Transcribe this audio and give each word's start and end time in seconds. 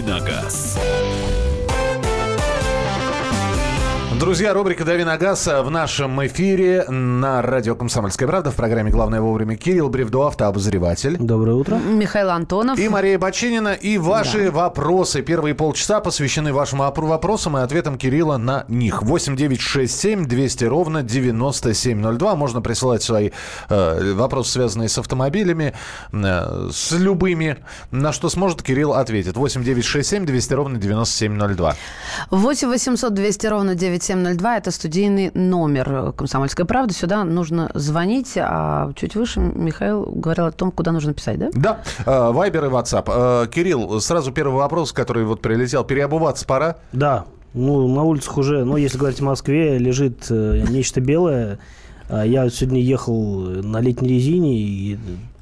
«Дави 0.00 0.12
на 0.12 0.20
газ». 0.20 0.69
Друзья, 4.20 4.52
рубрика 4.52 4.84
«Дави 4.84 5.02
на 5.02 5.16
газ» 5.16 5.46
в 5.46 5.70
нашем 5.70 6.26
эфире 6.26 6.84
на 6.90 7.40
радио 7.40 7.74
«Комсомольская 7.74 8.28
правда» 8.28 8.50
в 8.50 8.54
программе 8.54 8.90
«Главное 8.90 9.22
вовремя» 9.22 9.56
Кирилл 9.56 9.88
Бревдо, 9.88 10.26
автообозреватель. 10.26 11.16
Доброе 11.16 11.54
утро. 11.54 11.76
Михаил 11.76 12.28
Антонов. 12.28 12.78
И 12.78 12.86
Мария 12.90 13.18
Бачинина. 13.18 13.72
И 13.72 13.96
ваши 13.96 14.44
да. 14.44 14.50
вопросы. 14.50 15.22
Первые 15.22 15.54
полчаса 15.54 16.00
посвящены 16.00 16.52
вашим 16.52 16.80
вопросам 16.80 17.56
и 17.56 17.62
ответам 17.62 17.96
Кирилла 17.96 18.36
на 18.36 18.66
них. 18.68 19.02
8 19.02 19.36
9 19.36 19.58
6 19.58 20.00
7 20.00 20.26
200 20.26 20.64
ровно 20.64 21.02
9702. 21.02 22.36
Можно 22.36 22.60
присылать 22.60 23.02
свои 23.02 23.30
э, 23.70 24.12
вопросы, 24.12 24.52
связанные 24.52 24.90
с 24.90 24.98
автомобилями, 24.98 25.72
э, 26.12 26.68
с 26.70 26.92
любыми. 26.92 27.56
На 27.90 28.12
что 28.12 28.28
сможет, 28.28 28.62
Кирилл 28.62 28.92
ответит. 28.92 29.38
8 29.38 29.64
9 29.64 29.82
6 29.82 30.06
7 30.06 30.26
200 30.26 30.52
ровно 30.52 30.78
9702. 30.78 31.74
8 32.30 32.68
800 32.68 33.14
200 33.14 33.46
ровно 33.46 33.74
9702. 33.74 34.09
9702– 34.10 34.56
это 34.58 34.70
студийный 34.72 35.30
номер 35.34 36.12
«Комсомольской 36.16 36.64
правды». 36.64 36.94
Сюда 36.94 37.22
нужно 37.22 37.70
звонить, 37.74 38.32
а 38.36 38.92
чуть 38.96 39.14
выше 39.14 39.38
Михаил 39.38 40.04
говорил 40.04 40.46
о 40.46 40.50
том, 40.50 40.72
куда 40.72 40.90
нужно 40.90 41.14
писать, 41.14 41.38
да? 41.38 41.50
Да. 41.52 41.80
Э, 42.06 42.32
Вайбер 42.32 42.64
и 42.64 42.68
WhatsApp. 42.68 43.44
Э, 43.44 43.46
Кирилл, 43.48 44.00
сразу 44.00 44.32
первый 44.32 44.56
вопрос, 44.56 44.92
который 44.92 45.24
вот 45.24 45.40
прилетел. 45.40 45.84
Переобуваться 45.84 46.44
пора? 46.44 46.78
Да. 46.92 47.26
Ну, 47.54 47.86
на 47.86 48.02
улицах 48.02 48.36
уже, 48.36 48.64
ну, 48.64 48.76
если 48.76 48.98
говорить 48.98 49.20
о 49.20 49.24
Москве, 49.24 49.78
лежит 49.78 50.26
э, 50.28 50.64
нечто 50.68 51.00
белое. 51.00 51.60
А 52.08 52.26
я 52.26 52.50
сегодня 52.50 52.80
ехал 52.80 53.40
на 53.40 53.80
летней 53.80 54.08
резине 54.08 54.56
и 54.58 54.98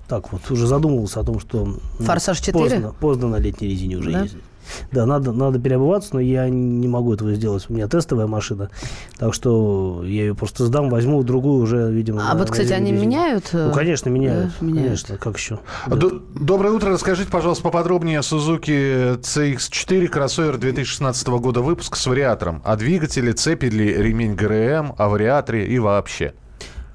так 0.08 0.30
вот 0.32 0.50
уже 0.50 0.66
задумывался 0.66 1.20
о 1.20 1.24
том, 1.24 1.40
что... 1.40 1.76
Форсаж 2.00 2.38
4? 2.40 2.52
Поздно, 2.52 2.94
поздно 3.00 3.28
на 3.28 3.36
летней 3.36 3.68
резине 3.68 3.96
уже 3.96 4.10
да? 4.10 4.22
ездить. 4.22 4.42
Да, 4.92 5.06
надо, 5.06 5.32
надо 5.32 5.58
переобуваться, 5.58 6.10
но 6.14 6.20
я 6.20 6.48
не 6.48 6.88
могу 6.88 7.14
этого 7.14 7.34
сделать. 7.34 7.66
У 7.68 7.74
меня 7.74 7.88
тестовая 7.88 8.26
машина, 8.26 8.70
так 9.18 9.34
что 9.34 10.02
я 10.04 10.22
ее 10.22 10.34
просто 10.34 10.64
сдам, 10.66 10.90
возьму 10.90 11.22
другую 11.22 11.62
уже, 11.62 11.90
видимо. 11.90 12.30
А 12.30 12.36
вот, 12.36 12.50
кстати, 12.50 12.72
они 12.72 12.92
меняют? 12.92 13.50
Ну, 13.52 13.72
конечно, 13.72 14.08
меняют. 14.08 14.52
Да, 14.60 14.66
меняют. 14.66 14.86
Конечно, 14.86 15.16
как 15.16 15.36
еще? 15.36 15.60
Да. 15.86 16.08
Доброе 16.34 16.70
утро. 16.72 16.90
Расскажите, 16.90 17.30
пожалуйста, 17.30 17.62
поподробнее 17.64 18.18
о 18.18 18.22
Suzuki 18.22 19.20
CX-4, 19.20 20.08
кроссовер 20.08 20.58
2016 20.58 21.28
года 21.28 21.60
выпуска 21.60 21.96
с 21.96 22.06
вариатором. 22.06 22.62
О 22.64 22.76
двигателе, 22.76 23.32
цепи 23.32 23.66
ли 23.66 23.94
ремень 23.94 24.34
ГРМ, 24.34 24.94
о 24.96 25.08
вариаторе 25.08 25.66
и 25.66 25.78
вообще. 25.78 26.34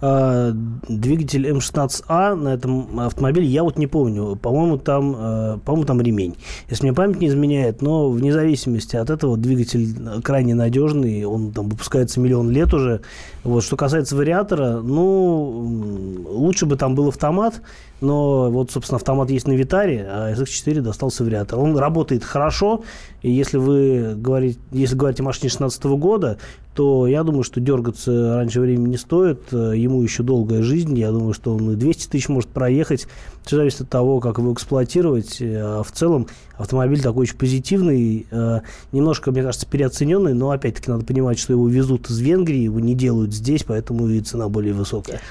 А, 0.05 0.51
двигатель 0.89 1.47
М16А 1.47 2.35
на 2.35 2.49
этом 2.49 2.99
автомобиле, 2.99 3.47
я 3.47 3.63
вот 3.63 3.77
не 3.77 3.87
помню. 3.87 4.35
По-моему, 4.35 4.77
там, 4.77 5.15
э, 5.17 5.59
по-моему, 5.63 5.85
там 5.85 6.01
ремень. 6.01 6.35
Если 6.69 6.83
мне 6.83 6.93
память 6.93 7.21
не 7.21 7.27
изменяет, 7.27 7.81
но 7.81 8.09
вне 8.09 8.33
зависимости 8.33 8.97
от 8.97 9.09
этого 9.09 9.37
двигатель 9.37 10.21
крайне 10.21 10.55
надежный, 10.55 11.23
он 11.23 11.53
там 11.53 11.69
выпускается 11.69 12.19
миллион 12.19 12.49
лет 12.49 12.73
уже. 12.73 12.99
Вот, 13.45 13.63
что 13.63 13.77
касается 13.77 14.17
вариатора, 14.17 14.81
ну, 14.81 16.25
лучше 16.27 16.65
бы 16.65 16.75
там 16.75 16.95
был 16.95 17.07
автомат, 17.07 17.61
но 18.03 18.51
вот, 18.51 18.69
собственно, 18.69 18.97
автомат 18.97 19.29
есть 19.29 19.47
на 19.47 19.53
Витаре, 19.53 20.05
а 20.07 20.33
SX4 20.33 20.81
достался 20.81 21.23
вариатор. 21.23 21.57
Он 21.57 21.77
работает 21.77 22.23
хорошо, 22.23 22.83
и 23.21 23.31
если 23.31 23.57
вы 23.57 24.13
говорите, 24.15 24.59
если 24.71 24.95
говорите 24.95 25.23
о 25.23 25.25
машине 25.25 25.49
16 25.49 25.83
года, 25.85 26.37
то 26.75 27.07
я 27.07 27.23
думаю, 27.23 27.43
что 27.43 27.61
дергаться 27.61 28.35
раньше 28.35 28.59
времени 28.59 28.89
не 28.89 28.97
стоит. 28.97 29.51
Ему 29.51 30.01
еще 30.01 30.23
долгая 30.23 30.63
жизнь. 30.63 30.97
Я 30.97 31.11
думаю, 31.11 31.33
что 31.33 31.55
он 31.55 31.71
и 31.71 31.75
200 31.75 32.09
тысяч 32.09 32.27
может 32.29 32.49
проехать. 32.49 33.07
Все 33.45 33.57
зависит 33.57 33.81
от 33.81 33.89
того, 33.89 34.19
как 34.19 34.39
его 34.39 34.51
эксплуатировать. 34.51 35.37
А 35.41 35.83
в 35.83 35.91
целом 35.91 36.27
автомобиль 36.57 37.01
такой 37.01 37.21
очень 37.21 37.37
позитивный, 37.37 38.27
э, 38.29 38.59
немножко, 38.91 39.31
мне 39.31 39.43
кажется, 39.43 39.67
переоцененный, 39.67 40.33
но 40.33 40.49
опять-таки 40.49 40.91
надо 40.91 41.05
понимать, 41.05 41.39
что 41.39 41.53
его 41.53 41.69
везут 41.69 42.09
из 42.09 42.19
Венгрии, 42.19 42.63
его 42.63 42.79
не 42.79 42.95
делают 42.95 43.33
здесь, 43.33 43.63
поэтому 43.63 44.09
и 44.09 44.19
цена 44.19 44.49
более 44.49 44.73
высокая. 44.73 45.21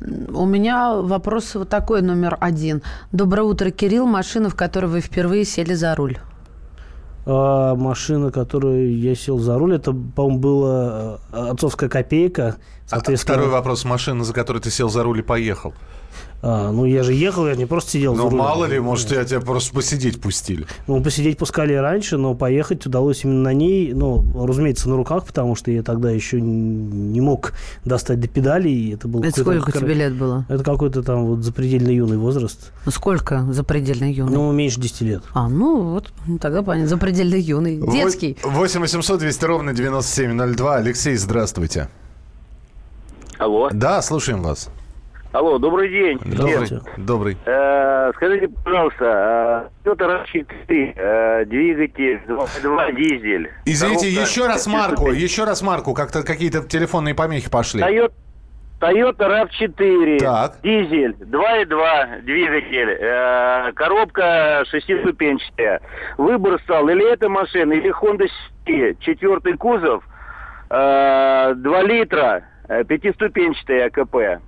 У 0.00 0.46
меня 0.46 0.94
вопрос 0.94 1.54
вот 1.54 1.68
такой, 1.68 2.02
номер 2.02 2.36
один. 2.40 2.82
Доброе 3.10 3.42
утро, 3.42 3.70
Кирилл. 3.70 4.06
Машина, 4.06 4.48
в 4.48 4.54
которой 4.54 4.86
вы 4.86 5.00
впервые 5.00 5.44
сели 5.44 5.74
за 5.74 5.94
руль. 5.94 6.18
А, 7.26 7.74
машина, 7.74 8.30
которую 8.30 8.96
я 8.96 9.14
сел 9.14 9.38
за 9.38 9.58
руль, 9.58 9.74
это, 9.74 9.92
по-моему, 9.92 10.38
была 10.38 11.18
э, 11.32 11.48
отцовская 11.50 11.88
копейка. 11.88 12.56
А 12.90 13.00
второй 13.00 13.48
вопрос. 13.48 13.84
Машина, 13.84 14.24
за 14.24 14.32
которой 14.32 14.58
ты 14.58 14.70
сел 14.70 14.88
за 14.88 15.02
руль 15.02 15.20
и 15.20 15.22
поехал. 15.22 15.74
А, 16.40 16.70
ну, 16.70 16.84
я 16.84 17.02
же 17.02 17.12
ехал, 17.12 17.48
я 17.48 17.56
не 17.56 17.66
просто 17.66 17.92
сидел 17.92 18.14
Ну, 18.14 18.30
мало 18.30 18.66
ли, 18.66 18.78
может, 18.78 19.10
я 19.10 19.24
тебя 19.24 19.40
просто 19.40 19.74
посидеть 19.74 20.20
пустили. 20.20 20.66
Ну, 20.86 21.02
посидеть 21.02 21.36
пускали 21.36 21.72
раньше, 21.72 22.16
но 22.16 22.34
поехать 22.34 22.86
удалось 22.86 23.24
именно 23.24 23.42
на 23.42 23.52
ней. 23.52 23.92
Ну, 23.92 24.24
разумеется, 24.46 24.88
на 24.88 24.96
руках, 24.96 25.26
потому 25.26 25.56
что 25.56 25.72
я 25.72 25.82
тогда 25.82 26.10
еще 26.10 26.40
не 26.40 27.20
мог 27.20 27.54
достать 27.84 28.20
до 28.20 28.28
педалей. 28.28 28.94
Это, 28.94 29.08
был 29.08 29.22
это 29.22 29.40
сколько 29.40 29.72
тебе 29.72 29.94
лет 29.94 30.14
было? 30.14 30.46
Это 30.48 30.62
какой-то 30.62 31.02
там 31.02 31.26
вот 31.26 31.42
запредельно 31.42 31.90
юный 31.90 32.18
возраст. 32.18 32.72
Ну, 32.86 32.92
сколько 32.92 33.44
запредельно 33.50 34.10
юный? 34.10 34.32
Ну, 34.32 34.52
меньше 34.52 34.80
10 34.80 35.00
лет. 35.00 35.22
А, 35.32 35.48
ну, 35.48 35.90
вот, 35.90 36.12
тогда 36.40 36.62
понятно. 36.62 36.88
Запредельно 36.88 37.34
юный. 37.34 37.78
Детский. 37.78 38.36
8 38.44 38.80
800 38.80 39.18
200 39.18 39.44
ровно 39.44 39.72
9702. 39.72 40.76
Алексей, 40.76 41.16
здравствуйте. 41.16 41.88
Алло. 43.38 43.68
Да, 43.72 44.02
слушаем 44.02 44.42
вас. 44.42 44.70
Алло, 45.32 45.58
добрый 45.58 45.90
день. 45.90 46.18
Добрый. 46.24 46.68
Добрый. 46.96 47.36
Э, 47.44 48.10
скажите, 48.16 48.48
пожалуйста, 48.64 49.70
Toyota 49.84 50.24
RAV4, 50.24 50.94
э, 50.96 51.44
двигатель 51.44 52.20
2 52.26 52.92
дизель. 52.92 53.50
Извините, 53.66 54.06
Коробка 54.06 54.20
еще 54.22 54.46
раз 54.46 54.66
марку, 54.66 55.10
еще 55.10 55.44
раз 55.44 55.60
марку, 55.62 55.92
как-то 55.92 56.22
какие-то 56.22 56.62
телефонные 56.62 57.14
помехи 57.14 57.50
пошли. 57.50 57.82
Toyota, 57.82 58.12
Toyota 58.80 59.48
RAV4, 59.60 60.18
так. 60.18 60.56
дизель, 60.62 61.14
2.2 61.20 62.22
двигатель, 62.22 62.96
э, 62.98 63.72
коробка 63.74 64.64
шестиступенчатая. 64.70 65.82
Выбор 66.16 66.58
стал 66.62 66.88
или 66.88 67.12
эта 67.12 67.28
машина, 67.28 67.74
или 67.74 67.92
Honda 67.92 68.26
City, 68.66 68.96
четвертый 69.00 69.58
кузов, 69.58 70.02
э, 70.70 71.52
2 71.54 71.82
литра, 71.82 72.44
э, 72.68 72.84
пятиступенчатая 72.84 73.86
АКП. 73.86 74.42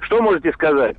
Что 0.00 0.22
можете 0.22 0.52
сказать? 0.52 0.96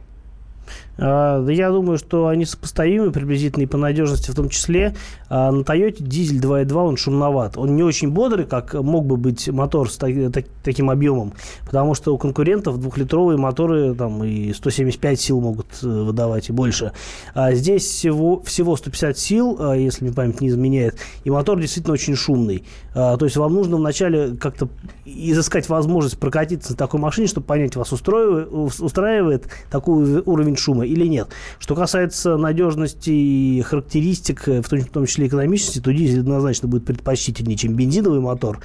А, 1.01 1.45
я 1.47 1.69
думаю, 1.69 1.97
что 1.97 2.27
они 2.27 2.45
сопоставимы 2.45 3.11
приблизительно 3.11 3.63
и 3.63 3.67
по 3.67 3.77
надежности 3.77 4.31
в 4.31 4.35
том 4.35 4.49
числе. 4.49 4.95
А 5.29 5.51
на 5.51 5.61
Toyota 5.61 5.97
дизель 5.99 6.39
2.2 6.39 6.73
он 6.75 6.97
шумноват. 6.97 7.57
Он 7.57 7.75
не 7.75 7.83
очень 7.83 8.09
бодрый, 8.11 8.45
как 8.45 8.73
мог 8.73 9.05
бы 9.05 9.17
быть 9.17 9.47
мотор 9.49 9.89
с 9.89 9.97
таким 9.97 10.89
объемом, 10.89 11.33
потому 11.65 11.93
что 11.93 12.13
у 12.13 12.17
конкурентов 12.17 12.79
двухлитровые 12.79 13.37
моторы 13.37 13.93
там 13.95 14.23
и 14.23 14.53
175 14.53 15.19
сил 15.19 15.39
могут 15.39 15.67
э, 15.83 15.87
выдавать 15.87 16.49
и 16.49 16.51
больше. 16.51 16.91
А 17.33 17.53
здесь 17.53 17.83
всего, 17.83 18.41
всего 18.41 18.75
150 18.75 19.17
сил, 19.17 19.57
а, 19.59 19.73
если 19.73 20.05
мне 20.05 20.13
память 20.13 20.41
не 20.41 20.49
изменяет, 20.49 20.97
и 21.23 21.29
мотор 21.29 21.59
действительно 21.59 21.93
очень 21.93 22.15
шумный. 22.15 22.63
То 22.93 23.19
есть 23.21 23.37
вам 23.37 23.53
нужно 23.53 23.77
вначале 23.77 24.35
как-то 24.35 24.67
изыскать 25.05 25.69
возможность 25.69 26.17
прокатиться 26.17 26.71
на 26.71 26.77
такой 26.77 26.99
машине, 26.99 27.27
чтобы 27.27 27.45
понять, 27.45 27.75
вас 27.75 27.91
устраивает, 27.93 28.51
устраивает 28.51 29.47
такой 29.69 30.21
уровень 30.21 30.57
шума 30.57 30.85
или 30.89 31.05
нет. 31.07 31.29
Что 31.59 31.75
касается 31.75 32.37
надежности 32.37 33.09
и 33.09 33.61
характеристик, 33.61 34.47
в 34.47 34.69
том, 34.69 34.79
в 34.79 34.89
том 34.89 35.05
числе 35.05 35.27
экономичности, 35.27 35.79
то 35.79 35.93
дизель 35.93 36.21
однозначно 36.21 36.67
будет 36.67 36.85
предпочтительнее, 36.85 37.57
чем 37.57 37.75
бензиновый 37.75 38.19
мотор. 38.19 38.59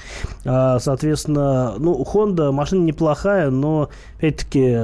А, 0.45 0.79
соответственно, 0.79 1.75
ну, 1.79 2.03
Honda 2.03 2.51
машина 2.53 2.85
неплохая, 2.85 3.51
но, 3.51 3.91
опять-таки, 4.19 4.77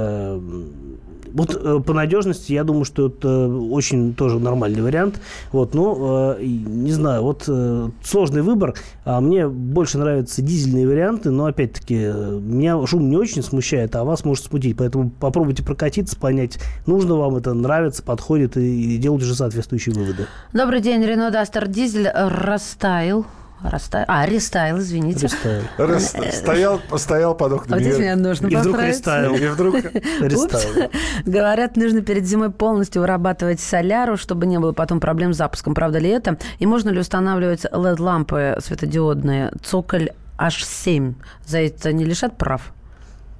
вот 1.33 1.55
э, 1.55 1.79
по 1.85 1.93
надежности, 1.93 2.53
я 2.53 2.63
думаю, 2.63 2.85
что 2.85 3.07
это 3.07 3.47
очень 3.47 4.13
тоже 4.13 4.39
нормальный 4.39 4.81
вариант. 4.81 5.21
Вот, 5.51 5.73
но 5.73 6.35
э, 6.39 6.43
не 6.43 6.91
знаю, 6.91 7.23
вот 7.23 7.45
э, 7.47 7.89
сложный 8.03 8.41
выбор. 8.41 8.75
А 9.05 9.21
мне 9.21 9.47
больше 9.47 9.97
нравятся 9.97 10.41
дизельные 10.41 10.87
варианты, 10.87 11.31
но 11.31 11.45
опять-таки 11.45 11.95
меня 11.95 12.85
шум 12.85 13.09
не 13.09 13.17
очень 13.17 13.43
смущает, 13.43 13.95
а 13.95 14.03
вас 14.03 14.25
может 14.25 14.45
смутить. 14.45 14.77
Поэтому 14.77 15.09
попробуйте 15.09 15.63
прокатиться, 15.63 16.17
понять, 16.17 16.59
нужно 16.85 17.15
вам 17.15 17.35
это, 17.35 17.53
нравится, 17.53 18.03
подходит 18.03 18.57
и, 18.57 18.95
и 18.95 18.97
делать 18.97 19.23
уже 19.23 19.35
соответствующие 19.35 19.95
выводы. 19.95 20.27
Добрый 20.53 20.81
день, 20.81 21.03
Рено 21.03 21.31
Дастер 21.31 21.67
Дизель 21.67 22.09
растаял. 22.09 23.25
Растаял. 23.63 24.05
А, 24.07 24.25
рестайл, 24.25 24.79
извините. 24.79 25.27
Рестайл. 25.27 25.63
Рас... 25.77 26.15
Стоял, 26.31 26.81
стоял 26.97 27.35
под 27.35 27.53
окнами. 27.53 27.79
Вот 27.79 27.81
здесь 27.83 27.99
меня 27.99 28.15
нужно 28.15 28.47
И 28.47 28.55
вдруг 28.55 28.79
рестайл. 28.79 29.35
И 29.35 29.47
вдруг 29.47 29.75
рестайл. 30.19 30.89
Говорят, 31.25 31.77
нужно 31.77 32.01
перед 32.01 32.25
зимой 32.25 32.51
полностью 32.51 33.01
вырабатывать 33.01 33.59
соляру, 33.59 34.17
чтобы 34.17 34.45
не 34.47 34.59
было 34.59 34.73
потом 34.73 34.99
проблем 34.99 35.33
с 35.33 35.37
запуском. 35.37 35.73
Правда 35.73 35.99
ли 35.99 36.09
это? 36.09 36.37
И 36.59 36.65
можно 36.65 36.89
ли 36.89 36.99
устанавливать 36.99 37.65
LED-лампы 37.65 38.57
светодиодные 38.61 39.51
цоколь 39.63 40.09
H7? 40.37 41.13
За 41.45 41.59
это 41.59 41.93
не 41.93 42.03
лишат 42.03 42.37
прав? 42.37 42.73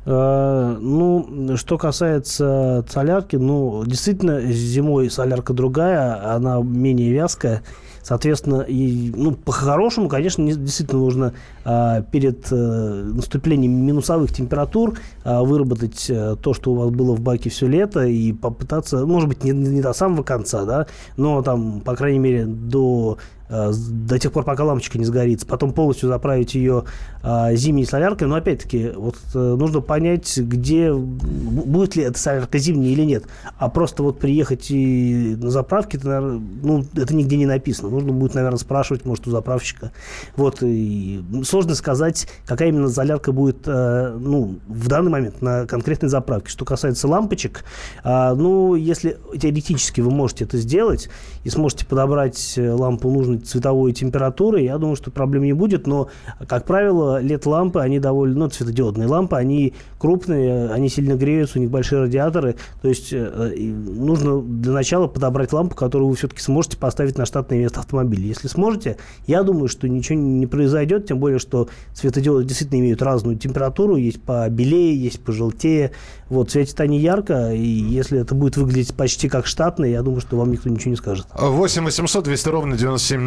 А, 0.06 0.78
ну, 0.80 1.56
что 1.58 1.78
касается 1.78 2.84
солярки, 2.90 3.36
ну, 3.36 3.84
действительно, 3.86 4.42
зимой 4.42 5.10
солярка 5.10 5.54
другая, 5.54 6.34
она 6.34 6.62
менее 6.62 7.12
вязкая. 7.12 7.62
Соответственно, 8.04 8.62
и, 8.62 9.12
ну, 9.16 9.34
по-хорошему, 9.34 10.10
конечно, 10.10 10.42
не, 10.42 10.56
действительно 10.56 11.02
нужно 11.02 11.34
а, 11.64 12.02
перед 12.02 12.52
а, 12.52 12.56
наступлением 12.56 13.74
минусовых 13.74 14.34
температур 14.34 14.98
а, 15.24 15.44
выработать 15.44 16.08
а, 16.10 16.36
то, 16.36 16.56
что 16.56 16.72
у 16.72 16.76
вас 16.76 16.90
было 16.90 17.16
в 17.16 17.22
баке 17.22 17.52
все 17.52 17.68
лето, 17.68 18.04
и 18.06 18.34
попытаться, 18.34 19.06
может 19.06 19.30
быть, 19.30 19.44
не, 19.44 19.52
не 19.52 19.82
до 19.82 19.94
самого 19.94 20.24
конца, 20.24 20.66
да, 20.66 20.88
но 21.16 21.44
там, 21.44 21.82
по 21.82 21.96
крайней 21.96 22.20
мере, 22.20 22.46
до 22.46 23.20
Э, 23.41 23.41
до 23.52 24.18
тех 24.18 24.32
пор, 24.32 24.46
пока 24.46 24.64
лампочка 24.64 24.98
не 24.98 25.06
сгорится, 25.06 25.46
потом 25.46 25.74
полностью 25.74 26.08
заправить 26.08 26.56
ее 26.56 26.86
а, 27.22 27.54
зимней 27.54 27.86
соляркой. 27.86 28.28
Но 28.28 28.36
опять-таки, 28.36 28.92
вот 28.96 29.18
э, 29.34 29.38
нужно 29.38 29.82
понять, 29.82 30.38
где 30.38 30.94
будет 30.94 31.96
ли 31.96 32.04
эта 32.04 32.18
солярка 32.18 32.58
зимняя 32.58 32.92
или 32.92 33.04
нет. 33.04 33.26
А 33.58 33.70
просто 33.70 34.04
вот 34.04 34.20
приехать 34.20 34.72
и 34.72 35.36
на 35.38 35.52
заправке, 35.52 35.98
это, 35.98 36.22
ну, 36.22 36.86
это 36.96 37.14
нигде 37.14 37.36
не 37.36 37.46
написано. 37.46 37.90
Нужно 37.90 38.14
будет, 38.14 38.36
наверное, 38.36 38.58
спрашивать, 38.58 39.06
может, 39.06 39.28
у 39.28 39.32
заправщика. 39.32 39.92
Вот, 40.36 40.60
и 40.62 41.24
сложно 41.44 41.76
сказать, 41.76 42.28
какая 42.46 42.70
именно 42.70 42.88
солярка 42.88 43.34
будет, 43.34 43.68
э, 43.68 44.18
ну, 44.18 44.60
в 44.68 44.88
данный 44.88 45.12
момент 45.12 45.42
на 45.42 45.68
конкретной 45.68 46.10
заправке. 46.10 46.50
Что 46.50 46.64
касается 46.64 47.08
лампочек, 47.08 47.66
ну, 48.04 48.76
если 48.76 49.18
теоретически 49.38 50.02
вы 50.02 50.12
можете 50.12 50.46
это 50.46 50.58
сделать 50.58 51.10
и 51.44 51.50
сможете 51.50 51.86
подобрать 51.86 52.54
лампу 52.58 53.10
нужной 53.10 53.41
цветовой 53.46 53.94
температуры, 53.94 54.62
я 54.62 54.78
думаю, 54.78 54.96
что 54.96 55.12
проблем 55.12 55.44
не 55.44 55.54
будет, 55.54 55.88
но, 55.88 56.10
как 56.48 56.66
правило, 56.66 57.22
LED-лампы, 57.22 57.80
они 57.80 58.00
довольно, 58.00 58.46
ну, 58.46 58.50
светодиодные 58.50 59.08
лампы, 59.08 59.36
они 59.36 59.74
крупные, 60.00 60.70
они 60.70 60.90
сильно 60.90 61.16
греются, 61.16 61.60
у 61.60 61.62
них 61.62 61.70
большие 61.70 62.02
радиаторы, 62.04 62.56
то 62.82 62.88
есть 62.88 63.10
э, 63.12 63.54
нужно 63.58 64.42
для 64.42 64.72
начала 64.72 65.08
подобрать 65.08 65.54
лампу, 65.54 65.76
которую 65.76 66.10
вы 66.10 66.16
все-таки 66.16 66.42
сможете 66.42 66.78
поставить 66.78 67.18
на 67.18 67.26
штатное 67.26 67.60
место 67.60 67.80
автомобиля. 67.80 68.26
Если 68.26 68.48
сможете, 68.48 68.98
я 69.28 69.44
думаю, 69.44 69.68
что 69.68 69.88
ничего 69.88 70.18
не 70.20 70.48
произойдет, 70.48 71.08
тем 71.08 71.20
более, 71.20 71.40
что 71.40 71.70
светодиоды 71.94 72.46
действительно 72.46 72.80
имеют 72.80 73.02
разную 73.02 73.38
температуру, 73.38 73.96
есть 73.96 74.22
побелее, 74.22 74.96
есть 74.96 75.24
пожелтее, 75.24 75.92
вот, 76.30 76.52
светят 76.52 76.80
они 76.80 77.00
ярко, 77.00 77.54
и 77.54 77.66
если 77.66 78.20
это 78.20 78.36
будет 78.36 78.58
выглядеть 78.58 78.96
почти 78.96 79.28
как 79.30 79.46
штатное, 79.46 79.90
я 79.90 80.02
думаю, 80.02 80.22
что 80.22 80.38
вам 80.38 80.52
никто 80.52 80.70
ничего 80.70 80.92
не 80.92 80.98
скажет. 80.98 81.28
8 81.34 81.84
800 81.84 82.24
200 82.24 82.50
ровно 82.50 82.78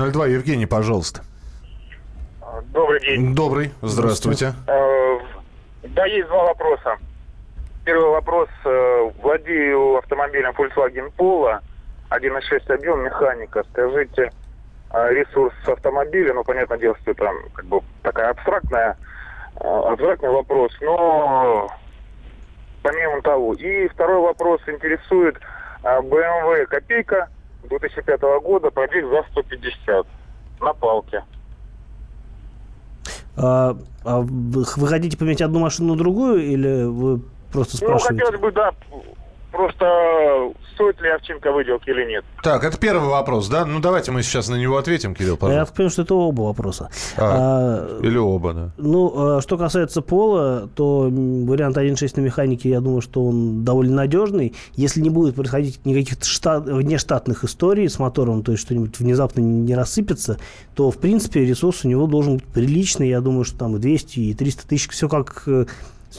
9702. 0.04 0.26
Евгений, 0.26 0.66
пожалуйста. 0.66 1.22
Добрый 2.72 3.00
день. 3.00 3.34
Добрый. 3.34 3.72
Здравствуйте. 3.82 4.54
Э, 4.66 5.18
да, 5.82 6.06
есть 6.06 6.28
два 6.28 6.44
вопроса. 6.44 6.96
Первый 7.84 8.10
вопрос. 8.10 8.48
Э, 8.64 9.10
владею 9.22 9.96
автомобилем 9.98 10.50
Volkswagen 10.50 11.12
Polo. 11.16 11.60
1.6 12.10 12.72
объем, 12.72 13.04
механика. 13.04 13.64
Скажите, 13.70 14.32
э, 14.92 15.10
ресурс 15.12 15.54
автомобиля, 15.66 16.34
ну, 16.34 16.44
понятное 16.44 16.78
дело, 16.78 16.96
что 17.02 17.12
это 17.12 17.30
как 17.54 17.64
бы 17.66 17.80
такая 18.02 18.30
абстрактная, 18.30 18.96
абстрактный 19.56 20.30
вопрос, 20.30 20.72
но 20.80 21.68
помимо 22.82 23.22
того. 23.22 23.54
И 23.54 23.88
второй 23.88 24.20
вопрос 24.20 24.60
интересует 24.66 25.36
BMW 25.82 26.66
копейка 26.66 27.28
2005 27.68 28.20
года, 28.42 28.70
пробег 28.70 29.04
за 29.08 29.24
150 29.30 30.06
на 30.60 30.74
палке. 30.74 31.24
А, 33.36 33.76
а 34.04 34.20
вы, 34.20 34.64
хотите 34.64 35.16
поменять 35.16 35.42
одну 35.42 35.60
машину 35.60 35.94
на 35.94 35.98
другую 35.98 36.42
или 36.42 36.84
вы 36.84 37.20
просто 37.52 37.76
спрашиваете? 37.76 38.12
Ну, 38.12 38.18
хотелось 38.18 38.40
бы, 38.40 38.52
да, 38.52 38.72
Просто 39.54 40.52
стоит 40.74 41.00
ли 41.00 41.08
овчинка 41.10 41.52
выделки 41.52 41.88
или 41.88 42.04
нет? 42.10 42.24
Так, 42.42 42.64
это 42.64 42.76
первый 42.76 43.08
вопрос, 43.08 43.48
да? 43.48 43.64
Ну, 43.64 43.78
давайте 43.78 44.10
мы 44.10 44.22
сейчас 44.22 44.48
на 44.48 44.56
него 44.56 44.76
ответим, 44.76 45.14
Кирилл, 45.14 45.36
пожалуйста. 45.36 45.70
Я 45.70 45.76
понимаю, 45.76 45.90
что 45.90 46.02
это 46.02 46.14
оба 46.14 46.42
вопроса. 46.42 46.90
А, 47.16 47.86
а, 47.86 48.00
или 48.02 48.16
оба, 48.16 48.52
да. 48.52 48.70
Ну, 48.76 49.36
а, 49.36 49.40
что 49.40 49.56
касается 49.56 50.02
пола, 50.02 50.68
то 50.74 51.08
вариант 51.08 51.76
1.6 51.76 52.12
на 52.16 52.20
механике, 52.22 52.68
я 52.68 52.80
думаю, 52.80 53.00
что 53.00 53.24
он 53.24 53.64
довольно 53.64 53.94
надежный. 53.94 54.54
Если 54.74 55.00
не 55.00 55.10
будет 55.10 55.36
происходить 55.36 55.84
никаких 55.86 56.24
штат, 56.24 56.64
внештатных 56.64 57.44
историй 57.44 57.88
с 57.88 58.00
мотором, 58.00 58.42
то 58.42 58.52
есть 58.52 58.64
что-нибудь 58.64 58.98
внезапно 58.98 59.40
не 59.40 59.74
рассыпется, 59.76 60.38
то, 60.74 60.90
в 60.90 60.98
принципе, 60.98 61.44
ресурс 61.44 61.84
у 61.84 61.88
него 61.88 62.08
должен 62.08 62.34
быть 62.34 62.44
приличный. 62.44 63.08
Я 63.08 63.20
думаю, 63.20 63.44
что 63.44 63.58
там 63.58 63.76
и 63.76 63.78
200, 63.78 64.18
и 64.18 64.34
300 64.34 64.66
тысяч, 64.66 64.88
все 64.88 65.08
как 65.08 65.44
э, 65.46 65.66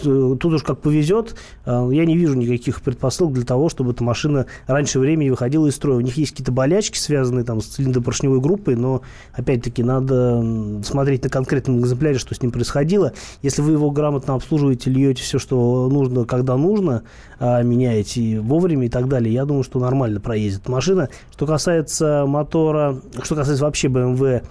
тут 0.02 0.46
уж 0.46 0.64
как 0.64 0.80
повезет, 0.80 1.36
э, 1.66 1.90
я 1.92 2.06
не 2.06 2.18
вижу 2.18 2.36
никаких 2.36 2.82
предпосылок 2.82 3.34
для 3.34 3.46
того, 3.46 3.70
чтобы 3.70 3.92
эта 3.92 4.04
машина 4.04 4.46
раньше 4.68 5.00
времени 5.00 5.30
выходила 5.30 5.68
из 5.68 5.76
строя. 5.76 5.98
У 5.98 6.02
них 6.02 6.18
есть 6.18 6.32
какие-то 6.32 6.52
болячки, 6.52 6.98
связанные 6.98 7.44
там 7.44 7.62
с 7.62 7.66
цилиндропоршневой 7.66 8.40
группой, 8.40 8.76
но, 8.76 9.02
опять-таки, 9.34 9.84
надо 9.84 10.82
смотреть 10.84 11.24
на 11.24 11.30
конкретном 11.30 11.80
экземпляре, 11.82 12.18
что 12.18 12.36
с 12.36 12.42
ним 12.42 12.52
происходило. 12.52 13.14
Если 13.42 13.62
вы 13.62 13.74
его 13.74 13.92
грамотно 13.92 14.36
обслуживаете, 14.36 14.90
льете 14.90 15.24
все, 15.24 15.40
что 15.40 15.90
нужно, 15.90 16.26
когда 16.26 16.58
нужно, 16.58 17.04
а, 17.40 17.62
меняете 17.62 18.40
вовремя 18.40 18.88
и 18.88 18.90
так 18.90 19.08
далее, 19.08 19.34
я 19.34 19.46
думаю, 19.46 19.64
что 19.64 19.80
нормально 19.80 20.20
проедет 20.20 20.68
машина. 20.68 21.10
Что 21.32 21.46
касается 21.46 22.26
мотора, 22.26 23.00
что 23.24 23.36
касается 23.36 23.64
вообще 23.64 23.88
BMW 23.88 24.26
Э, 24.36 24.42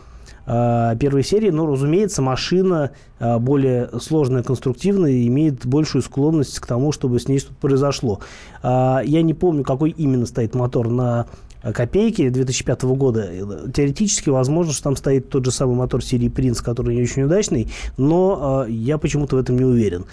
первой 0.47 1.25
серии, 1.25 1.51
но, 1.51 1.67
разумеется, 1.67 2.21
машина 2.21 2.91
э, 3.19 3.39
более 3.39 3.89
сложная, 4.01 4.43
конструктивная 4.43 5.27
имеет 5.27 5.65
большую 5.67 6.03
склонность 6.03 6.59
к 6.61 6.67
тому, 6.67 6.93
чтобы 6.93 7.19
с 7.19 7.29
ней 7.29 7.39
что-то 7.39 7.57
произошло. 7.61 8.21
Э, 8.63 8.99
я 9.05 9.23
не 9.23 9.35
помню, 9.35 9.65
какой 9.65 9.91
именно 9.91 10.27
стоит 10.27 10.55
мотор 10.55 10.89
на 10.89 11.27
копейки 11.73 12.29
2005 12.29 12.83
года. 12.83 13.31
Теоретически 13.73 14.29
возможно, 14.29 14.73
что 14.73 14.85
там 14.85 14.97
стоит 14.97 15.31
тот 15.31 15.45
же 15.45 15.51
самый 15.51 15.77
мотор 15.77 16.05
серии 16.05 16.29
Принц, 16.29 16.61
который 16.61 16.95
не 16.95 17.03
очень 17.03 17.23
удачный, 17.23 17.69
но 17.97 18.67
э, 18.67 18.71
я 18.71 18.99
почему-то 18.99 19.37
в 19.37 19.39
этом 19.39 19.57
не 19.57 19.65
уверен. 19.65 20.05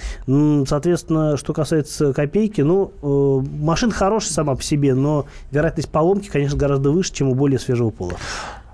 Соответственно, 0.65 1.37
что 1.37 1.53
касается 1.53 2.13
копейки, 2.13 2.61
ну, 2.61 2.91
э, 3.01 3.47
машина 3.61 3.91
хорошая 3.91 4.31
сама 4.31 4.55
по 4.55 4.63
себе, 4.63 4.95
но 4.95 5.25
вероятность 5.51 5.89
поломки, 5.89 6.29
конечно, 6.29 6.57
гораздо 6.57 6.91
выше, 6.91 7.13
чем 7.13 7.29
у 7.29 7.35
более 7.35 7.59
свежего 7.59 7.89
пола. 7.89 8.13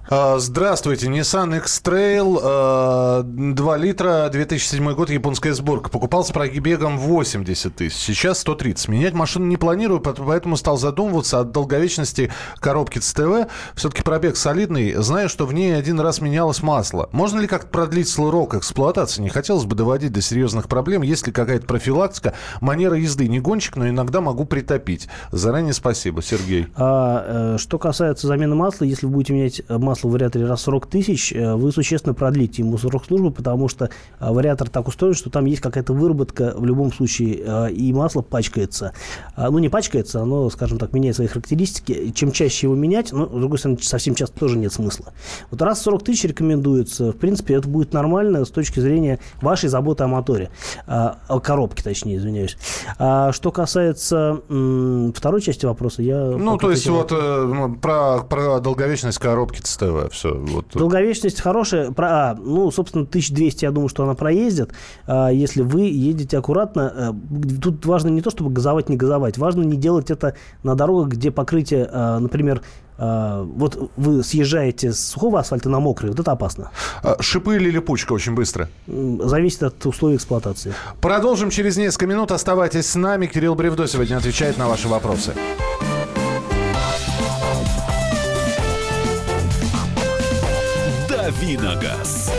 А, 0.10 0.40
здравствуйте, 0.40 1.08
Nissan 1.08 1.58
X-Trail, 1.58 3.24
2 3.24 3.74
а, 3.74 3.78
литра, 3.78 4.30
2007 4.32 4.94
год, 4.94 5.10
японская 5.10 5.54
сборка. 5.54 5.90
Покупал 5.90 6.24
с 6.24 6.32
пробегом 6.32 6.98
80 6.98 7.76
тысяч, 7.76 7.98
сейчас 7.98 8.40
130. 8.40 8.88
Менять 8.88 9.14
машину 9.14 9.48
не 9.48 9.58
планирую, 9.58 10.00
поэтому 10.00 10.56
стал 10.56 10.78
задумываться 10.78 11.42
о 11.42 11.44
долговечности 11.44 12.32
коробки 12.60 13.00
ЦТВ. 13.00 13.50
Все-таки 13.76 14.02
пробег 14.02 14.38
солидный. 14.38 14.94
Знаю, 14.94 15.28
что 15.28 15.46
в 15.46 15.54
ней 15.54 15.76
один 15.76 16.00
раз 16.00 16.22
менялось 16.22 16.64
масло. 16.64 17.10
Можно 17.12 17.42
ли 17.42 17.48
как-то 17.48 17.68
продлить 17.68 18.08
срок 18.08 18.56
эксплуатации? 18.56 19.22
Не 19.22 19.30
хотелось 19.30 19.66
бы 19.66 19.76
доводить 19.76 20.14
до 20.14 20.22
серьезных 20.22 20.70
проблем. 20.70 21.02
Есть 21.02 21.28
ли 21.28 21.34
какая-то 21.34 21.66
профилактика? 21.66 22.34
Манера 22.62 22.96
езды 22.96 23.28
не 23.28 23.42
гонщик, 23.42 23.76
но 23.76 23.90
иногда 23.90 24.22
могу 24.22 24.46
притопить. 24.46 25.10
Заранее 25.34 25.74
спасибо, 25.74 26.22
Сергей. 26.22 26.68
А, 26.78 27.56
э, 27.56 27.58
что 27.58 27.78
касается 27.78 28.28
замены 28.28 28.56
масла, 28.56 28.86
если 28.86 29.06
вы 29.06 29.12
будете 29.12 29.34
менять 29.34 29.62
масло 29.68 29.97
масло 29.98 30.10
в 30.10 30.12
вариаторе 30.12 30.46
раз 30.46 30.62
40 30.62 30.88
тысяч, 30.88 31.34
э, 31.34 31.56
вы 31.56 31.72
существенно 31.72 32.14
продлите 32.14 32.62
ему 32.62 32.78
срок 32.78 33.06
службы, 33.06 33.32
потому 33.32 33.68
что 33.68 33.86
э, 34.20 34.32
вариатор 34.32 34.70
так 34.70 34.88
устроен, 34.88 35.14
что 35.14 35.30
там 35.30 35.46
есть 35.46 35.62
какая-то 35.62 35.94
выработка 35.94 36.54
в 36.56 36.66
любом 36.66 36.94
случае, 36.94 37.42
э, 37.44 37.72
и 37.72 37.92
масло 37.94 38.22
пачкается. 38.22 38.94
А, 39.36 39.50
ну, 39.50 39.60
не 39.60 39.70
пачкается, 39.70 40.22
оно, 40.22 40.50
скажем 40.50 40.78
так, 40.78 40.94
меняет 40.94 41.16
свои 41.16 41.28
характеристики. 41.28 42.12
Чем 42.12 42.32
чаще 42.32 42.68
его 42.68 42.76
менять, 42.76 43.12
но, 43.12 43.26
с 43.26 43.40
другой 43.40 43.58
стороны, 43.58 43.80
совсем 43.82 44.16
часто 44.16 44.40
тоже 44.40 44.58
нет 44.58 44.72
смысла. 44.72 45.14
Вот 45.52 45.62
раз 45.62 45.82
40 45.82 46.04
тысяч 46.04 46.26
рекомендуется, 46.26 47.12
в 47.12 47.18
принципе, 47.18 47.56
это 47.56 47.68
будет 47.68 47.94
нормально 47.94 48.46
с 48.46 48.50
точки 48.50 48.80
зрения 48.80 49.20
вашей 49.42 49.70
заботы 49.70 50.04
о 50.04 50.08
моторе. 50.08 50.52
А, 50.86 51.20
о 51.28 51.40
коробке, 51.40 51.84
точнее, 51.84 52.18
извиняюсь. 52.18 52.58
А, 53.00 53.32
что 53.32 53.52
касается 53.52 54.42
второй 55.16 55.42
части 55.42 55.66
вопроса, 55.66 56.02
я... 56.02 56.18
Ну, 56.26 56.58
то 56.58 56.72
есть 56.72 56.88
вот 56.88 57.12
э, 57.12 57.70
про, 57.82 58.20
про 58.24 58.60
долговечность 58.60 59.18
коробки 59.18 59.62
ЦТ 59.62 59.87
ТВ. 59.88 60.12
Все, 60.14 60.34
вот. 60.34 60.66
Долговечность 60.74 61.42
хорошая. 61.42 61.92
Про, 61.92 62.08
а, 62.10 62.36
ну, 62.36 62.70
собственно, 62.72 63.06
1200, 63.06 63.66
я 63.66 63.72
думаю, 63.72 63.90
что 63.90 64.04
она 64.04 64.14
проездит. 64.14 64.72
А, 65.06 65.30
если 65.30 65.62
вы 65.62 65.82
едете 65.84 66.38
аккуратно, 66.38 66.94
а, 66.96 67.16
тут 67.62 67.86
важно 67.86 68.10
не 68.10 68.22
то, 68.22 68.30
чтобы 68.30 68.52
газовать, 68.52 68.90
не 68.90 68.98
газовать. 68.98 69.38
Важно 69.38 69.64
не 69.64 69.78
делать 69.78 70.12
это 70.12 70.36
на 70.64 70.76
дорогах, 70.76 71.10
где 71.10 71.32
покрытие, 71.32 71.88
а, 71.92 72.20
например, 72.20 72.62
а, 72.98 73.44
вот 73.44 73.92
вы 73.96 74.24
съезжаете 74.24 74.92
с 74.92 75.00
сухого 75.00 75.40
асфальта 75.40 75.70
на 75.70 75.80
мокрый, 75.80 76.10
вот 76.10 76.20
это 76.20 76.32
опасно. 76.32 76.72
А, 77.04 77.22
шипы 77.22 77.56
или 77.56 77.70
липучка 77.70 78.14
очень 78.14 78.34
быстро? 78.34 78.70
Зависит 78.88 79.64
от 79.64 79.86
условий 79.86 80.16
эксплуатации. 80.16 80.74
Продолжим 81.00 81.50
через 81.50 81.78
несколько 81.78 82.08
минут. 82.08 82.32
Оставайтесь 82.32 82.88
с 82.88 82.96
нами. 82.96 83.28
Кирилл 83.28 83.56
Бревдо 83.56 83.88
сегодня 83.88 84.18
отвечает 84.18 84.58
на 84.58 84.68
ваши 84.68 84.88
вопросы. 84.88 85.34
Давиногаз. 91.28 92.32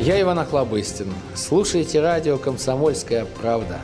Я 0.00 0.20
Иван 0.20 0.40
Охлобыстин. 0.40 1.14
Слушайте 1.36 2.00
радио 2.00 2.36
«Комсомольская 2.36 3.24
правда». 3.24 3.78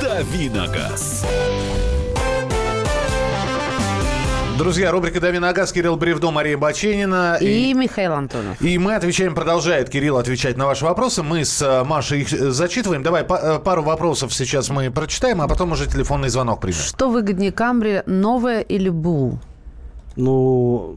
Давиногаз. 0.00 1.26
Друзья, 4.62 4.92
рубрика 4.92 5.20
«Дави 5.20 5.40
на 5.40 5.52
газ», 5.52 5.72
Кирилл 5.72 5.96
Бревдо, 5.96 6.30
Мария 6.30 6.56
Баченина. 6.56 7.36
И, 7.40 7.70
и 7.70 7.74
Михаил 7.74 8.12
Антонов. 8.12 8.62
И 8.62 8.78
мы 8.78 8.94
отвечаем, 8.94 9.34
продолжает 9.34 9.90
Кирилл 9.90 10.18
отвечать 10.18 10.56
на 10.56 10.66
ваши 10.66 10.84
вопросы. 10.84 11.24
Мы 11.24 11.44
с 11.44 11.60
э, 11.60 11.82
Машей 11.82 12.20
их 12.20 12.32
э, 12.32 12.50
зачитываем. 12.52 13.02
Давай 13.02 13.24
э, 13.28 13.58
пару 13.58 13.82
вопросов 13.82 14.32
сейчас 14.32 14.70
мы 14.70 14.92
прочитаем, 14.92 15.42
а 15.42 15.48
потом 15.48 15.72
уже 15.72 15.88
телефонный 15.88 16.28
звонок 16.28 16.60
примем. 16.60 16.78
Что 16.78 17.10
выгоднее, 17.10 17.50
Камри, 17.50 18.02
новая 18.06 18.60
или 18.60 18.88
БУ? 18.88 19.40
Ну, 20.14 20.96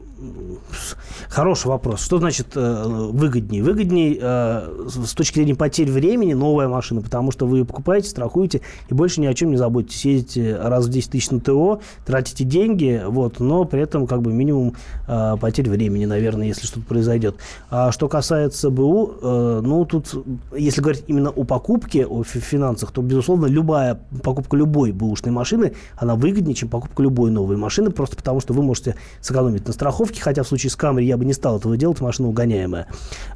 хороший 1.28 1.68
вопрос. 1.68 2.00
Что 2.00 2.18
значит 2.18 2.48
э, 2.54 2.84
выгоднее? 3.10 3.62
Выгоднее 3.62 4.18
э, 4.20 4.88
с 4.88 5.12
точки 5.14 5.36
зрения 5.36 5.54
потерь 5.54 5.90
времени 5.90 6.32
новая 6.32 6.68
машина, 6.68 7.02
потому 7.02 7.30
что 7.30 7.46
вы 7.46 7.64
покупаете, 7.64 8.08
страхуете 8.08 8.62
и 8.88 8.94
больше 8.94 9.20
ни 9.20 9.26
о 9.26 9.34
чем 9.34 9.50
не 9.50 9.56
заботитесь. 9.56 10.04
Ездите 10.04 10.56
раз 10.56 10.86
в 10.86 10.88
10 10.88 11.10
тысяч 11.10 11.30
на 11.30 11.40
ТО, 11.40 11.80
тратите 12.06 12.44
деньги, 12.44 13.02
вот, 13.06 13.40
но 13.40 13.64
при 13.64 13.82
этом 13.82 14.06
как 14.06 14.22
бы 14.22 14.32
минимум 14.32 14.74
э, 15.06 15.36
потерь 15.40 15.68
времени, 15.68 16.06
наверное, 16.06 16.46
если 16.46 16.66
что-то 16.66 16.86
произойдет. 16.86 17.36
А 17.70 17.92
что 17.92 18.08
касается 18.08 18.70
БУ, 18.70 19.14
э, 19.20 19.60
ну, 19.62 19.84
тут, 19.84 20.14
если 20.56 20.80
говорить 20.80 21.04
именно 21.06 21.30
о 21.30 21.44
покупке, 21.44 22.06
о 22.06 22.22
финансах, 22.24 22.90
то, 22.90 23.02
безусловно, 23.02 23.46
любая 23.46 24.00
покупка 24.22 24.56
любой 24.56 24.92
бэушной 24.92 25.32
машины, 25.32 25.74
она 25.96 26.14
выгоднее, 26.14 26.54
чем 26.54 26.68
покупка 26.68 27.02
любой 27.02 27.30
новой 27.30 27.56
машины, 27.56 27.90
просто 27.90 28.16
потому 28.16 28.40
что 28.40 28.54
вы 28.54 28.62
можете 28.62 28.96
сэкономить 29.20 29.66
на 29.66 29.72
страховке, 29.72 30.05
хотя 30.14 30.42
в 30.42 30.48
случае 30.48 30.70
с 30.70 30.76
Камри 30.76 31.06
я 31.06 31.16
бы 31.16 31.24
не 31.24 31.32
стал 31.32 31.58
этого 31.58 31.76
делать, 31.76 32.00
машина 32.00 32.28
угоняемая. 32.28 32.86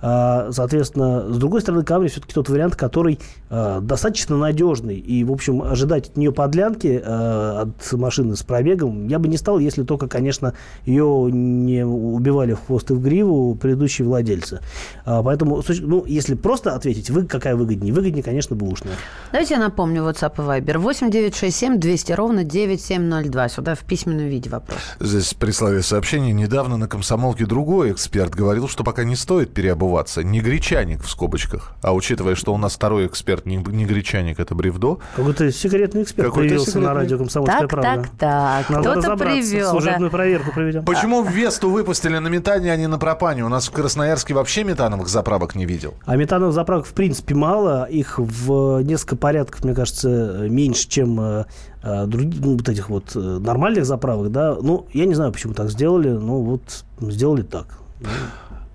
А, 0.02 0.50
соответственно, 0.52 1.32
с 1.32 1.38
другой 1.38 1.60
стороны, 1.60 1.84
Камри 1.84 2.08
все-таки 2.08 2.34
тот 2.34 2.48
вариант, 2.48 2.76
который 2.76 3.18
а, 3.48 3.80
достаточно 3.80 4.36
надежный, 4.36 4.98
и, 4.98 5.24
в 5.24 5.32
общем, 5.32 5.62
ожидать 5.62 6.10
от 6.10 6.16
нее 6.16 6.32
подлянки 6.32 7.00
а, 7.04 7.62
от 7.62 7.92
машины 7.92 8.36
с 8.36 8.42
пробегом 8.42 9.08
я 9.08 9.18
бы 9.18 9.28
не 9.28 9.36
стал, 9.36 9.58
если 9.58 9.82
только, 9.82 10.08
конечно, 10.08 10.54
ее 10.84 11.28
не 11.32 11.84
убивали 11.84 12.54
в 12.54 12.66
хвост 12.66 12.90
и 12.90 12.94
в 12.94 13.02
гриву 13.02 13.54
предыдущие 13.54 14.06
владельцы. 14.06 14.60
Поэтому, 15.04 15.62
ну, 15.80 16.04
если 16.06 16.34
просто 16.34 16.74
ответить, 16.74 17.10
вы 17.10 17.26
какая 17.26 17.56
выгоднее? 17.56 17.92
Выгоднее, 17.92 18.22
конечно, 18.22 18.56
бэушная. 18.56 18.94
Давайте 19.32 19.54
я 19.54 19.60
напомню, 19.60 20.02
WhatsApp 20.02 20.34
и 20.38 20.40
Viber. 20.40 20.78
8 20.78 21.10
967 21.10 21.78
200 21.78 22.12
ровно 22.12 22.44
9702. 22.44 23.48
Сюда 23.48 23.74
в 23.74 23.80
письменном 23.80 24.26
виде 24.26 24.50
вопрос. 24.50 24.78
Здесь 25.00 25.34
прислали 25.34 25.80
сообщение. 25.80 26.32
Недавно 26.32 26.60
на 26.69 26.88
комсомолке 26.88 27.47
другой 27.47 27.93
эксперт 27.93 28.35
говорил, 28.35 28.69
что 28.69 28.85
пока 28.85 29.05
не 29.05 29.17
стоит 29.17 29.52
переобуваться. 29.52 30.23
Не 30.23 30.40
гречаник 30.40 31.02
в 31.02 31.09
скобочках. 31.09 31.75
А 31.83 31.95
учитывая, 31.95 32.35
что 32.35 32.52
у 32.55 32.59
нас 32.59 32.75
второй 32.75 33.07
эксперт 33.07 33.47
не, 33.47 33.57
не 33.57 33.85
гречаник, 33.85 34.40
это 34.40 34.55
бревдо. 34.55 34.99
Какой-то 35.17 35.50
секретный 35.52 36.02
эксперт 36.02 36.29
Какой 36.29 36.45
появился 36.45 36.67
секретный... 36.67 36.88
на 36.88 36.95
радио 36.95 37.19
«Комсомольская 37.19 37.61
так, 37.61 37.71
правда». 37.71 38.02
Так, 38.02 38.11
так, 38.19 38.71
Надо 38.71 39.00
Кто-то 39.00 39.17
привел. 39.17 39.71
Служебную 39.71 40.11
да. 40.11 40.17
проверку 40.17 40.52
проведем. 40.52 40.85
Почему 40.85 41.23
Весту 41.23 41.71
выпустили 41.71 42.19
на 42.19 42.29
метане, 42.29 42.73
а 42.73 42.76
не 42.76 42.87
на 42.87 42.99
пропане? 42.99 43.45
У 43.45 43.49
нас 43.49 43.69
в 43.69 43.73
Красноярске 43.73 44.35
вообще 44.35 44.64
метановых 44.64 45.09
заправок 45.09 45.55
не 45.55 45.67
видел. 45.67 45.95
А 46.05 46.17
метановых 46.17 46.55
заправок 46.55 46.87
в 46.87 46.93
принципе 46.93 47.35
мало. 47.35 47.85
Их 47.85 48.19
в 48.19 48.83
несколько 48.83 49.17
порядков, 49.17 49.64
мне 49.64 49.75
кажется, 49.75 50.47
меньше, 50.49 50.88
чем 50.88 51.21
э, 51.21 51.45
э, 51.45 51.45
других, 51.82 52.40
ну, 52.40 52.56
вот 52.56 52.68
этих 52.68 52.90
вот 52.90 53.16
э, 53.16 53.18
нормальных 53.18 53.84
заправок, 53.84 54.30
да. 54.30 54.56
Ну, 54.60 54.87
я 54.92 55.06
не 55.06 55.14
знаю, 55.14 55.32
почему 55.32 55.54
так 55.54 55.70
сделали, 55.70 56.08
но 56.08 56.40
вот 56.40 56.84
сделали 57.00 57.42
так. 57.42 57.78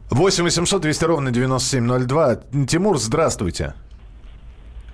8 0.09 0.43
800 0.43 0.81
200 0.81 1.05
ровно 1.05 1.31
9702. 1.31 2.35
Тимур, 2.67 2.97
здравствуйте. 2.97 3.73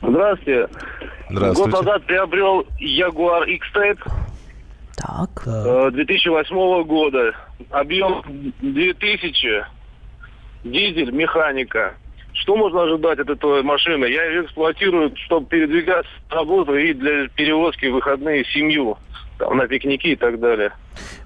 Здравствуйте. 0.01 0.67
Здравствуйте. 1.29 1.71
Год 1.71 1.85
назад 1.85 2.05
приобрел 2.05 2.65
Jaguar 2.79 3.45
X-Type. 3.47 3.99
Так. 4.95 5.43
2008 5.93 6.55
э, 6.55 6.83
года. 6.83 7.33
Объем 7.69 8.23
2000. 8.61 9.65
Дизель, 10.63 11.11
механика. 11.11 11.93
Что 12.41 12.55
можно 12.55 12.81
ожидать 12.81 13.19
от 13.19 13.29
этой 13.29 13.61
машины? 13.61 14.05
Я 14.05 14.25
ее 14.25 14.45
эксплуатирую, 14.45 15.15
чтобы 15.25 15.45
передвигаться 15.45 16.11
работу 16.31 16.75
и 16.75 16.91
для 16.91 17.27
перевозки 17.27 17.85
в 17.85 17.93
выходные 17.93 18.43
семью, 18.45 18.97
там, 19.37 19.57
на 19.57 19.67
пикники 19.67 20.07
и 20.07 20.15
так 20.15 20.39
далее. 20.39 20.71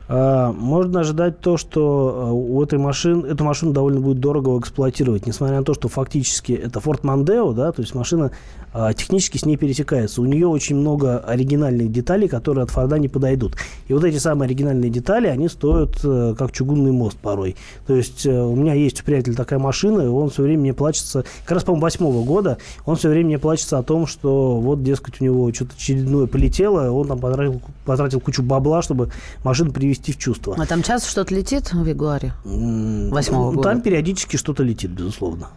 А, 0.07 0.51
можно 0.51 0.99
ожидать 0.99 1.39
то, 1.39 1.57
что 1.57 2.27
э, 2.27 2.31
у 2.31 2.61
этой 2.61 2.77
машины, 2.77 3.25
эту 3.25 3.43
машину 3.43 3.71
довольно 3.71 3.99
будет 3.99 4.19
дорого 4.19 4.59
эксплуатировать, 4.59 5.25
несмотря 5.25 5.57
на 5.57 5.63
то, 5.63 5.73
что 5.73 5.87
фактически 5.87 6.51
это 6.51 6.79
Ford 6.79 7.01
Mondeo, 7.01 7.53
да, 7.53 7.71
то 7.71 7.81
есть 7.81 7.95
машина 7.95 8.31
а, 8.77 8.93
технически 8.93 9.37
с 9.37 9.45
ней 9.45 9.55
пересекается. 9.55 10.21
У 10.21 10.25
нее 10.25 10.47
очень 10.47 10.75
много 10.75 11.19
оригинальных 11.19 11.93
деталей, 11.93 12.27
которые 12.27 12.65
от 12.65 12.71
Форда 12.71 12.99
не 12.99 13.07
подойдут. 13.07 13.55
И 13.87 13.93
вот 13.93 14.03
эти 14.03 14.17
самые 14.17 14.47
оригинальные 14.47 14.91
детали, 14.91 15.27
они 15.27 15.47
стоят 15.47 15.97
э, 16.03 16.35
как 16.37 16.51
чугунный 16.51 16.91
мост 16.91 17.17
порой. 17.17 17.55
То 17.87 17.95
есть 17.95 18.25
э, 18.25 18.37
у 18.37 18.53
меня 18.53 18.73
есть 18.73 18.99
у 18.99 19.05
приятеля 19.05 19.33
такая 19.33 19.59
машина, 19.59 20.01
и 20.01 20.07
он 20.07 20.29
все 20.29 20.43
время 20.43 20.59
мне 20.59 20.73
плачется, 20.73 21.23
как 21.45 21.51
раз, 21.53 21.63
по-моему, 21.63 21.83
восьмого 21.83 22.25
года, 22.25 22.57
он 22.85 22.97
все 22.97 23.07
время 23.07 23.27
мне 23.27 23.39
плачется 23.39 23.77
о 23.77 23.83
том, 23.83 24.07
что 24.07 24.59
вот, 24.59 24.83
дескать, 24.83 25.21
у 25.21 25.23
него 25.23 25.53
что-то 25.53 25.71
очередное 25.77 26.27
полетело, 26.27 26.91
он 26.91 27.07
там 27.07 27.17
потратил, 27.17 27.61
потратил 27.85 28.19
кучу 28.19 28.43
бабла, 28.43 28.81
чтобы 28.81 29.09
машину 29.45 29.71
привести 29.71 29.94
в 30.03 30.17
чувство. 30.17 30.55
А 30.57 30.65
там 30.65 30.83
часто 30.83 31.09
что-то 31.09 31.33
летит 31.33 31.73
в 31.73 31.85
Ягуаре? 31.85 32.33
Восьмого 32.43 33.51
года? 33.51 33.69
Там 33.69 33.81
периодически 33.81 34.37
что-то 34.37 34.63
летит, 34.63 34.91
безусловно. 34.91 35.49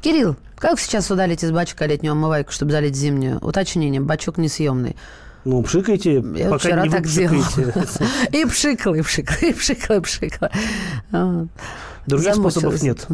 Кирилл, 0.00 0.36
как 0.56 0.78
сейчас 0.78 1.10
удалить 1.10 1.42
из 1.42 1.50
бачка 1.50 1.86
летнюю 1.86 2.12
омывайку, 2.12 2.52
чтобы 2.52 2.72
залить 2.72 2.94
зимнюю? 2.94 3.38
Уточнение, 3.38 4.00
бачок 4.00 4.38
несъемный. 4.38 4.96
Ну, 5.44 5.62
пшикайте, 5.62 6.14
Я 6.14 6.50
пока 6.50 6.58
вчера 6.58 6.82
не 6.82 6.90
так 6.90 7.06
делала. 7.06 7.44
И 8.32 8.44
пшикала, 8.46 8.94
и 8.96 9.02
пшикала, 9.02 9.38
и 9.48 9.52
пшикала, 9.52 9.98
и 9.98 10.00
пшикала. 10.00 10.50
Других 12.06 12.34
способов 12.34 12.82
нет. 12.82 13.06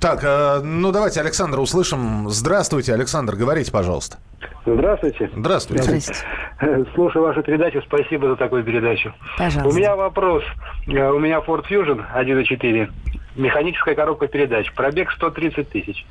Так, 0.00 0.20
э, 0.22 0.60
ну 0.62 0.92
давайте 0.92 1.20
Александра 1.20 1.60
услышим. 1.60 2.28
Здравствуйте, 2.28 2.94
Александр, 2.94 3.36
говорите, 3.36 3.70
пожалуйста. 3.70 4.18
Здравствуйте. 4.66 5.30
Здравствуйте. 5.36 5.82
Здравствуйте. 5.82 6.90
Слушаю 6.94 7.24
вашу 7.24 7.42
передачу. 7.42 7.82
Спасибо 7.82 8.28
за 8.28 8.36
такую 8.36 8.64
передачу. 8.64 9.12
Пожалуйста. 9.36 9.68
У 9.68 9.72
меня 9.72 9.96
вопрос. 9.96 10.42
Э, 10.86 11.10
у 11.10 11.18
меня 11.18 11.38
Ford 11.38 11.64
Fusion 11.68 12.02
1.4. 12.14 12.90
Механическая 13.36 13.94
коробка 13.94 14.28
передач. 14.28 14.72
Пробег 14.72 15.10
130 15.10 15.68
тысяч. 15.68 16.06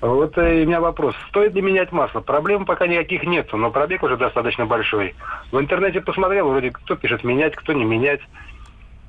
Вот 0.00 0.36
э, 0.38 0.62
у 0.62 0.66
меня 0.66 0.80
вопрос. 0.80 1.14
Стоит 1.28 1.54
ли 1.54 1.62
менять 1.62 1.92
масло? 1.92 2.20
Проблем 2.20 2.64
пока 2.64 2.86
никаких 2.86 3.24
нет, 3.24 3.48
но 3.52 3.70
пробег 3.70 4.02
уже 4.02 4.16
достаточно 4.16 4.66
большой. 4.66 5.14
В 5.52 5.60
интернете 5.60 6.00
посмотрел, 6.00 6.48
вроде 6.48 6.70
кто 6.70 6.96
пишет 6.96 7.24
менять, 7.24 7.54
кто 7.54 7.72
не 7.72 7.84
менять. 7.84 8.20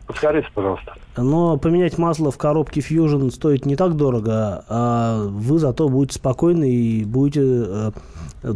Подскажите, 0.08 0.48
пожалуйста. 0.54 0.94
Но 1.16 1.58
поменять 1.58 1.98
масло 1.98 2.30
в 2.30 2.38
коробке 2.38 2.82
Fusion 2.82 3.32
стоит 3.32 3.66
не 3.66 3.76
так 3.76 3.96
дорого, 3.96 4.66
а 4.68 5.26
вы 5.28 5.60
зато 5.60 5.88
будете 5.88 6.16
спокойны 6.16 6.70
и 6.70 7.06
будете 7.06 7.42
э, 7.42 7.92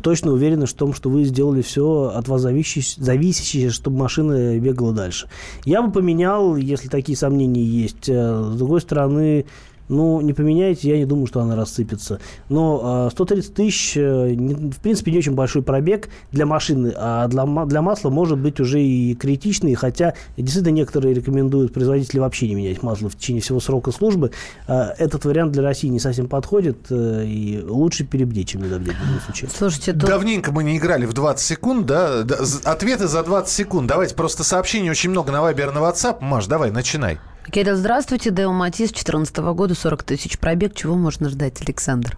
точно 0.03 0.31
уверены 0.33 0.65
в 0.65 0.73
том, 0.73 0.93
что 0.93 1.09
вы 1.09 1.23
сделали 1.23 1.61
все 1.61 2.11
от 2.13 2.27
вас 2.27 2.41
зависящее, 2.41 3.03
зависящее, 3.03 3.69
чтобы 3.69 3.97
машина 3.97 4.59
бегала 4.59 4.91
дальше. 4.91 5.29
Я 5.63 5.81
бы 5.81 5.91
поменял, 5.91 6.57
если 6.57 6.89
такие 6.89 7.17
сомнения 7.17 7.63
есть. 7.63 8.09
Э, 8.09 8.51
с 8.51 8.57
другой 8.57 8.81
стороны, 8.81 9.45
ну, 9.89 10.21
не 10.21 10.33
поменяете, 10.33 10.89
я 10.89 10.97
не 10.97 11.05
думаю, 11.05 11.27
что 11.27 11.41
она 11.41 11.55
рассыпется. 11.55 12.19
Но 12.49 13.09
130 13.11 13.51
а, 13.51 13.53
тысяч, 13.53 13.97
э, 13.97 14.35
в 14.35 14.79
принципе, 14.81 15.11
не 15.11 15.19
очень 15.19 15.33
большой 15.33 15.61
пробег 15.61 16.09
для 16.31 16.45
машины, 16.45 16.93
а 16.95 17.27
для, 17.27 17.45
для 17.65 17.81
масла 17.81 18.09
может 18.09 18.37
быть 18.37 18.59
уже 18.59 18.81
и 18.81 19.15
критичный, 19.15 19.75
хотя 19.75 20.13
действительно 20.35 20.73
некоторые 20.73 21.13
рекомендуют 21.13 21.73
производители 21.73 22.19
вообще 22.19 22.47
не 22.47 22.55
менять 22.55 22.83
масло 22.83 23.09
в 23.09 23.15
течение 23.15 23.41
всего 23.41 23.59
срока 23.59 23.91
службы. 23.91 24.31
А, 24.67 24.93
этот 24.97 25.25
вариант 25.25 25.53
для 25.53 25.63
России 25.63 25.87
не 25.87 25.99
совсем 25.99 26.27
подходит, 26.27 26.87
э, 26.89 27.25
и 27.25 27.61
лучше 27.61 28.03
перебдеть, 28.03 28.49
чем 28.49 28.63
недобдеть 28.63 28.95
в 28.95 29.05
любом 29.05 29.21
случае. 29.21 29.49
Слушайте, 29.53 29.93
то... 29.93 30.07
Давненько 30.07 30.51
мы 30.51 30.63
не 30.63 30.77
играли 30.77 31.05
в 31.05 31.13
20 31.13 31.45
секунд, 31.45 31.85
да? 31.85 32.25
Ответы 32.65 33.07
за 33.07 33.23
20 33.23 33.49
секунд. 33.49 33.87
Давайте 33.87 34.15
просто 34.15 34.43
сообщений 34.43 34.89
очень 34.89 35.09
много 35.09 35.31
на 35.31 35.41
Вайбер, 35.41 35.71
на 35.73 35.79
WhatsApp. 35.79 36.17
Маш, 36.21 36.47
давай, 36.47 36.71
начинай. 36.71 37.19
Кирилл, 37.51 37.77
здравствуйте. 37.77 38.29
Део 38.29 38.51
Матис, 38.51 38.89
2014 38.89 39.37
года, 39.37 39.73
40 39.73 40.03
тысяч 40.03 40.37
пробег. 40.37 40.75
Чего 40.75 40.95
можно 40.95 41.29
ждать, 41.29 41.61
Александр? 41.61 42.17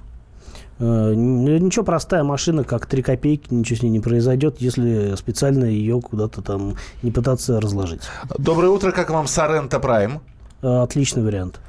Э, 0.80 1.14
ничего, 1.14 1.86
простая 1.86 2.24
машина, 2.24 2.64
как 2.64 2.88
3 2.88 3.04
копейки, 3.04 3.54
ничего 3.54 3.78
с 3.78 3.84
ней 3.84 3.90
не 3.90 4.00
произойдет, 4.00 4.56
если 4.60 5.16
специально 5.16 5.66
ее 5.66 6.02
куда-то 6.02 6.42
там 6.42 6.76
не 7.04 7.12
пытаться 7.12 7.62
разложить. 7.62 8.02
Доброе 8.40 8.70
утро, 8.70 8.92
как 8.92 9.12
вам 9.12 9.28
Сорента 9.28 9.80
Прайм? 9.80 10.22
Отличный 10.62 11.24
вариант. 11.24 11.60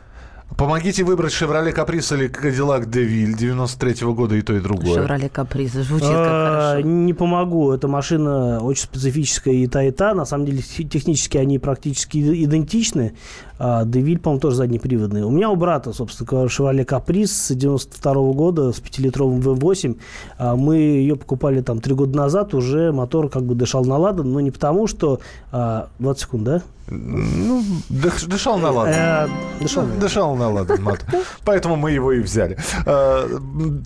Помогите 0.56 1.04
выбрать 1.04 1.32
«Шевроле 1.32 1.72
Каприз» 1.72 2.12
или 2.12 2.26
«Кадиллак 2.28 2.90
Девиль» 2.90 3.34
93-го 3.34 4.12
года 4.14 4.34
и 4.34 4.42
то, 4.42 4.52
и 4.54 4.60
другое. 4.60 4.94
«Шевроле 4.94 5.28
Каприз» 5.30 5.72
звучит 5.72 6.08
как 6.08 6.16
А, 6.18 6.70
хорошо. 6.72 6.86
Не 6.88 7.14
помогу. 7.14 7.70
Эта 7.72 7.88
машина 7.88 8.58
очень 8.60 8.82
специфическая 8.82 9.54
и 9.54 9.66
та, 9.66 9.82
и 9.84 9.90
та. 9.90 10.12
На 10.12 10.26
самом 10.26 10.44
деле, 10.46 10.60
те- 10.62 10.84
технически 10.84 11.38
они 11.38 11.58
практически 11.58 12.18
идентичны. 12.44 13.14
А 13.58 13.84
Девиль, 13.84 14.18
по-моему, 14.18 14.40
тоже 14.40 14.56
заднеприводный. 14.56 15.22
У 15.22 15.30
меня 15.30 15.50
у 15.50 15.56
брата, 15.56 15.92
собственно 15.92 16.26
говоря, 16.28 16.48
«Шевроле 16.48 16.84
Каприз» 16.84 17.30
с 17.32 17.54
92 17.54 18.12
года 18.32 18.72
с 18.72 18.80
5-литровым 18.80 19.40
V8. 19.40 19.98
А 20.38 20.56
Мы 20.56 20.76
ее 20.76 21.16
покупали 21.16 21.62
там 21.62 21.80
три 21.80 21.94
года 21.94 22.16
назад. 22.18 22.52
Уже 22.54 22.92
мотор 22.92 23.30
как 23.30 23.44
бы 23.44 23.54
дышал 23.54 23.84
на 23.86 23.96
ладан, 23.96 24.30
но 24.30 24.40
не 24.40 24.50
потому, 24.50 24.86
что... 24.88 25.20
а, 25.52 25.88
20 26.00 26.20
секунд, 26.22 26.44
да? 26.44 26.62
Ну, 26.92 27.62
дыш- 27.88 28.26
дышал 28.28 28.58
на 28.58 28.72
ладан. 28.72 28.94
Э, 28.96 29.28
Дышал. 29.60 29.84
Дышал 30.00 30.34
на 30.40 30.50
ладан 30.50 30.82
мотор. 30.82 31.06
Поэтому 31.44 31.76
мы 31.76 31.92
его 31.92 32.12
и 32.12 32.20
взяли. 32.20 32.56
Э, 32.86 33.28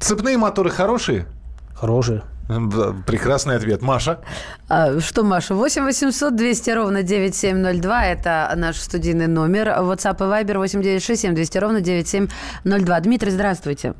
Цепные 0.00 0.38
моторы 0.38 0.70
хорошие? 0.70 1.26
Хорошие. 1.74 2.22
Прекрасный 3.06 3.56
ответ. 3.56 3.80
Маша? 3.82 4.18
А, 4.68 5.00
Что, 5.00 5.22
Маша, 5.24 5.54
8 5.54 5.82
800 5.84 6.36
200 6.36 6.70
ровно 6.70 7.02
9702, 7.02 8.06
это 8.06 8.52
наш 8.56 8.76
студийный 8.76 9.26
номер. 9.28 9.68
WhatsApp 9.68 10.16
и 10.16 10.44
Viber 10.44 10.58
8 10.58 10.82
967 10.82 11.34
200 11.34 11.58
ровно 11.58 11.80
9702. 11.80 13.00
Дмитрий, 13.00 13.30
здравствуйте. 13.30 13.94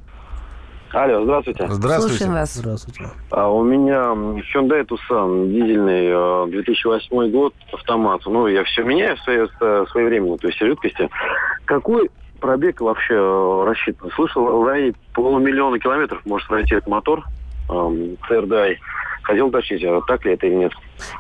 Алло, 0.93 1.25
здравствуйте. 1.25 1.67
Здравствуйте. 1.71 2.17
Слушаем 2.17 2.35
вас. 2.35 2.55
Здравствуйте. 2.55 3.01
А 3.31 3.49
у 3.51 3.65
меня 3.65 4.13
Hyundai 4.55 4.87
Tucson, 4.87 5.49
дизельный, 5.51 6.07
э, 6.07 6.51
2008 6.53 7.31
год, 7.33 7.53
автомат. 7.73 8.21
Ну, 8.27 8.47
я 8.47 8.63
все 8.63 8.85
меняю 8.85 9.17
свое, 9.25 9.49
э, 9.61 9.85
своевременно, 9.91 10.37
то 10.39 10.47
есть 10.47 10.61
жидкости. 10.61 11.09
Какой 11.65 12.11
пробег 12.45 12.83
вообще 12.83 13.15
э, 13.15 13.65
рассчитан? 13.67 14.11
Слышал, 14.15 14.45
в 14.45 14.67
районе 14.67 14.93
полумиллиона 15.15 15.79
километров 15.79 16.21
может 16.27 16.47
пройти 16.47 16.75
этот 16.75 16.89
мотор 16.89 17.25
эм, 17.71 18.19
CRDI. 18.29 18.77
Хотел 19.23 19.47
уточнить, 19.47 19.83
а 19.85 20.03
так 20.07 20.27
ли 20.27 20.35
это 20.35 20.47
или 20.47 20.57
нет? 20.57 20.73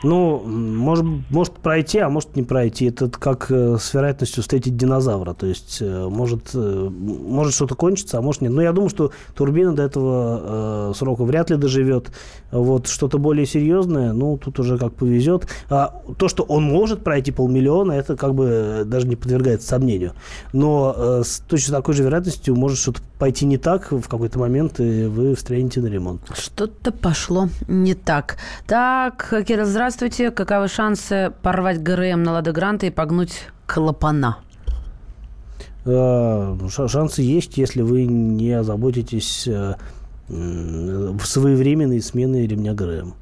Ну, 0.03 0.41
может, 0.45 1.05
может 1.31 1.55
пройти, 1.55 1.99
а 1.99 2.09
может 2.09 2.37
не 2.37 2.43
пройти. 2.43 2.87
Это 2.87 3.09
как 3.09 3.51
э, 3.51 3.77
с 3.79 3.95
вероятностью 3.95 4.43
встретить 4.43 4.77
динозавра. 4.77 5.35
То 5.35 5.47
есть 5.47 5.79
э, 5.81 6.09
может, 6.09 6.51
э, 6.55 6.89
может 6.91 7.55
что-то 7.55 7.75
кончиться, 7.75 8.19
а 8.19 8.23
может 8.23 8.43
нет. 8.43 8.53
Но 8.53 8.63
я 8.63 8.73
думаю, 8.73 8.91
что 8.91 9.13
турбина 9.35 9.75
до 9.75 9.83
этого 9.83 10.91
э, 10.91 10.93
срока 10.97 11.25
вряд 11.25 11.51
ли 11.51 11.57
доживет. 11.57 12.11
Вот 12.51 12.87
что-то 12.87 13.19
более 13.19 13.47
серьезное, 13.47 14.13
ну, 14.13 14.39
тут 14.39 14.59
уже 14.59 14.79
как 14.79 14.95
повезет. 14.95 15.49
А 15.69 16.03
то, 16.19 16.29
что 16.29 16.43
он 16.45 16.65
может 16.65 17.03
пройти 17.03 17.33
полмиллиона, 17.33 17.93
это 17.93 18.17
как 18.17 18.35
бы 18.35 18.83
даже 18.87 19.07
не 19.07 19.17
подвергается 19.17 19.69
сомнению. 19.69 20.13
Но 20.53 20.95
э, 20.97 21.23
с 21.25 21.41
точно 21.41 21.77
такой 21.77 21.95
же 21.95 22.03
вероятностью 22.03 22.55
может 22.55 22.79
что-то 22.79 23.01
пойти 23.19 23.47
не 23.47 23.59
так 23.59 23.91
в 23.91 24.09
какой-то 24.09 24.39
момент, 24.39 24.81
и 24.81 25.07
вы 25.07 25.35
встрянете 25.35 25.81
на 25.81 25.87
ремонт. 25.87 26.21
Что-то 26.37 26.93
пошло 26.93 27.49
не 27.69 27.95
так. 27.95 28.37
Так, 28.67 29.33
Кирилл, 29.47 29.64
здравствуйте. 29.67 30.31
Каковы 30.31 30.69
шансы 30.69 31.33
порвать 31.43 31.83
ГРМ 31.83 32.23
на 32.23 32.33
Лада 32.33 32.53
Гранта 32.53 32.87
и 32.87 32.91
погнуть 32.91 33.49
клапана? 33.67 34.39
Э, 35.85 36.57
ша- 36.71 36.89
Шансы 36.89 37.23
есть, 37.23 37.57
если 37.59 37.83
вы 37.83 38.05
не 38.07 38.53
озаботитесь 38.53 39.47
э, 39.47 39.75
своевременной 40.29 42.01
сменой 42.01 42.47
ремня 42.47 42.73
ГРМ. 42.75 43.15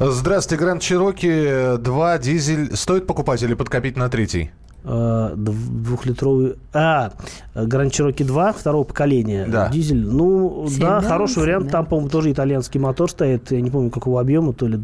Здравствуйте, 0.00 0.62
Гранд 0.64 0.82
Чироки 0.82 1.76
2, 1.78 2.18
дизель. 2.18 2.76
Стоит 2.76 3.06
покупать 3.06 3.42
или 3.42 3.54
подкопить 3.54 3.96
на 3.96 4.08
третий? 4.08 4.50
Э, 4.84 5.34
дв- 5.34 5.82
Двухлитровый... 5.82 6.56
А, 6.72 7.12
Гранд 7.54 7.92
Чироки 7.92 8.22
2 8.22 8.52
второго 8.52 8.84
поколения. 8.84 9.46
Да. 9.48 9.68
Дизель. 9.68 10.04
Ну, 10.06 10.68
да, 10.78 11.00
хороший 11.00 11.40
вариант. 11.40 11.66
да. 11.66 11.70
Там, 11.72 11.86
по-моему, 11.86 12.08
тоже 12.10 12.30
итальянский 12.32 12.78
мотор 12.78 13.10
стоит. 13.10 13.50
Я 13.50 13.60
не 13.60 13.70
помню, 13.70 13.90
какого 13.90 14.20
объема, 14.20 14.52
то 14.52 14.66
ли, 14.68 14.78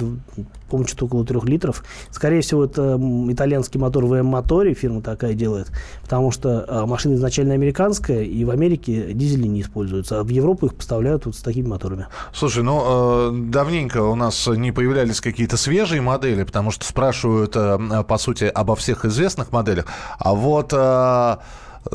по-моему, 0.68 0.88
что-то 0.88 1.06
около 1.06 1.24
трех 1.24 1.44
литров. 1.44 1.84
Скорее 2.10 2.40
всего, 2.40 2.64
это 2.64 2.98
итальянский 3.28 3.78
мотор 3.78 4.06
в 4.06 4.12
М-моторе, 4.14 4.74
фирма 4.74 5.02
такая 5.02 5.34
делает. 5.34 5.70
Потому 6.02 6.30
что 6.32 6.64
а, 6.66 6.86
машина 6.86 7.14
изначально 7.14 7.54
американская, 7.54 8.22
и 8.22 8.44
в 8.44 8.50
Америке 8.50 9.12
дизели 9.12 9.46
не 9.46 9.60
используются. 9.62 10.20
А 10.20 10.24
в 10.24 10.28
Европу 10.28 10.66
их 10.66 10.74
поставляют 10.74 11.26
вот 11.26 11.36
с 11.36 11.40
такими 11.42 11.68
моторами. 11.68 12.06
Слушай, 12.32 12.64
ну, 12.64 13.30
э, 13.30 13.30
давненько 13.50 14.02
у 14.02 14.16
нас 14.16 14.46
не 14.48 14.72
появлялись 14.72 15.20
какие-то 15.20 15.56
свежие 15.56 16.00
модели, 16.00 16.42
потому 16.42 16.70
что 16.72 16.84
спрашивают, 16.84 17.52
э, 17.54 18.02
по 18.08 18.18
сути, 18.18 18.44
обо 18.44 18.74
всех 18.74 19.04
известных 19.04 19.52
моделях. 19.52 19.83
А 20.18 20.34
вот 20.34 20.72
э, 20.72 21.36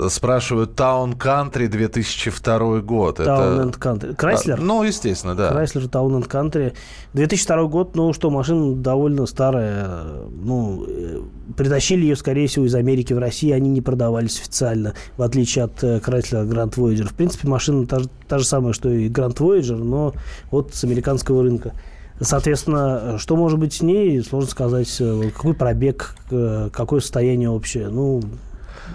спрашивают 0.09 0.79
Town 0.79 1.17
Country 1.17 1.67
2002 1.67 2.81
год. 2.81 3.19
Town 3.19 3.71
and 3.71 3.79
Country. 3.79 4.15
Chrysler? 4.15 4.53
А, 4.53 4.61
Ну, 4.61 4.83
естественно, 4.83 5.35
да. 5.35 5.51
Chrysler 5.51 5.89
Town 5.89 6.19
and 6.19 6.27
Country. 6.27 6.73
2002 7.13 7.63
год, 7.65 7.95
ну 7.95 8.13
что, 8.13 8.29
машина 8.29 8.75
довольно 8.75 9.25
старая. 9.25 9.87
Ну, 10.31 10.85
э, 10.87 11.21
притащили 11.57 12.01
ее, 12.03 12.15
скорее 12.15 12.47
всего, 12.47 12.65
из 12.65 12.75
Америки 12.75 13.13
в 13.13 13.19
Россию. 13.19 13.55
Они 13.55 13.69
не 13.69 13.81
продавались 13.81 14.39
официально, 14.39 14.93
в 15.17 15.23
отличие 15.23 15.65
от 15.65 15.83
э, 15.83 15.97
Chrysler 15.97 16.47
Grand 16.47 16.73
Voyager. 16.75 17.07
В 17.07 17.13
принципе, 17.13 17.47
машина 17.47 17.87
та, 17.87 18.01
та 18.27 18.37
же 18.37 18.45
самая, 18.45 18.73
что 18.73 18.89
и 18.89 19.09
Grand 19.09 19.35
Voyager, 19.35 19.77
но 19.77 20.13
вот 20.51 20.73
с 20.73 20.83
американского 20.83 21.43
рынка. 21.43 21.73
Соответственно, 22.21 23.17
что 23.17 23.35
может 23.35 23.59
быть 23.59 23.73
с 23.73 23.81
ней, 23.81 24.21
сложно 24.23 24.49
сказать. 24.49 24.93
Э, 24.99 25.29
Какой 25.35 25.53
пробег, 25.53 26.15
э, 26.31 26.69
какое 26.73 26.99
состояние 26.99 27.49
общее. 27.49 27.87
Ну, 27.87 28.21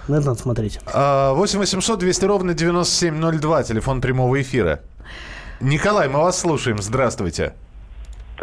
на 0.08 0.16
это 0.16 0.26
надо 0.26 0.38
смотреть. 0.38 0.78
А, 0.92 1.32
8 1.32 1.58
800 1.58 1.98
200 1.98 2.24
ровно 2.26 2.54
9702, 2.54 3.62
телефон 3.62 4.00
прямого 4.00 4.40
эфира. 4.40 4.80
Николай, 5.60 6.08
мы 6.08 6.18
вас 6.20 6.38
слушаем. 6.38 6.78
Здравствуйте. 6.82 7.54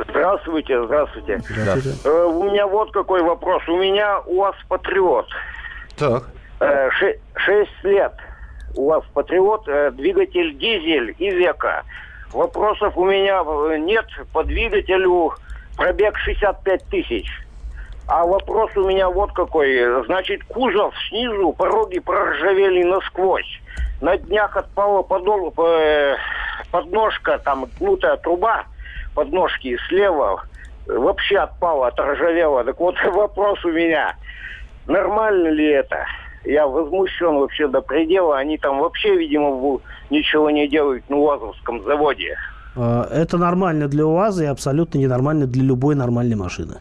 Здравствуйте, 0.10 0.84
здравствуйте. 0.86 1.42
Да. 1.66 1.76
Э, 2.10 2.24
у 2.26 2.50
меня 2.50 2.66
вот 2.66 2.92
какой 2.92 3.22
вопрос. 3.22 3.62
У 3.68 3.78
меня 3.78 4.20
УАЗ 4.22 4.56
Патриот. 4.68 5.28
Так. 5.98 6.24
Э, 6.60 6.90
ше- 6.98 7.20
Шесть 7.36 7.84
лет. 7.84 8.14
УАЗ 8.76 9.04
Патриот, 9.14 9.68
э, 9.68 9.92
двигатель 9.92 10.58
дизель 10.58 11.14
и 11.20 11.30
века. 11.30 11.84
Вопросов 12.34 12.98
у 12.98 13.06
меня 13.06 13.44
э, 13.46 13.78
нет 13.80 14.06
по 14.32 14.44
двигателю. 14.44 15.34
Пробег 15.76 16.18
65 16.18 16.88
тысяч. 16.90 17.28
А 18.08 18.26
вопрос 18.26 18.72
у 18.76 18.88
меня 18.88 19.10
вот 19.10 19.32
какой. 19.34 20.04
Значит, 20.06 20.44
кузов 20.46 20.94
снизу, 21.10 21.54
пороги 21.54 22.00
проржавели 22.00 22.84
насквозь. 22.84 23.62
На 24.00 24.18
днях 24.18 24.56
отпала 24.58 25.02
подол- 25.04 25.54
э, 25.58 26.16
подножка, 26.72 27.38
там 27.40 27.70
гнутая 27.80 28.18
труба 28.18 28.66
подножки 29.14 29.78
слева 29.88 30.44
вообще 30.88 31.38
отпала, 31.40 31.88
отржавела. 31.88 32.64
Так 32.64 32.80
вот 32.80 32.96
вопрос 33.06 33.64
у 33.66 33.72
меня. 33.72 34.16
Нормально 34.88 35.50
ли 35.50 35.68
это? 35.68 36.06
Я 36.46 36.68
возмущен 36.68 37.36
вообще 37.36 37.68
до 37.68 37.82
предела. 37.82 38.38
Они 38.38 38.58
там 38.58 38.80
вообще, 38.80 39.16
видимо, 39.16 39.80
ничего 40.10 40.50
не 40.50 40.68
делают 40.68 41.10
на 41.10 41.18
УАЗовском 41.18 41.84
заводе. 41.84 42.38
А, 42.76 43.08
это 43.12 43.38
нормально 43.38 43.88
для 43.88 44.06
УАЗа 44.06 44.44
и 44.46 44.48
абсолютно 44.48 44.98
ненормально 44.98 45.46
для 45.46 45.64
любой 45.64 45.96
нормальной 45.96 46.36
машины. 46.36 46.78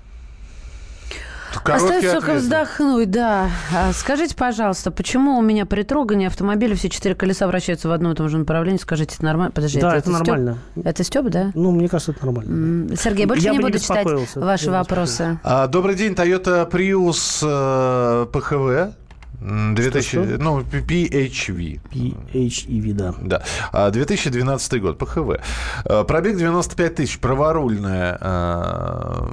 Короткий 1.64 1.96
Оставь 1.96 2.12
только 2.12 2.34
вздохнуть, 2.34 3.10
да. 3.10 3.50
А, 3.74 3.92
скажите, 3.92 4.36
пожалуйста, 4.36 4.90
почему 4.90 5.36
у 5.36 5.42
меня 5.42 5.66
при 5.66 5.82
трогании 5.82 6.26
автомобиля 6.26 6.76
все 6.76 6.88
четыре 6.88 7.14
колеса 7.14 7.46
вращаются 7.46 7.88
в 7.88 7.92
одном 7.92 8.12
и 8.12 8.14
том 8.14 8.28
же 8.28 8.38
направлении? 8.38 8.78
Скажите, 8.78 9.16
это 9.16 9.24
нормально? 9.24 9.52
Подожди, 9.52 9.80
да, 9.80 9.96
это, 9.96 9.98
это 9.98 10.10
нормально. 10.10 10.58
Степ? 10.72 10.86
Это 10.86 11.04
Степ, 11.04 11.24
да? 11.26 11.50
Ну, 11.54 11.72
мне 11.72 11.88
кажется, 11.88 12.12
это 12.12 12.24
нормально. 12.24 12.96
Сергей, 12.96 13.26
больше 13.26 13.46
я 13.46 13.52
не 13.52 13.58
буду 13.58 13.74
не 13.74 13.80
читать 13.80 14.06
ваши 14.36 14.70
вопросы. 14.70 15.40
А, 15.42 15.66
добрый 15.66 15.96
день, 15.96 16.12
Toyota 16.12 16.70
Prius 16.70 17.42
э, 17.42 18.26
ПХВ. 18.26 18.94
2000, 19.40 20.08
что, 20.08 20.24
что? 20.24 20.38
Ну, 20.38 20.60
PHV. 20.60 21.80
PHEV, 21.90 22.92
да. 22.92 23.14
Да. 23.20 23.42
А, 23.72 23.90
2012 23.90 24.82
год, 24.82 24.98
ПХВ. 24.98 25.40
А, 25.84 26.04
пробег 26.04 26.36
95 26.36 26.94
тысяч, 26.94 27.18
праворульная. 27.18 28.18
А, 28.20 29.28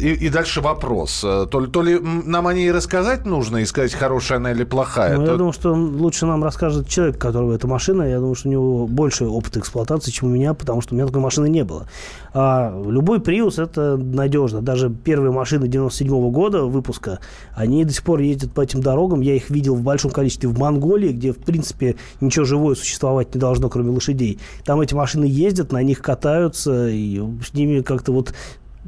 и, 0.00 0.08
и 0.12 0.28
дальше 0.30 0.60
вопрос. 0.60 1.20
То 1.20 1.60
ли, 1.60 1.66
то 1.66 1.82
ли 1.82 1.98
нам 2.00 2.46
о 2.46 2.54
ней 2.54 2.70
рассказать 2.72 3.26
нужно 3.26 3.58
и 3.58 3.66
сказать, 3.66 3.94
хорошая 3.94 4.38
она 4.38 4.52
или 4.52 4.64
плохая? 4.64 5.16
Ну, 5.16 5.24
то... 5.24 5.32
я 5.32 5.36
думаю, 5.36 5.52
что 5.52 5.72
лучше 5.74 6.26
нам 6.26 6.42
расскажет 6.42 6.88
человек, 6.88 7.18
которого 7.18 7.54
эта 7.54 7.66
машина. 7.66 8.02
Я 8.02 8.18
думаю, 8.18 8.34
что 8.34 8.48
у 8.48 8.52
него 8.52 8.86
больше 8.86 9.26
опыта 9.26 9.60
эксплуатации, 9.60 10.10
чем 10.10 10.28
у 10.28 10.32
меня, 10.32 10.54
потому 10.54 10.80
что 10.80 10.94
у 10.94 10.96
меня 10.96 11.06
такой 11.06 11.20
машины 11.20 11.48
не 11.48 11.64
было. 11.64 11.86
А 12.32 12.70
любой 12.86 13.18
Prius 13.18 13.62
это 13.62 13.96
надежно. 13.96 14.60
Даже 14.60 14.90
первые 14.90 15.32
машины 15.32 15.68
97 15.68 16.08
-го 16.08 16.30
года 16.30 16.64
выпуска, 16.64 17.20
они 17.54 17.84
до 17.84 17.92
сих 17.92 18.02
пор 18.02 18.20
ездят 18.20 18.52
по 18.52 18.60
этим 18.60 18.82
дорогам, 18.82 19.20
я 19.26 19.34
их 19.34 19.50
видел 19.50 19.74
в 19.74 19.82
большом 19.82 20.12
количестве 20.12 20.48
в 20.48 20.56
Монголии, 20.56 21.10
где, 21.10 21.32
в 21.32 21.38
принципе, 21.38 21.96
ничего 22.20 22.44
живое 22.44 22.76
существовать 22.76 23.34
не 23.34 23.40
должно, 23.40 23.68
кроме 23.68 23.90
лошадей. 23.90 24.38
Там 24.64 24.80
эти 24.80 24.94
машины 24.94 25.24
ездят, 25.24 25.72
на 25.72 25.82
них 25.82 26.00
катаются, 26.00 26.88
и 26.88 27.20
с 27.44 27.52
ними 27.52 27.80
как-то 27.80 28.12
вот 28.12 28.32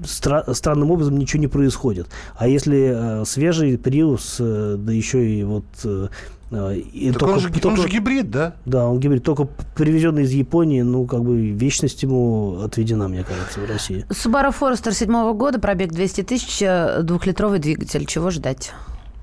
стра- 0.03 0.55
странным 0.55 0.93
образом 0.93 1.19
ничего 1.19 1.41
не 1.41 1.49
происходит. 1.49 2.07
А 2.37 2.47
если 2.47 3.23
э, 3.23 3.25
свежий 3.25 3.75
Prius, 3.75 4.37
э, 4.39 4.77
да 4.77 4.93
еще 4.93 5.29
и 5.29 5.43
вот... 5.43 5.65
Э, 5.85 6.09
и 6.51 7.11
так 7.11 7.19
только, 7.19 7.33
он, 7.33 7.41
же, 7.41 7.49
только, 7.51 7.67
он 7.67 7.77
же 7.77 7.89
гибрид, 7.89 8.31
да? 8.31 8.55
Да, 8.65 8.87
он 8.87 9.01
гибрид, 9.01 9.25
только 9.25 9.49
привезенный 9.75 10.23
из 10.23 10.31
Японии, 10.31 10.83
ну, 10.83 11.05
как 11.05 11.23
бы 11.25 11.51
вечность 11.51 12.05
ему 12.05 12.61
отведена, 12.63 13.09
мне 13.09 13.25
кажется, 13.25 13.61
в 13.61 13.69
России. 13.69 14.07
Subaru 14.09 14.55
Forester 14.59 14.93
седьмого 14.93 15.35
года, 15.35 15.59
пробег 15.59 15.93
200 15.93 16.23
тысяч, 16.23 16.65
двухлитровый 17.03 17.59
двигатель. 17.59 18.07
Чего 18.07 18.31
ждать? 18.31 18.73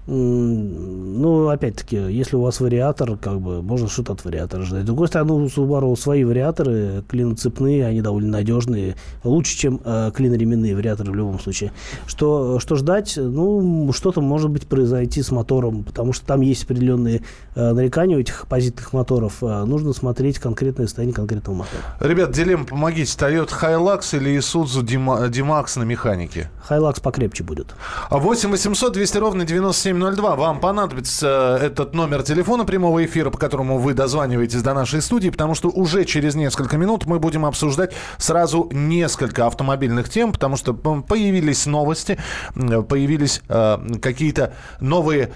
Ну, 0.08 1.50
опять-таки, 1.50 1.96
если 1.96 2.36
у 2.36 2.42
вас 2.42 2.60
вариатор, 2.60 3.18
как 3.18 3.42
бы, 3.42 3.64
можно 3.64 3.88
что-то 3.88 4.14
от 4.14 4.24
вариатора 4.24 4.62
ждать. 4.62 4.84
С 4.84 4.86
другой 4.86 5.08
стороны, 5.08 5.34
у 5.34 5.46
Subaru 5.46 5.96
свои 5.98 6.24
вариаторы, 6.24 7.04
клиноцепные, 7.10 7.88
они 7.88 8.02
довольно 8.02 8.30
надежные, 8.30 8.96
лучше, 9.24 9.58
чем 9.58 9.82
э, 9.84 10.12
клиноременные 10.14 10.76
вариаторы 10.76 11.12
в 11.12 11.16
любом 11.16 11.40
случае. 11.40 11.72
Что, 12.06 12.60
что 12.60 12.76
ждать? 12.76 13.14
Ну, 13.18 13.92
что-то 13.94 14.22
может 14.22 14.52
быть 14.52 14.68
произойти 14.68 15.24
с 15.24 15.32
мотором, 15.32 15.84
потому 15.84 16.14
что 16.14 16.26
там 16.26 16.42
есть 16.42 16.66
определенные 16.66 17.24
э, 17.56 17.72
нарекания 17.72 18.18
у 18.18 18.20
этих 18.20 18.44
оппозитных 18.44 18.94
моторов. 18.94 19.42
Э, 19.42 19.64
нужно 19.66 19.94
смотреть 19.94 20.38
конкретное 20.38 20.86
состояние 20.86 21.16
конкретного 21.16 21.58
мотора. 21.58 21.82
Ребят, 22.00 22.32
дилемма, 22.32 22.66
помогите. 22.66 23.12
Toyota 23.18 23.54
Hilux 23.60 24.16
или 24.16 24.38
Isuzu 24.38 24.84
D-Max 24.84 25.80
на 25.80 25.84
механике? 25.84 26.52
Hilux 26.70 27.02
покрепче 27.02 27.44
будет. 27.44 27.74
8 28.12 28.52
800 28.52 28.94
200 28.94 29.18
ровно 29.18 29.46
97 29.46 29.95
9702. 30.00 30.36
Вам 30.36 30.60
понадобится 30.60 31.60
этот 31.62 31.94
номер 31.94 32.24
телефона 32.24 32.66
прямого 32.66 33.04
эфира, 33.06 33.30
по 33.30 33.38
которому 33.38 33.78
вы 33.78 33.94
дозваниваетесь 33.94 34.62
до 34.62 34.74
нашей 34.74 35.02
студии, 35.02 35.30
потому 35.30 35.56
что 35.56 35.70
уже 35.70 36.06
через 36.06 36.36
несколько 36.36 36.78
минут 36.78 37.06
мы 37.06 37.20
будем 37.20 37.46
обсуждать 37.46 37.94
сразу 38.18 38.70
несколько 38.72 39.48
автомобильных 39.48 40.10
тем, 40.10 40.32
потому 40.32 40.58
что 40.58 40.74
появились 40.74 41.66
новости, 41.66 42.18
появились 42.54 43.42
э, 43.48 43.78
какие-то 44.02 44.54
новые 44.80 45.32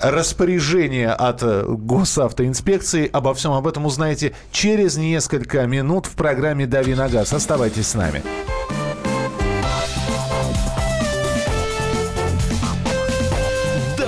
распоряжения 0.00 1.12
от 1.12 1.42
э, 1.42 1.64
госавтоинспекции. 1.66 3.08
Обо 3.12 3.34
всем 3.34 3.52
об 3.52 3.66
этом 3.66 3.86
узнаете 3.86 4.34
через 4.52 4.96
несколько 4.96 5.66
минут 5.66 6.06
в 6.06 6.14
программе 6.14 6.66
«Дави 6.66 6.94
на 6.94 7.08
газ». 7.08 7.32
Оставайтесь 7.32 7.88
с 7.88 7.94
нами. 7.94 8.22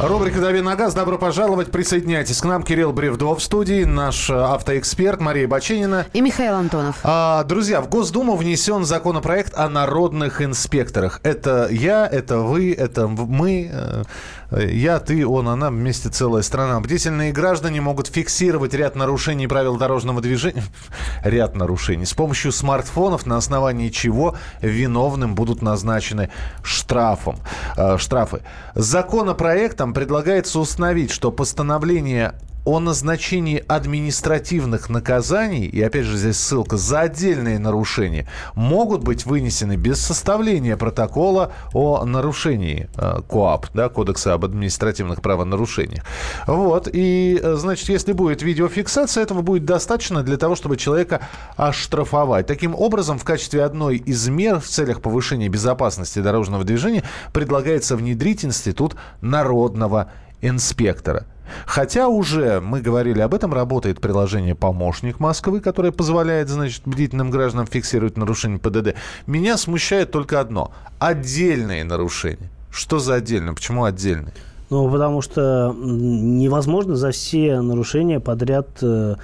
Рубрика 0.00 0.40
«Дави 0.40 0.60
на 0.60 0.76
газ». 0.76 0.94
Добро 0.94 1.18
пожаловать. 1.18 1.72
Присоединяйтесь 1.72 2.40
к 2.40 2.44
нам. 2.44 2.62
Кирилл 2.62 2.92
Бревдов 2.92 3.40
в 3.40 3.42
студии, 3.42 3.82
наш 3.82 4.30
э, 4.30 4.32
автоэксперт 4.32 5.20
Мария 5.20 5.48
Баченина. 5.48 6.06
И 6.12 6.20
Михаил 6.20 6.54
Антонов. 6.54 7.00
А, 7.02 7.42
друзья, 7.42 7.80
в 7.80 7.88
Госдуму 7.88 8.36
внесен 8.36 8.84
законопроект 8.84 9.58
о 9.58 9.68
народных 9.68 10.40
инспекторах. 10.40 11.18
Это 11.24 11.66
я, 11.72 12.06
это 12.06 12.38
вы, 12.38 12.72
это 12.74 13.08
мы. 13.08 13.70
Э, 13.72 14.04
я, 14.50 14.98
ты, 14.98 15.26
он, 15.26 15.48
она, 15.48 15.70
вместе 15.70 16.08
целая 16.08 16.42
страна. 16.42 16.80
Бдительные 16.80 17.32
граждане 17.32 17.80
могут 17.80 18.06
фиксировать 18.06 18.74
ряд 18.74 18.94
нарушений 18.94 19.46
правил 19.46 19.76
дорожного 19.76 20.20
движения. 20.20 20.62
Ряд 21.24 21.56
нарушений. 21.56 22.06
С 22.06 22.14
помощью 22.14 22.52
смартфонов, 22.52 23.26
на 23.26 23.36
основании 23.36 23.90
чего 23.90 24.36
виновным 24.62 25.34
будут 25.34 25.60
назначены 25.60 26.30
штрафом, 26.62 27.38
э, 27.76 27.98
штрафы. 27.98 28.40
Законопроектом 28.74 29.87
предлагается 29.94 30.58
установить, 30.58 31.10
что 31.10 31.30
постановление 31.30 32.34
о 32.64 32.80
назначении 32.80 33.64
административных 33.66 34.88
наказаний, 34.88 35.66
и 35.66 35.80
опять 35.82 36.04
же 36.04 36.16
здесь 36.16 36.38
ссылка, 36.38 36.76
за 36.76 37.00
отдельные 37.00 37.58
нарушения, 37.58 38.28
могут 38.54 39.02
быть 39.02 39.26
вынесены 39.26 39.76
без 39.76 40.00
составления 40.00 40.76
протокола 40.76 41.52
о 41.72 42.04
нарушении 42.04 42.88
э, 42.96 43.20
КОАП, 43.28 43.68
да, 43.74 43.88
Кодекса 43.88 44.34
об 44.34 44.44
административных 44.44 45.22
правонарушениях. 45.22 46.04
Вот, 46.46 46.88
и, 46.92 47.40
э, 47.42 47.54
значит, 47.56 47.88
если 47.88 48.12
будет 48.12 48.42
видеофиксация, 48.42 49.22
этого 49.22 49.42
будет 49.42 49.64
достаточно 49.64 50.22
для 50.22 50.36
того, 50.36 50.54
чтобы 50.54 50.76
человека 50.76 51.20
оштрафовать. 51.56 52.46
Таким 52.46 52.74
образом, 52.74 53.18
в 53.18 53.24
качестве 53.24 53.64
одной 53.64 53.96
из 53.96 54.28
мер 54.28 54.60
в 54.60 54.66
целях 54.66 55.00
повышения 55.00 55.48
безопасности 55.48 56.18
дорожного 56.18 56.64
движения 56.64 57.02
предлагается 57.32 57.96
внедрить 57.96 58.44
институт 58.44 58.96
народного 59.20 60.12
инспектора– 60.40 61.26
Хотя 61.66 62.08
уже, 62.08 62.60
мы 62.60 62.80
говорили 62.80 63.20
об 63.20 63.34
этом, 63.34 63.52
работает 63.52 64.00
приложение 64.00 64.54
«Помощник 64.54 65.20
Москвы», 65.20 65.60
которое 65.60 65.92
позволяет, 65.92 66.48
значит, 66.48 66.82
бдительным 66.84 67.30
гражданам 67.30 67.66
фиксировать 67.66 68.16
нарушения 68.16 68.58
ПДД. 68.58 68.94
Меня 69.26 69.56
смущает 69.56 70.10
только 70.10 70.40
одно– 70.40 70.72
отдельные 70.98 71.84
нарушения. 71.84 72.50
Что 72.70 72.98
за 72.98 73.14
отдельно? 73.14 73.54
Почему 73.54 73.84
отдельные? 73.84 74.32
Ну, 74.70 74.90
потому 74.90 75.22
что 75.22 75.74
невозможно 75.74 76.94
за 76.94 77.10
все 77.10 77.60
нарушения 77.62 78.20
подряд 78.20 78.68
э, 78.82 79.14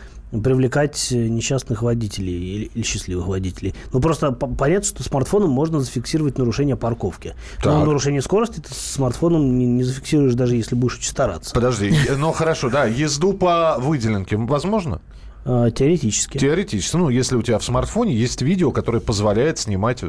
привлекать 0.43 1.09
несчастных 1.11 1.83
водителей 1.83 2.33
или, 2.33 2.71
или 2.75 2.83
счастливых 2.83 3.27
водителей. 3.27 3.75
Ну, 3.93 4.01
просто 4.01 4.33
понятно, 4.33 4.87
что 4.87 5.03
смартфоном 5.03 5.51
можно 5.51 5.81
зафиксировать 5.81 6.39
нарушение 6.39 6.77
парковки. 6.77 7.35
Так. 7.57 7.67
Но 7.67 7.85
нарушение 7.85 8.23
скорости 8.23 8.61
ты 8.61 8.73
смартфоном 8.75 9.59
не, 9.59 9.67
не 9.67 9.83
зафиксируешь, 9.83 10.35
даже 10.35 10.57
если 10.57 10.75
будешь 10.75 10.97
очень 10.97 11.11
стараться. 11.11 11.55
Подожди, 11.55 11.93
ну 12.17 12.33
хорошо, 12.33 12.71
да, 12.71 12.85
езду 12.85 13.33
по 13.33 13.77
выделенке 13.79 14.37
возможно? 14.37 15.01
А, 15.45 15.71
теоретически. 15.71 16.39
Теоретически. 16.39 16.97
Ну, 16.97 17.09
если 17.09 17.37
у 17.37 17.43
тебя 17.43 17.59
в 17.59 17.65
смартфоне 17.65 18.15
есть 18.15 18.41
видео, 18.43 18.71
которое 18.71 19.01
позволяет 19.01 19.59
снимать, 19.59 20.03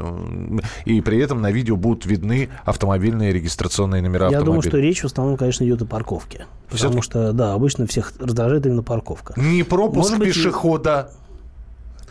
и 0.86 1.02
при 1.02 1.20
этом 1.20 1.42
на 1.42 1.52
видео 1.52 1.76
будут 1.76 2.06
видны 2.06 2.50
автомобильные 2.64 3.34
регистрационные 3.34 4.02
номера 4.02 4.30
Я 4.30 4.42
думаю, 4.42 4.62
что 4.62 4.78
речь 4.78 5.02
в 5.02 5.06
основном, 5.06 5.38
конечно, 5.38 5.64
идет 5.66 5.82
о 5.82 5.86
парковке. 5.86 6.46
Потому 6.70 7.02
что, 7.02 7.34
да, 7.34 7.54
обычно 7.54 7.86
всех 7.86 8.14
раздражает 8.20 8.66
именно 8.66 8.84
парковка. 8.84 9.34
Не 9.38 9.64
пропуск 9.64 10.12
Может 10.12 10.20
быть, 10.20 10.34
пешехода. 10.34 11.12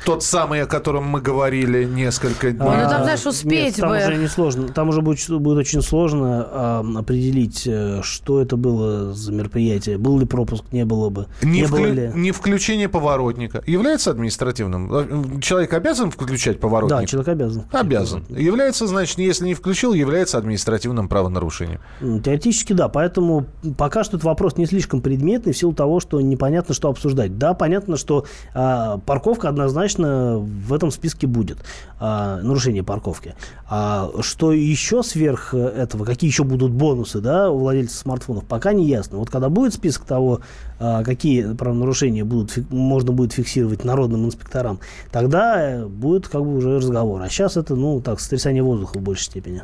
Тот 0.04 0.22
самый, 0.22 0.62
о 0.62 0.66
котором 0.66 1.04
мы 1.04 1.20
говорили 1.20 1.85
несколько 1.85 2.50
дней. 2.50 2.68
А, 2.68 2.85
ну, 2.85 2.90
там, 2.90 3.02
знаешь, 3.04 3.24
успеть 3.24 3.52
нет, 3.52 3.76
там 3.76 3.90
бы. 3.90 3.96
уже 3.96 4.16
не 4.16 4.26
сложно. 4.26 4.68
Там 4.68 4.88
уже 4.88 5.00
будет, 5.00 5.30
будет 5.30 5.59
очень 5.59 5.83
сложно 5.83 6.46
а, 6.50 6.85
определить, 6.96 7.66
э, 7.66 8.00
что 8.02 8.42
это 8.42 8.57
было 8.57 9.14
за 9.14 9.33
мероприятие. 9.33 9.96
Был 9.96 10.18
ли 10.18 10.26
пропуск, 10.26 10.64
не 10.72 10.85
было 10.85 11.09
бы. 11.09 11.26
Не, 11.42 11.61
не, 11.61 11.64
вклю... 11.64 11.78
было 11.78 11.87
ли... 11.87 12.11
не 12.14 12.33
включение 12.33 12.88
поворотника. 12.88 13.62
Является 13.66 14.11
административным? 14.11 14.92
Э, 14.92 15.40
человек 15.40 15.72
обязан 15.72 16.11
включать 16.11 16.61
поворотник? 16.61 17.00
Да, 17.00 17.07
человек 17.07 17.28
обязан. 17.28 17.64
Обязан. 17.72 18.24
Является, 18.28 18.87
значит, 18.87 19.18
если 19.18 19.46
не 19.46 19.54
включил, 19.54 19.94
является 19.94 20.37
административным 20.37 21.09
правонарушением. 21.09 21.80
Теоретически, 22.00 22.72
да. 22.72 22.88
Поэтому 22.88 23.46
пока 23.78 24.04
что 24.04 24.16
этот 24.16 24.24
вопрос 24.24 24.57
не 24.59 24.66
слишком 24.66 25.00
предметный 25.00 25.52
в 25.52 25.57
силу 25.57 25.72
того, 25.72 26.00
что 26.00 26.20
непонятно, 26.20 26.74
что 26.74 26.88
обсуждать. 26.88 27.38
Да, 27.38 27.54
понятно, 27.54 27.96
что 27.96 28.26
а, 28.52 28.98
парковка 28.98 29.48
однозначно 29.48 29.84
однозначно 29.85 30.38
в 30.38 30.73
этом 30.73 30.90
списке 30.90 31.27
будет 31.27 31.59
а, 32.01 32.40
нарушение 32.42 32.83
парковки. 32.83 33.35
А 33.68 34.11
что 34.20 34.53
еще 34.53 35.03
сверх 35.03 35.55
этого, 35.55 36.05
какие 36.05 36.29
еще 36.29 36.44
будут 36.44 36.73
бонусы 36.73 37.20
да, 37.20 37.51
у 37.51 37.59
владельцев 37.59 37.99
смартфонов, 37.99 38.44
пока 38.44 38.73
не 38.73 38.87
ясно. 38.87 39.18
Вот 39.18 39.31
когда 39.31 39.49
будет 39.49 39.75
список 39.75 40.05
того, 40.05 40.40
а, 40.79 41.03
какие 41.03 41.55
правонарушения 41.55 42.25
будут, 42.25 42.57
можно 42.70 43.12
будет 43.12 43.33
фиксировать 43.33 43.85
народным 43.85 44.27
инспекторам, 44.27 44.81
тогда 45.12 45.85
будет 45.87 46.29
как 46.29 46.42
бы 46.42 46.57
уже 46.57 46.79
разговор. 46.79 47.23
А 47.23 47.29
сейчас 47.29 47.57
это, 47.57 47.75
ну, 47.75 48.01
так, 48.01 48.20
сотрясание 48.20 48.62
воздуха 48.62 48.99
в 48.99 49.03
большей 49.03 49.25
степени. 49.25 49.62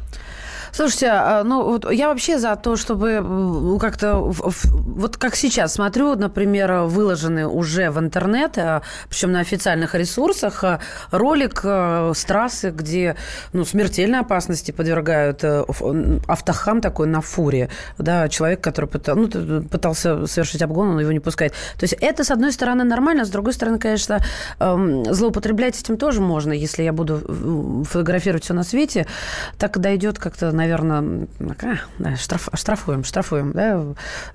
Слушайте, 0.72 1.08
а, 1.08 1.42
ну 1.44 1.64
вот 1.64 1.90
я 1.90 2.08
вообще 2.08 2.38
за 2.38 2.54
то, 2.56 2.76
чтобы 2.76 3.10
м, 3.10 3.78
как-то 3.78 4.16
вот 4.20 5.16
как 5.16 5.34
сейчас 5.34 5.74
смотрю, 5.74 6.14
например, 6.16 6.72
выложены 6.82 7.46
уже 7.46 7.90
в 7.90 7.98
интернет, 7.98 8.56
а, 8.58 8.82
причем 9.08 9.32
на 9.32 9.40
официальных 9.40 9.94
ресурсах, 9.94 10.62
а, 10.64 10.80
ролик 11.10 11.60
с 11.64 12.24
трассы, 12.24 12.70
где 12.70 13.16
ну, 13.52 13.64
смертельной 13.64 14.20
опасности 14.20 14.70
подвергают 14.70 15.42
э, 15.44 15.64
автохам 16.26 16.80
такой 16.80 17.06
на 17.06 17.20
фуре, 17.20 17.68
да, 17.98 18.28
человек, 18.28 18.60
который 18.60 18.86
пытал- 18.86 19.16
ну, 19.16 19.62
пытался 19.62 20.26
совершить 20.26 20.62
обгон, 20.62 20.90
он 20.90 21.00
его 21.00 21.12
не 21.12 21.20
пускает. 21.20 21.52
То 21.78 21.84
есть 21.84 21.94
это, 22.00 22.24
с 22.24 22.30
одной 22.30 22.52
стороны, 22.52 22.84
нормально, 22.84 23.24
с 23.24 23.30
другой 23.30 23.52
стороны, 23.52 23.78
конечно, 23.78 24.20
эм, 24.60 25.04
злоупотреблять 25.12 25.80
этим 25.80 25.96
тоже 25.96 26.20
можно, 26.20 26.52
если 26.52 26.82
я 26.82 26.92
буду 26.92 27.20
м, 27.28 27.84
фотографировать 27.84 28.44
все 28.44 28.54
на 28.54 28.62
свете, 28.64 29.06
так 29.58 29.78
дойдет 29.78 30.18
как-то, 30.18 30.52
наверное, 30.60 31.26
а, 32.02 32.16
штраф, 32.16 32.48
штрафуем, 32.54 33.04
штрафуем, 33.04 33.52
да, 33.52 33.82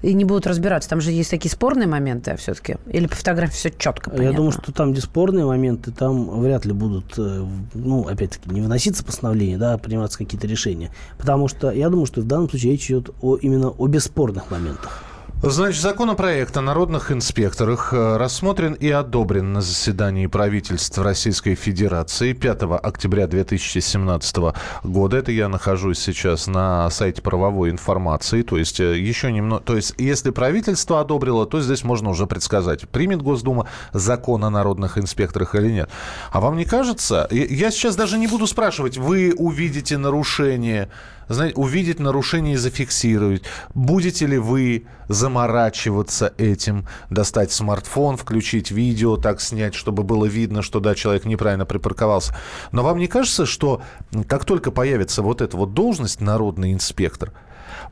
и 0.01 0.13
не 0.13 0.25
будут 0.25 0.47
разбираться. 0.47 0.89
Там 0.89 1.01
же 1.01 1.11
есть 1.11 1.29
такие 1.29 1.51
спорные 1.51 1.87
моменты 1.87 2.35
все-таки. 2.37 2.77
Или 2.87 3.07
по 3.07 3.15
фотографии 3.15 3.53
все 3.53 3.71
четко, 3.71 4.11
Я 4.11 4.17
понятно. 4.17 4.37
думаю, 4.37 4.51
что 4.51 4.71
там, 4.71 4.91
где 4.91 5.01
спорные 5.01 5.45
моменты, 5.45 5.91
там 5.91 6.41
вряд 6.41 6.65
ли 6.65 6.73
будут, 6.73 7.13
э, 7.17 7.45
ну, 7.73 8.07
опять-таки, 8.07 8.49
не 8.49 8.61
выноситься 8.61 9.03
постановления, 9.03 9.57
да, 9.57 9.73
а 9.73 9.77
приниматься 9.77 10.17
какие-то 10.17 10.47
решения. 10.47 10.91
Потому 11.17 11.47
что 11.47 11.71
я 11.71 11.89
думаю, 11.89 12.05
что 12.07 12.21
в 12.21 12.25
данном 12.25 12.49
случае 12.49 12.73
речь 12.73 12.85
идет 12.89 13.11
о, 13.21 13.37
именно 13.37 13.69
о 13.69 13.87
бесспорных 13.87 14.49
моментах. 14.49 15.03
Значит, 15.41 15.81
законопроект 15.81 16.55
о 16.57 16.61
народных 16.61 17.11
инспекторах 17.11 17.93
э, 17.93 18.17
рассмотрен 18.17 18.73
и 18.73 18.89
одобрен 18.89 19.51
на 19.51 19.61
заседании 19.61 20.27
правительства 20.27 21.03
Российской 21.03 21.55
Федерации 21.55 22.31
5 22.31 22.63
октября 22.81 23.27
2017 23.27 24.37
года. 24.83 25.17
Это 25.17 25.31
я 25.33 25.49
нахожусь 25.49 25.99
сейчас 25.99 26.47
на 26.47 26.89
сайте 26.89 27.21
правовой 27.21 27.69
информации. 27.69 28.43
То 28.43 28.57
есть 28.57 28.79
э, 28.79 28.97
еще 28.97 29.31
немного... 29.31 29.61
То 29.61 29.75
есть 29.75 29.93
если 29.97 30.31
правительство 30.31 31.01
одобрило, 31.01 31.45
то 31.45 31.59
здесь 31.59 31.83
можно 31.83 32.09
уже 32.09 32.27
предсказать, 32.27 32.87
примет 32.89 33.21
Госдума 33.21 33.67
закон 33.91 34.45
о 34.45 34.49
народных 34.49 34.97
инспекторах 34.97 35.53
или 35.53 35.69
нет. 35.69 35.89
А 36.31 36.39
вам 36.39 36.55
не 36.55 36.65
кажется... 36.65 37.27
Я 37.29 37.65
я 37.65 37.71
сейчас 37.71 37.95
даже 37.95 38.17
не 38.17 38.27
буду 38.27 38.47
спрашивать, 38.47 38.97
вы 38.97 39.33
увидите 39.35 39.97
нарушение 39.97 40.89
знаете, 41.29 41.55
увидеть 41.55 41.99
нарушение 41.99 42.55
и 42.55 42.57
зафиксировать. 42.57 43.43
Будете 43.73 44.25
ли 44.25 44.37
вы 44.37 44.85
заморачиваться 45.07 46.33
этим, 46.37 46.87
достать 47.09 47.51
смартфон, 47.51 48.17
включить 48.17 48.71
видео, 48.71 49.17
так 49.17 49.41
снять, 49.41 49.75
чтобы 49.75 50.03
было 50.03 50.25
видно, 50.25 50.61
что 50.61 50.79
да, 50.79 50.95
человек 50.95 51.25
неправильно 51.25 51.65
припарковался. 51.65 52.35
Но 52.71 52.83
вам 52.83 52.97
не 52.97 53.07
кажется, 53.07 53.45
что 53.45 53.81
как 54.27 54.45
только 54.45 54.71
появится 54.71 55.21
вот 55.21 55.41
эта 55.41 55.57
вот 55.57 55.73
должность 55.73 56.21
народный 56.21 56.73
инспектор, 56.73 57.31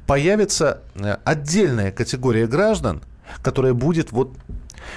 появится 0.08 0.82
э, 0.96 1.18
отдельная 1.24 1.92
категория 1.92 2.48
граждан, 2.48 3.02
которая 3.42 3.74
будет 3.74 4.12
вот 4.12 4.34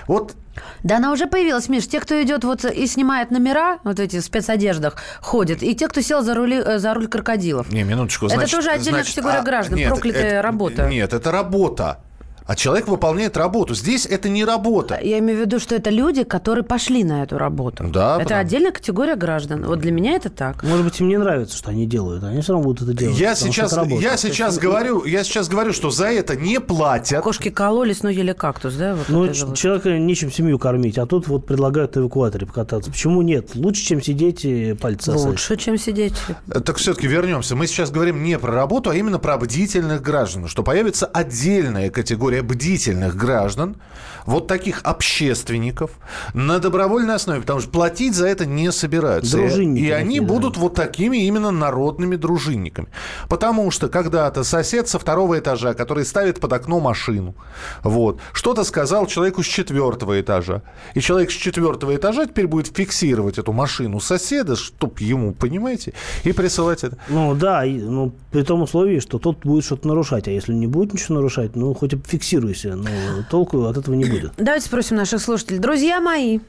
вот 0.07 0.35
Да 0.83 0.96
она 0.96 1.12
уже 1.12 1.27
появилась, 1.27 1.68
Миш. 1.68 1.87
Те, 1.87 2.01
кто 2.01 2.20
идет 2.22 2.44
вот 2.44 2.64
и 2.64 2.87
снимает 2.87 3.31
номера, 3.31 3.79
вот 3.85 4.01
эти 4.01 4.20
в 4.20 4.25
спецодеждах, 4.25 4.96
ходят, 5.20 5.62
и 5.62 5.75
те, 5.75 5.88
кто 5.88 6.01
сел 6.01 6.22
за, 6.22 6.35
рули, 6.35 6.57
э, 6.64 6.79
за 6.79 6.94
руль 6.94 7.09
крокодилов. 7.09 7.70
Не, 7.72 7.83
минуточку. 7.85 8.27
Это 8.27 8.37
значит- 8.37 8.57
тоже 8.57 8.70
отдельная 8.70 9.01
значит, 9.01 9.14
категория 9.14 9.38
а, 9.38 9.42
граждан, 9.42 9.79
нет, 9.79 9.88
проклятая 9.90 10.25
это- 10.27 10.42
работа. 10.42 10.88
Нет, 10.88 11.12
это 11.12 11.31
работа. 11.31 12.01
А 12.46 12.54
человек 12.54 12.87
выполняет 12.88 13.37
работу. 13.37 13.74
Здесь 13.74 14.06
это 14.06 14.28
не 14.28 14.44
работа. 14.44 14.98
Я 15.02 15.18
имею 15.18 15.38
в 15.38 15.40
виду, 15.42 15.59
что 15.59 15.74
это 15.74 15.90
люди, 15.90 16.22
которые 16.22 16.62
пошли 16.64 17.02
на 17.02 17.22
эту 17.24 17.38
работу. 17.38 17.85
Да, 17.88 18.14
это 18.16 18.22
потому- 18.24 18.40
отдельная 18.40 18.70
категория 18.72 19.16
граждан. 19.16 19.64
Вот 19.66 19.80
для 19.80 19.90
меня 19.90 20.12
это 20.12 20.30
так. 20.30 20.62
Может 20.62 20.85
быть, 20.85 21.00
им 21.00 21.09
не 21.09 21.16
нравится, 21.18 21.56
что 21.56 21.70
они 21.70 21.87
делают. 21.87 22.22
Они 22.22 22.40
все 22.40 22.52
равно 22.52 22.64
будут 22.68 22.88
это 22.88 22.96
делать. 22.96 23.18
Я 23.18 23.35
сейчас, 23.35 23.72
я 24.00 24.16
сейчас 24.16 24.59
говорю, 24.59 25.04
я 25.04 25.24
сейчас 25.24 25.48
говорю, 25.48 25.72
что 25.72 25.90
за 25.90 26.06
это 26.06 26.37
не 26.37 26.61
платят. 26.61 27.22
Кошки 27.24 27.50
кололись, 27.50 28.02
но 28.04 28.11
ели 28.11 28.32
кактус, 28.32 28.74
да? 28.74 28.94
Вот 28.94 29.09
Ну, 29.09 29.32
ч- 29.35 29.44
вот. 29.44 29.56
человека 29.56 29.98
нечем 29.98 30.30
семью 30.30 30.59
кормить, 30.61 30.98
а 30.98 31.06
тут 31.06 31.26
вот 31.26 31.46
предлагают 31.46 31.96
на 31.96 32.00
эвакуаторе 32.00 32.46
покататься. 32.46 32.90
Почему 32.90 33.22
нет? 33.22 33.56
Лучше, 33.56 33.85
чем 33.85 34.00
сидеть 34.00 34.44
и 34.44 34.74
пальцы 34.74 35.11
сосать. 35.12 35.26
Лучше, 35.30 35.56
чем 35.56 35.76
сидеть. 35.78 36.14
Э, 36.48 36.61
Так 36.61 36.76
все-таки 36.76 37.09
вернемся. 37.09 37.56
Мы 37.56 37.66
сейчас 37.66 37.90
говорим 37.90 38.22
не 38.22 38.38
про 38.38 38.52
работу, 38.52 38.90
а 38.90 38.94
именно 38.94 39.18
про 39.18 39.37
бдительных 39.37 40.00
граждан. 40.00 40.46
Что 40.46 40.62
появится 40.62 41.06
отдельная 41.06 41.90
категория 41.90 42.36
бдительных 42.42 43.16
граждан, 43.16 43.77
вот 44.26 44.46
таких 44.46 44.80
общественников, 44.82 45.92
на 46.34 46.58
добровольной 46.58 47.14
основе, 47.14 47.40
потому 47.40 47.60
что 47.60 47.70
платить 47.70 48.14
за 48.14 48.26
это 48.26 48.44
не 48.44 48.70
собираются. 48.72 49.36
Дружинники 49.36 49.84
И 49.84 49.90
они 49.90 50.20
да. 50.20 50.26
будут 50.26 50.56
вот 50.56 50.74
такими 50.74 51.26
именно 51.26 51.50
народными 51.50 52.16
дружинниками. 52.16 52.88
Потому 53.28 53.70
что 53.70 53.88
когда-то 53.88 54.44
сосед 54.44 54.88
со 54.88 54.98
второго 54.98 55.38
этажа, 55.38 55.74
который 55.74 56.04
ставит 56.04 56.40
под 56.40 56.52
окно 56.52 56.80
машину, 56.80 57.34
вот, 57.82 58.20
что-то 58.32 58.64
сказал 58.64 59.06
человеку 59.06 59.42
с 59.42 59.46
четвертого 59.46 60.20
этажа. 60.20 60.62
И 60.94 61.00
человек 61.00 61.30
с 61.30 61.34
четвертого 61.34 61.94
этажа 61.94 62.26
теперь 62.26 62.46
будет 62.46 62.76
фиксировать 62.76 63.38
эту 63.38 63.52
машину 63.52 64.00
соседа, 64.00 64.56
чтоб 64.56 64.98
ему, 65.00 65.32
понимаете, 65.32 65.94
и 66.24 66.32
присылать 66.32 66.84
это. 66.84 66.98
Ну 67.08 67.34
да, 67.34 67.64
и, 67.64 67.78
ну, 67.78 68.12
при 68.32 68.42
том 68.42 68.62
условии, 68.62 69.00
что 69.00 69.18
тот 69.18 69.38
будет 69.44 69.64
что-то 69.64 69.88
нарушать. 69.88 70.28
А 70.28 70.30
если 70.30 70.52
не 70.52 70.66
будет 70.66 70.92
ничего 70.92 71.16
нарушать, 71.16 71.56
ну 71.56 71.72
хоть 71.74 71.92
и 71.94 71.98
фиксируйся, 72.04 72.74
но 72.74 72.88
толку 73.30 73.64
от 73.64 73.76
этого 73.76 73.94
не 73.94 74.04
будет. 74.04 74.15
Давайте 74.37 74.66
спросим 74.66 74.96
наших 74.96 75.20
слушателей. 75.20 75.59
Друзья 75.59 76.00
мои, 76.00 76.40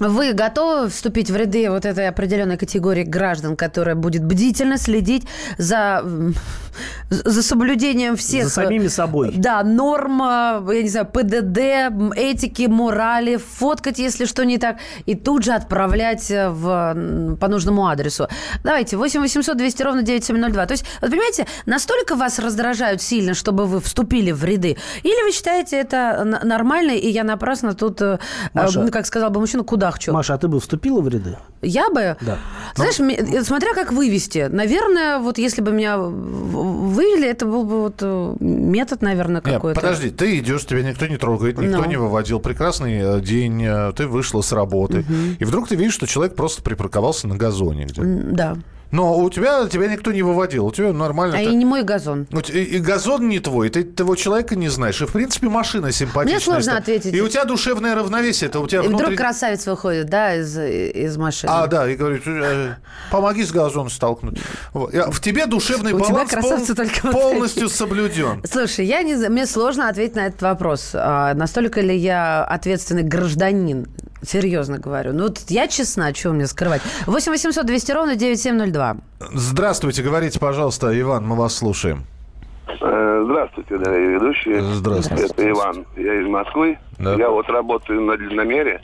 вы 0.00 0.32
готовы 0.32 0.88
вступить 0.88 1.30
в 1.30 1.36
ряды 1.36 1.70
вот 1.70 1.84
этой 1.84 2.08
определенной 2.08 2.56
категории 2.56 3.04
граждан, 3.04 3.56
которая 3.56 3.94
будет 3.94 4.24
бдительно 4.24 4.78
следить 4.78 5.26
за, 5.58 6.02
за 7.10 7.42
соблюдением 7.42 8.16
всех... 8.16 8.44
За 8.44 8.50
самими 8.50 8.88
собой. 8.88 9.32
Да, 9.36 9.62
норм, 9.62 10.22
э, 10.22 10.74
я 10.76 10.82
не 10.82 10.88
знаю, 10.88 11.06
ПДД, 11.06 11.58
этики, 12.16 12.66
морали, 12.66 13.36
фоткать, 13.36 13.98
если 13.98 14.24
что 14.24 14.44
не 14.44 14.58
так, 14.58 14.78
и 15.06 15.14
тут 15.14 15.44
же 15.44 15.52
отправлять 15.52 16.30
э, 16.30 16.48
в, 16.48 17.36
по 17.38 17.48
нужному 17.48 17.86
адресу. 17.86 18.28
Давайте, 18.64 18.96
8 18.96 19.20
800 19.20 19.56
200 19.56 19.82
ровно 19.82 20.02
9702. 20.02 20.66
То 20.66 20.72
есть, 20.72 20.84
вот 21.00 21.10
понимаете, 21.10 21.46
настолько 21.66 22.14
вас 22.14 22.38
раздражают 22.38 23.02
сильно, 23.02 23.34
чтобы 23.34 23.66
вы 23.66 23.80
вступили 23.80 24.30
в 24.32 24.42
ряды, 24.44 24.76
или 25.02 25.24
вы 25.24 25.32
считаете 25.32 25.76
это 25.76 25.96
н- 26.20 26.48
нормально, 26.48 26.92
и 26.92 27.08
я 27.10 27.24
напрасно 27.24 27.74
тут, 27.74 28.00
э, 28.00 28.18
Маша. 28.54 28.80
э, 28.80 28.88
как 28.90 29.06
сказал 29.06 29.30
бы 29.30 29.40
мужчина, 29.40 29.64
кудахчу. 29.90 30.12
Маша, 30.12 30.34
а 30.34 30.38
ты 30.38 30.48
бы 30.48 30.60
вступила 30.60 31.00
в 31.00 31.08
ряды? 31.08 31.36
Я 31.62 31.90
бы... 31.90 32.16
Да. 32.20 32.38
Знаешь, 32.74 32.98
ме- 32.98 33.16
э, 33.16 33.42
смотря 33.44 33.74
как 33.74 33.92
вывести. 33.92 34.48
Наверное, 34.50 35.18
вот 35.18 35.38
если 35.38 35.60
бы 35.62 35.72
меня 35.72 35.98
вывели, 35.98 37.28
это 37.28 37.46
был 37.46 37.64
бы 37.64 37.80
вот 37.82 37.96
э, 38.00 38.36
метод, 38.40 39.02
наверное, 39.02 39.42
Нет, 39.44 39.54
какой-то. 39.54 39.80
подожди, 39.80 40.10
ты 40.10 40.38
идешь, 40.38 40.64
тебя 40.66 40.82
никто 40.82 41.06
не 41.06 41.16
трогает, 41.16 41.58
никто 41.58 41.78
Ну. 41.78 41.84
не 41.86 41.96
выводил. 41.96 42.40
Прекрасный 42.40 42.98
э, 43.00 43.20
день, 43.20 43.64
ты 43.96 44.06
вышла 44.06 44.40
с 44.42 44.52
работы. 44.52 45.04
И 45.38 45.44
вдруг 45.44 45.68
ты 45.68 45.76
видишь, 45.76 45.94
что 45.94 46.06
человек 46.06 46.34
просто 46.36 46.62
припарковался 46.62 47.28
на 47.28 47.36
газоне 47.36 47.84
где 47.84 48.00
М, 48.02 48.34
Да. 48.34 48.56
Но 48.92 49.16
у 49.18 49.30
тебя, 49.30 49.66
тебя 49.68 49.86
никто 49.86 50.10
не 50.12 50.22
выводил, 50.22 50.66
у 50.66 50.72
тебя 50.72 50.92
нормально. 50.92 51.36
А 51.36 51.38
ты- 51.38 51.50
и 51.50 51.54
не 51.54 51.64
мой 51.64 51.82
газон. 51.84 52.26
Ну, 52.30 52.40
И, 52.40 52.58
и 52.62 52.78
газон 52.80 53.28
не 53.28 53.38
твой, 53.38 53.68
ты 53.70 53.84
того 53.84 54.16
человека 54.16 54.56
не 54.56 54.68
знаешь. 54.68 55.00
И, 55.00 55.06
в 55.06 55.12
принципе, 55.12 55.48
машина 55.48 55.92
симпатичная. 55.92 56.36
Мне 56.38 56.40
сложно 56.44 56.76
ответить. 56.76 57.14
И 57.14 57.20
у 57.20 57.28
тебя 57.28 57.44
душевное 57.44 57.94
равновесие. 57.94 58.48
Это 58.48 58.58
у 58.60 58.66
тебя 58.66 58.80
И 58.80 58.86
вдруг 58.88 59.00
внутри- 59.00 59.16
красавец 59.16 59.66
выходит, 59.66 60.06
да, 60.08 60.34
из, 60.34 60.58
из 60.58 61.16
машины. 61.16 61.50
А, 61.54 61.66
да, 61.68 61.88
и 61.88 61.94
говорит, 61.94 62.22
э, 62.26 62.74
помоги 63.12 63.44
с 63.44 63.52
газон 63.52 63.90
столкнуть. 63.90 64.38
Вот. 64.72 64.92
В 64.92 65.20
тебе 65.20 65.46
душевный 65.46 65.92
У 65.92 66.00
тебя 66.00 66.08
баланс 66.10 66.30
пол- 66.32 66.40
красавцы 66.40 66.74
только 66.74 67.08
полностью 67.12 67.68
соблюден. 67.68 68.42
Слушай, 68.50 68.86
я 68.86 69.02
не, 69.02 69.14
мне 69.28 69.46
сложно 69.46 69.88
ответить 69.88 70.16
на 70.16 70.26
этот 70.26 70.42
вопрос. 70.42 70.90
А, 70.94 71.34
настолько 71.34 71.80
ли 71.80 71.96
я 71.96 72.44
ответственный 72.44 73.02
гражданин? 73.04 73.86
Серьезно 74.22 74.78
говорю. 74.78 75.12
Ну, 75.12 75.24
вот 75.24 75.38
я 75.48 75.66
честна, 75.68 76.12
чего 76.12 76.32
мне 76.32 76.46
скрывать. 76.46 76.82
8 77.06 77.32
800 77.32 77.64
200 77.66 77.92
ровно 77.92 78.16
9702. 78.16 78.96
Здравствуйте, 79.32 80.02
говорите, 80.02 80.38
пожалуйста, 80.38 80.98
Иван, 81.00 81.26
мы 81.26 81.36
вас 81.36 81.54
слушаем. 81.56 82.04
Э, 82.80 83.22
Здравствуйте, 83.24 83.78
дорогие 83.78 84.10
ведущие. 84.14 84.62
Здравствуйте. 84.62 85.24
Это 85.24 85.50
Иван. 85.50 85.86
Я 85.96 86.20
из 86.20 86.26
Москвы. 86.26 86.78
Да. 86.98 87.14
Я 87.14 87.30
вот 87.30 87.48
работаю 87.48 88.02
на 88.02 88.16
длинномере 88.16 88.82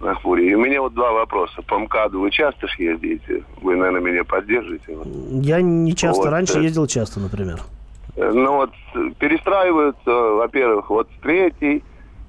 на 0.00 0.14
фуре. 0.16 0.50
И 0.50 0.54
у 0.54 0.60
меня 0.60 0.80
вот 0.80 0.94
два 0.94 1.12
вопроса. 1.12 1.62
По 1.62 1.78
МКАДу 1.78 2.20
вы 2.20 2.30
часто 2.30 2.66
ж 2.68 2.78
ездите? 2.78 3.42
Вы, 3.60 3.76
наверное, 3.76 4.00
меня 4.00 4.24
поддержите. 4.24 4.96
Я 5.42 5.60
не 5.60 5.94
часто, 5.94 6.22
Вот, 6.22 6.30
раньше 6.30 6.58
э. 6.58 6.62
ездил 6.62 6.86
часто, 6.86 7.20
например. 7.20 7.60
Э, 8.16 8.30
Ну 8.32 8.54
вот 8.56 8.70
перестраиваются, 9.18 10.10
во-первых, 10.10 10.90
вот 10.90 11.08
с 11.18 11.22
третьей 11.22 11.82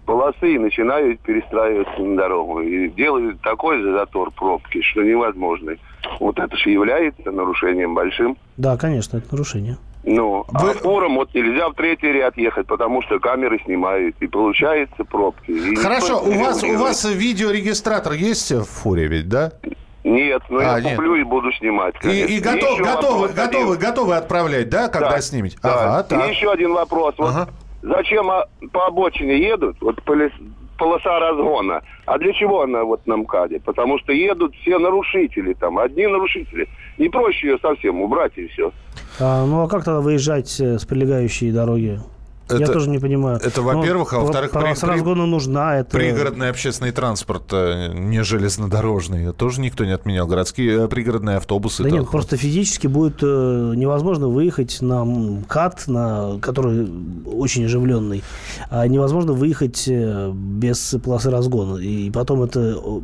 полосы 0.06 0.56
и 0.56 0.60
начинают 0.60 1.20
перестраиваться 1.22 2.00
на 2.02 2.16
дорогу. 2.18 2.62
И 2.62 2.90
делают 2.90 3.42
такой 3.42 3.82
же 3.82 3.92
затор 3.94 4.32
пробки, 4.32 4.82
что 4.82 5.02
невозможно. 5.04 5.74
Вот 6.20 6.40
это 6.40 6.56
же 6.58 6.70
является 6.70 7.32
нарушением 7.32 7.94
большим. 7.96 8.38
Да, 8.58 8.78
конечно, 8.78 9.18
это 9.18 9.28
нарушение. 9.32 9.78
Ну, 10.04 10.46
а 10.52 10.60
фурам 10.74 11.16
вот 11.16 11.32
нельзя 11.36 11.70
в 11.70 11.74
третий 11.76 12.12
ряд 12.12 12.36
ехать, 12.36 12.66
потому 12.66 13.04
что 13.04 13.20
камеры 13.20 13.60
снимают, 13.64 14.16
и 14.20 14.26
получается 14.28 15.04
пробки. 15.04 15.52
И 15.52 15.76
Хорошо, 15.76 16.20
у 16.24 16.32
вас, 16.40 16.64
у 16.64 16.76
вас 16.78 17.06
видеорегистратор 17.06 18.14
есть 18.14 18.52
в 18.52 18.64
фуре 18.64 19.06
ведь, 19.08 19.30
да? 19.30 19.52
Нет, 20.04 20.42
но 20.50 20.58
А, 20.58 20.64
я 20.64 20.82
нет. 20.82 20.96
куплю 20.96 21.16
и 21.16 21.24
буду 21.24 21.52
снимать. 21.54 21.94
И, 21.98 22.00
конечно. 22.00 22.34
и 22.34 22.40
готов- 22.40 22.80
готовы, 22.80 23.28
готовы, 23.30 23.78
готовы 23.78 24.16
отправлять, 24.16 24.70
да, 24.70 24.88
когда 24.88 25.12
Да, 25.12 25.22
снимете? 25.22 25.60
да. 25.62 25.74
Ага, 26.00 26.04
так. 26.10 26.28
И 26.28 26.32
еще 26.32 26.52
один 26.52 26.74
вопрос. 26.74 27.14
Вот 27.20 27.30
Ага. 27.30 27.50
Зачем 27.82 28.30
а, 28.30 28.46
по 28.72 28.88
обочине 28.88 29.40
едут, 29.40 29.78
вот 29.82 30.02
полоса 30.78 31.20
разгона, 31.20 31.82
а 32.06 32.18
для 32.18 32.34
чего 32.34 32.64
она 32.64 32.84
вот 32.84 33.06
на 33.08 33.18
МКАДе? 33.18 33.60
Потому 33.60 34.00
что 34.00 34.14
едут 34.14 34.56
все 34.56 34.78
нарушители 34.78 35.54
там, 35.54 35.78
одни 35.78 36.08
нарушители. 36.08 36.68
Не 36.98 37.10
проще 37.10 37.50
ее 37.50 37.60
совсем 37.60 38.02
убрать 38.02 38.34
и 38.36 38.48
все. 38.48 38.72
А, 39.20 39.46
ну 39.46 39.64
а 39.64 39.68
как 39.68 39.84
тогда 39.84 40.00
выезжать 40.00 40.60
э, 40.60 40.78
с 40.78 40.86
прилегающей 40.86 41.52
дороги? 41.52 42.00
Я 42.58 42.64
Это- 42.66 42.74
тоже 42.74 42.90
не 42.90 43.00
понимаю. 43.00 43.40
это, 43.44 43.62
во-первых, 43.62 44.14
а 44.14 44.20
во-вторых, 44.20 44.52
при- 44.52 44.88
разгона 44.88 45.26
нужна. 45.26 45.80
Это... 45.80 45.92
Пригородный 45.92 46.50
общественный 46.50 46.92
транспорт, 46.92 47.44
э, 47.52 47.92
не 47.94 48.24
железнодорожный, 48.24 49.32
тоже 49.34 49.62
никто 49.62 49.86
не 49.86 49.92
отменял. 49.92 50.28
Городские, 50.28 50.86
э, 50.86 50.88
пригородные 50.88 51.38
автобусы. 51.38 51.84
Да 51.84 51.90
нет, 51.90 52.10
просто 52.10 52.38
физически 52.38 52.88
будет 52.88 53.20
э, 53.22 53.74
невозможно 53.76 54.28
выехать 54.28 54.82
на 54.82 55.04
МКАД, 55.06 55.88
на, 55.88 56.40
который 56.42 56.90
очень 57.26 57.66
оживленный. 57.66 58.24
А 58.70 58.88
невозможно 58.88 59.34
выехать 59.34 59.88
без 59.88 60.96
полосы 61.04 61.30
разгона. 61.30 61.78
И 61.78 62.10
потом 62.12 62.44
это 62.44 62.60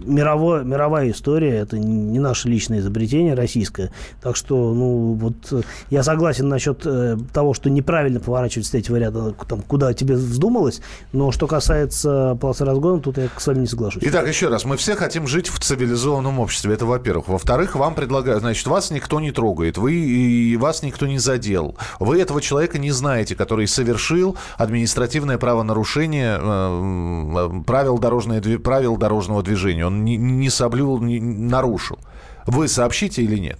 мировое, 0.05 0.63
мировая 0.63 1.11
история, 1.11 1.57
это 1.57 1.77
не 1.77 2.19
наше 2.19 2.49
личное 2.49 2.79
изобретение 2.79 3.33
российское. 3.33 3.91
Так 4.21 4.35
что, 4.35 4.73
ну, 4.73 5.13
вот 5.13 5.65
я 5.89 6.03
согласен 6.03 6.49
насчет 6.49 6.85
того, 7.33 7.53
что 7.53 7.69
неправильно 7.69 8.19
поворачивать 8.19 8.67
с 8.67 8.69
третьего 8.69 8.97
ряда, 8.97 9.33
там, 9.45 9.61
куда 9.61 9.93
тебе 9.93 10.15
вздумалось. 10.15 10.81
Но 11.13 11.31
что 11.31 11.47
касается 11.47 12.37
полосы 12.39 12.65
разгона, 12.65 12.99
тут 13.01 13.17
я 13.17 13.29
с 13.37 13.47
вами 13.47 13.59
не 13.59 13.67
соглашусь. 13.67 14.01
Итак, 14.05 14.27
еще 14.27 14.47
раз, 14.47 14.65
мы 14.65 14.77
все 14.77 14.95
хотим 14.95 15.27
жить 15.27 15.47
в 15.49 15.59
цивилизованном 15.59 16.39
обществе, 16.39 16.73
это 16.73 16.85
во-первых. 16.85 17.27
Во-вторых, 17.27 17.75
вам 17.75 17.95
предлагают, 17.95 18.41
значит, 18.41 18.65
вас 18.67 18.91
никто 18.91 19.19
не 19.19 19.31
трогает, 19.31 19.77
вы 19.77 19.93
и 19.93 20.57
вас 20.57 20.83
никто 20.83 21.07
не 21.07 21.19
задел. 21.19 21.75
Вы 21.99 22.21
этого 22.21 22.41
человека 22.41 22.77
не 22.77 22.91
знаете, 22.91 23.35
который 23.35 23.67
совершил 23.67 24.37
административное 24.57 25.37
правонарушение 25.37 26.39
э, 26.41 27.63
правил, 27.65 27.97
дорожной, 27.97 28.39
дви- 28.39 28.57
правил 28.57 28.97
дорожного 28.97 29.43
движения. 29.43 29.85
Он 29.85 30.03
не, 30.03 30.17
не 30.17 30.49
соблюл, 30.49 30.99
не- 30.99 31.19
нарушил. 31.19 31.99
Вы 32.45 32.67
сообщите 32.67 33.21
или 33.23 33.37
нет? 33.37 33.59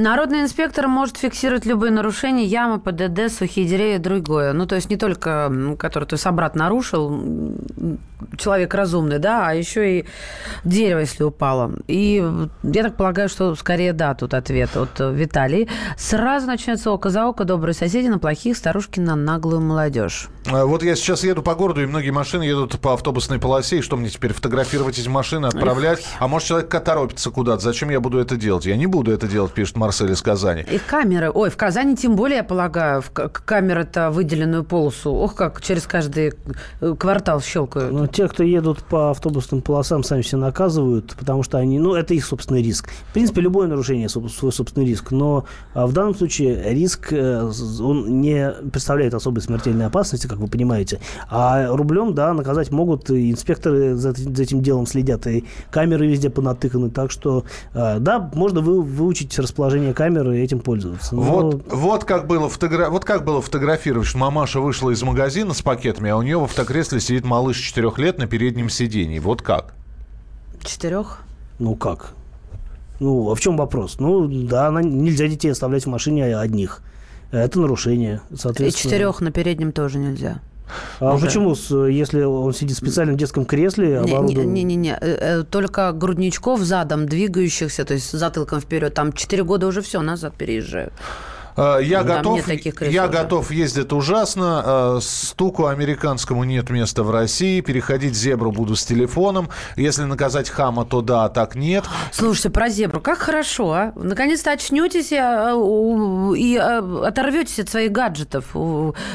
Народный 0.00 0.40
инспектор 0.40 0.88
может 0.88 1.18
фиксировать 1.18 1.66
любые 1.66 1.92
нарушения, 1.92 2.46
ямы, 2.46 2.80
ПДД, 2.80 3.30
сухие 3.30 3.66
деревья 3.66 3.96
и 3.96 3.98
другое. 3.98 4.54
Ну, 4.54 4.66
то 4.66 4.74
есть 4.76 4.88
не 4.88 4.96
только, 4.96 5.52
который 5.78 6.06
твой 6.06 6.18
собрат 6.18 6.54
нарушил, 6.54 7.58
человек 8.38 8.72
разумный, 8.74 9.18
да, 9.18 9.46
а 9.46 9.52
еще 9.52 9.98
и 9.98 10.04
дерево, 10.64 11.00
если 11.00 11.22
упало. 11.22 11.72
И 11.86 12.24
я 12.62 12.82
так 12.82 12.96
полагаю, 12.96 13.28
что 13.28 13.54
скорее 13.54 13.92
да, 13.92 14.14
тут 14.14 14.32
ответ 14.34 14.74
от 14.76 15.00
э, 15.00 15.12
Виталии. 15.12 15.68
Сразу 15.96 16.46
начнется 16.46 16.90
око 16.90 17.10
за 17.10 17.26
око, 17.26 17.44
добрые 17.44 17.74
соседи 17.74 18.08
на 18.08 18.18
плохих, 18.18 18.56
старушки 18.56 19.00
на 19.00 19.16
наглую 19.16 19.60
молодежь. 19.60 20.28
А 20.46 20.64
Вот 20.64 20.82
я 20.82 20.96
сейчас 20.96 21.24
еду 21.24 21.42
по 21.42 21.54
городу, 21.54 21.82
и 21.82 21.86
многие 21.86 22.10
машины 22.10 22.44
едут 22.44 22.80
по 22.80 22.94
автобусной 22.94 23.38
полосе, 23.38 23.78
и 23.78 23.82
что 23.82 23.96
мне 23.96 24.08
теперь, 24.08 24.32
фотографировать 24.32 24.98
эти 24.98 25.08
машины, 25.08 25.46
отправлять? 25.46 26.06
А 26.20 26.28
может, 26.28 26.48
человек 26.48 26.70
торопится 26.70 27.30
куда-то, 27.30 27.62
зачем 27.62 27.90
я 27.90 28.00
буду 28.00 28.18
это 28.18 28.36
делать? 28.36 28.66
Я 28.66 28.76
не 28.76 28.86
буду 28.86 29.12
это 29.12 29.26
делать, 29.26 29.52
пишет 29.52 29.76
Марсель 29.90 30.12
из 30.12 30.22
Казани. 30.22 30.64
И 30.70 30.78
камеры. 30.78 31.32
Ой, 31.34 31.50
в 31.50 31.56
Казани 31.56 31.96
тем 31.96 32.14
более, 32.14 32.36
я 32.38 32.44
полагаю, 32.44 33.02
в 33.02 33.10
камеры-то 33.10 34.12
выделенную 34.12 34.62
полосу. 34.62 35.10
Ох, 35.12 35.34
как 35.34 35.60
через 35.60 35.84
каждый 35.88 36.32
э, 36.80 36.94
квартал 36.96 37.40
щелкают. 37.40 37.92
Но 37.92 38.06
те, 38.06 38.28
кто 38.28 38.44
едут 38.44 38.84
по 38.84 39.10
автобусным 39.10 39.62
полосам, 39.62 40.04
сами 40.04 40.22
себя 40.22 40.38
наказывают, 40.38 41.16
потому 41.18 41.42
что 41.42 41.58
они, 41.58 41.80
ну, 41.80 41.94
это 41.94 42.14
их 42.14 42.24
собственный 42.24 42.62
риск. 42.62 42.88
В 43.10 43.12
принципе, 43.12 43.40
любое 43.40 43.66
нарушение 43.66 44.08
свой 44.08 44.52
собственный 44.52 44.86
риск, 44.86 45.10
но 45.10 45.44
а, 45.74 45.88
в 45.88 45.92
данном 45.92 46.14
случае 46.14 46.72
риск, 46.72 47.08
э, 47.12 47.50
с- 47.50 47.80
он 47.80 48.20
не 48.20 48.52
представляет 48.72 49.14
особой 49.14 49.40
смертельной 49.40 49.86
опасности, 49.86 50.28
как 50.28 50.38
вы 50.38 50.46
понимаете. 50.46 51.00
А 51.28 51.66
рублем, 51.74 52.14
да, 52.14 52.32
наказать 52.32 52.70
могут, 52.70 53.10
и 53.10 53.32
инспекторы 53.32 53.96
за, 53.96 54.10
эти- 54.10 54.20
за 54.36 54.42
этим 54.44 54.62
делом 54.62 54.86
следят, 54.86 55.26
и 55.26 55.44
камеры 55.72 56.06
везде 56.06 56.30
понатыканы, 56.30 56.90
так 56.90 57.10
что, 57.10 57.42
э, 57.74 57.98
да, 57.98 58.30
можно 58.34 58.60
вы, 58.60 58.82
выучить 58.82 59.36
расположение 59.36 59.69
камеры 59.94 60.38
и 60.38 60.42
этим 60.42 60.60
пользоваться. 60.60 61.14
Но- 61.14 61.22
Вот, 61.22 61.72
вот, 61.72 62.04
как 62.04 62.26
было 62.26 62.48
фотогра... 62.48 62.90
вот 62.90 63.04
как 63.04 63.24
было 63.24 63.40
фотографировать, 63.40 64.06
что 64.08 64.18
мамаша 64.18 64.60
вышла 64.60 64.90
из 64.90 65.02
магазина 65.02 65.54
с 65.54 65.62
пакетами, 65.62 66.10
а 66.10 66.16
у 66.16 66.22
нее 66.22 66.38
в 66.38 66.44
автокресле 66.44 67.00
сидит 67.00 67.24
малыш 67.24 67.58
4 67.58 67.90
лет 67.98 68.18
на 68.18 68.26
переднем 68.26 68.68
сидении. 68.68 69.18
Вот 69.18 69.42
как? 69.42 69.74
Четырех? 70.62 71.20
Ну 71.58 71.74
как? 71.74 72.12
Ну, 73.00 73.30
а 73.30 73.34
в 73.34 73.40
чем 73.40 73.56
вопрос? 73.56 73.96
Ну, 73.98 74.26
да, 74.28 74.68
она- 74.68 74.82
нельзя 74.82 75.26
детей 75.28 75.50
оставлять 75.50 75.84
в 75.84 75.88
машине 75.88 76.36
одних. 76.36 76.82
Это 77.32 77.60
нарушение, 77.60 78.20
И 78.30 78.36
соответственно. 78.36 78.90
четырех 78.92 79.20
на 79.20 79.30
переднем 79.30 79.72
тоже 79.72 79.98
нельзя. 79.98 80.40
А 81.00 81.12
Ну, 81.14 81.20
почему, 81.20 81.54
с- 81.54 81.86
если 81.88 82.22
он 82.22 82.52
сидит 82.52 82.76
в 82.76 82.80
специальном 82.80 83.16
детском 83.16 83.44
кресле, 83.44 83.98
оборудованном? 83.98 84.54
Не-не-не, 84.54 85.44
только 85.50 85.92
грудничков 85.92 86.60
задом 86.60 87.06
двигающихся, 87.06 87.84
то 87.84 87.94
есть 87.94 88.10
затылком 88.12 88.60
вперед, 88.60 88.94
там 88.94 89.12
4 89.12 89.44
года 89.44 89.66
уже 89.66 89.80
все, 89.82 90.00
назад 90.02 90.34
переезжают. 90.34 90.92
Э, 91.56 91.78
Я 91.82 92.02
Ну, 92.02 92.08
там 92.08 92.16
готов, 92.34 92.48
я 92.82 93.08
да. 93.08 93.22
готов 93.22 93.50
ездить 93.50 93.92
ужасно. 93.92 94.62
э, 94.64 94.98
Стуку 95.02 95.66
американскому 95.66 96.44
нет 96.44 96.70
места 96.70 97.02
в 97.02 97.10
России. 97.10 97.60
Переходить 97.60 98.14
зебру 98.14 98.52
буду 98.52 98.76
с 98.76 98.84
телефоном. 98.84 99.48
Если 99.76 100.04
наказать 100.04 100.48
хама, 100.50 100.84
то 100.84 101.00
да, 101.00 101.24
а 101.24 101.28
так 101.28 101.54
нет. 101.54 101.84
Слушайте, 102.12 102.50
про 102.50 102.68
зебру, 102.68 103.00
как 103.00 103.18
хорошо, 103.18 103.72
а? 103.72 103.92
Наконец-то 103.96 104.52
очнетесь 104.52 105.12
у- 105.12 106.34
и 106.34 106.56
оторветесь 106.56 107.58
от 107.58 107.68
своих 107.68 107.92
гаджетов, 107.92 108.54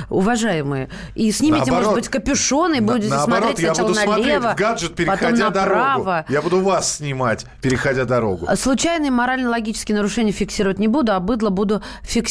уважаемые. 0.09 0.89
И 1.15 1.31
снимите, 1.31 1.71
Наоборот. 1.71 1.79
может 1.87 1.93
быть, 1.93 2.07
капюшон 2.09 2.73
и 2.73 2.79
На- 2.79 2.87
будете 2.93 3.09
Наоборот, 3.09 3.39
смотреть 3.43 3.59
я 3.59 3.67
сначала 3.75 3.87
буду 3.87 3.99
смотреть 3.99 4.25
налево, 4.25 4.53
в 4.53 4.55
гаджет, 4.55 4.95
переходя 4.95 5.45
направо. 5.49 6.03
дорогу. 6.05 6.25
Я 6.29 6.41
буду 6.41 6.61
вас 6.61 6.95
снимать, 6.97 7.45
переходя 7.61 8.05
дорогу. 8.05 8.47
Случайные 8.55 9.11
морально-логические 9.11 9.95
нарушения 9.95 10.31
фиксировать 10.31 10.79
не 10.79 10.87
буду, 10.87 11.13
а 11.13 11.19
быдло 11.19 11.49
буду 11.49 11.81
фиксировать. 12.01 12.24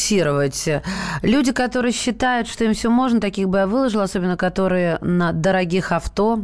Люди, 1.21 1.51
которые 1.51 1.91
считают, 1.91 2.47
что 2.47 2.63
им 2.65 2.73
все 2.73 2.89
можно, 2.89 3.19
таких 3.19 3.49
бы 3.49 3.59
я 3.59 3.67
выложила, 3.67 4.03
особенно 4.03 4.37
которые 4.37 4.97
на 5.01 5.31
дорогих 5.31 5.91
авто. 5.91 6.43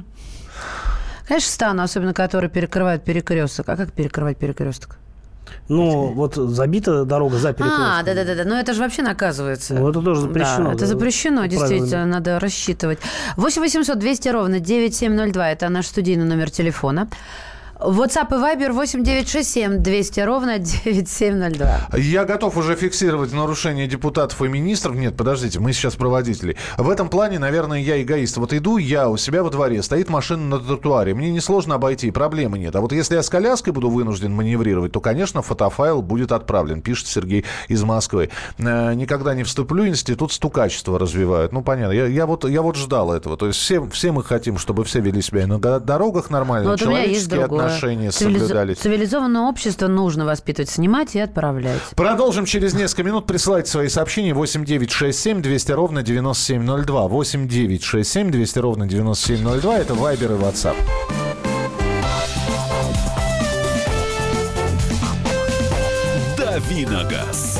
Конечно, 1.27 1.49
стану, 1.49 1.83
особенно 1.83 2.13
которые 2.13 2.49
перекрывают 2.49 3.03
перекресток. 3.03 3.69
А 3.69 3.77
как 3.77 3.93
перекрывать 3.93 4.37
перекресток? 4.37 4.97
Ну, 5.69 6.07
вот 6.13 6.35
забита 6.35 7.05
дорога 7.05 7.37
за 7.37 7.53
перекрестком. 7.53 7.85
А, 7.85 8.03
да-да-да, 8.03 8.43
но 8.45 8.59
это 8.59 8.73
же 8.73 8.81
вообще 8.81 9.01
наказывается. 9.01 9.73
Ну, 9.73 9.89
это 9.89 10.01
тоже 10.01 10.21
запрещено, 10.21 10.69
Да, 10.69 10.73
это 10.73 10.85
запрещено, 10.85 11.45
действительно, 11.45 11.89
правилами. 11.89 12.11
надо 12.11 12.39
рассчитывать. 12.39 12.99
8 13.37 13.61
800 13.61 13.97
200 13.99 14.29
ровно 14.29 14.59
9702, 14.59 15.51
это 15.51 15.69
наш 15.69 15.87
студийный 15.87 16.25
номер 16.25 16.49
телефона. 16.51 17.07
WhatsApp 17.81 18.27
и 18.29 18.33
Viber 18.33 18.71
8 18.73 19.03
967 19.03 19.77
200 19.77 20.19
ровно 20.21 20.59
9702. 20.59 21.97
Я 21.97 22.25
готов 22.25 22.55
уже 22.57 22.75
фиксировать 22.75 23.33
нарушения 23.33 23.87
депутатов 23.87 24.41
и 24.41 24.47
министров. 24.47 24.95
Нет, 24.95 25.17
подождите, 25.17 25.59
мы 25.59 25.73
сейчас 25.73 25.95
проводители. 25.95 26.57
В 26.77 26.89
этом 26.89 27.09
плане, 27.09 27.39
наверное, 27.39 27.79
я 27.79 28.01
эгоист. 28.01 28.37
Вот 28.37 28.53
иду 28.53 28.77
я 28.77 29.09
у 29.09 29.17
себя 29.17 29.43
во 29.43 29.49
дворе, 29.49 29.81
стоит 29.81 30.09
машина 30.09 30.57
на 30.57 30.59
тротуаре. 30.59 31.13
Мне 31.15 31.31
несложно 31.31 31.75
обойти, 31.75 32.11
проблемы 32.11 32.59
нет. 32.59 32.75
А 32.75 32.81
вот 32.81 32.91
если 32.91 33.15
я 33.15 33.23
с 33.23 33.29
коляской 33.29 33.73
буду 33.73 33.89
вынужден 33.89 34.31
маневрировать, 34.33 34.91
то, 34.91 34.99
конечно, 34.99 35.41
фотофайл 35.41 36.01
будет 36.01 36.31
отправлен, 36.31 36.81
пишет 36.81 37.07
Сергей 37.07 37.45
из 37.67 37.83
Москвы. 37.83 38.29
Э, 38.59 38.93
Никогда 38.93 39.33
не 39.33 39.43
вступлю, 39.43 39.87
институт 39.87 40.31
стукачества 40.31 40.99
развивают. 40.99 41.51
Ну, 41.51 41.63
понятно. 41.63 41.93
Я, 41.93 42.05
я 42.05 42.25
вот, 42.25 42.47
я 42.47 42.61
вот 42.61 42.75
ждал 42.75 43.11
этого. 43.11 43.37
То 43.37 43.47
есть 43.47 43.59
все, 43.59 43.83
все 43.87 44.11
мы 44.11 44.23
хотим, 44.23 44.57
чтобы 44.57 44.83
все 44.83 44.99
вели 44.99 45.21
себя 45.21 45.47
на 45.47 45.57
дорогах 45.57 46.29
нормально, 46.29 46.65
Но 46.65 46.71
вот 46.71 46.81
у 46.83 46.89
меня 46.89 47.03
есть 47.03 47.21
человеческие 47.29 47.47
другое. 47.47 47.70
Отношения 47.75 48.11
соблюдались. 48.11 48.77
Цивилизованное 48.77 49.41
общество 49.41 49.87
нужно 49.87 50.25
воспитывать, 50.25 50.69
снимать 50.69 51.15
и 51.15 51.19
отправлять. 51.19 51.81
Продолжим 51.95 52.45
через 52.45 52.73
несколько 52.73 53.03
минут. 53.03 53.25
Присылайте 53.25 53.69
свои 53.69 53.87
сообщения 53.87 54.33
8967 54.33 55.41
200 55.41 55.71
ровно 55.71 56.03
9702. 56.03 57.07
8967 57.07 58.31
200 58.31 58.59
ровно 58.59 58.87
9702. 58.87 59.77
Это 59.79 59.93
Вайбер 59.93 60.31
и 60.31 60.35
WhatsApp. 60.35 60.75
Давиногаз. 66.37 67.59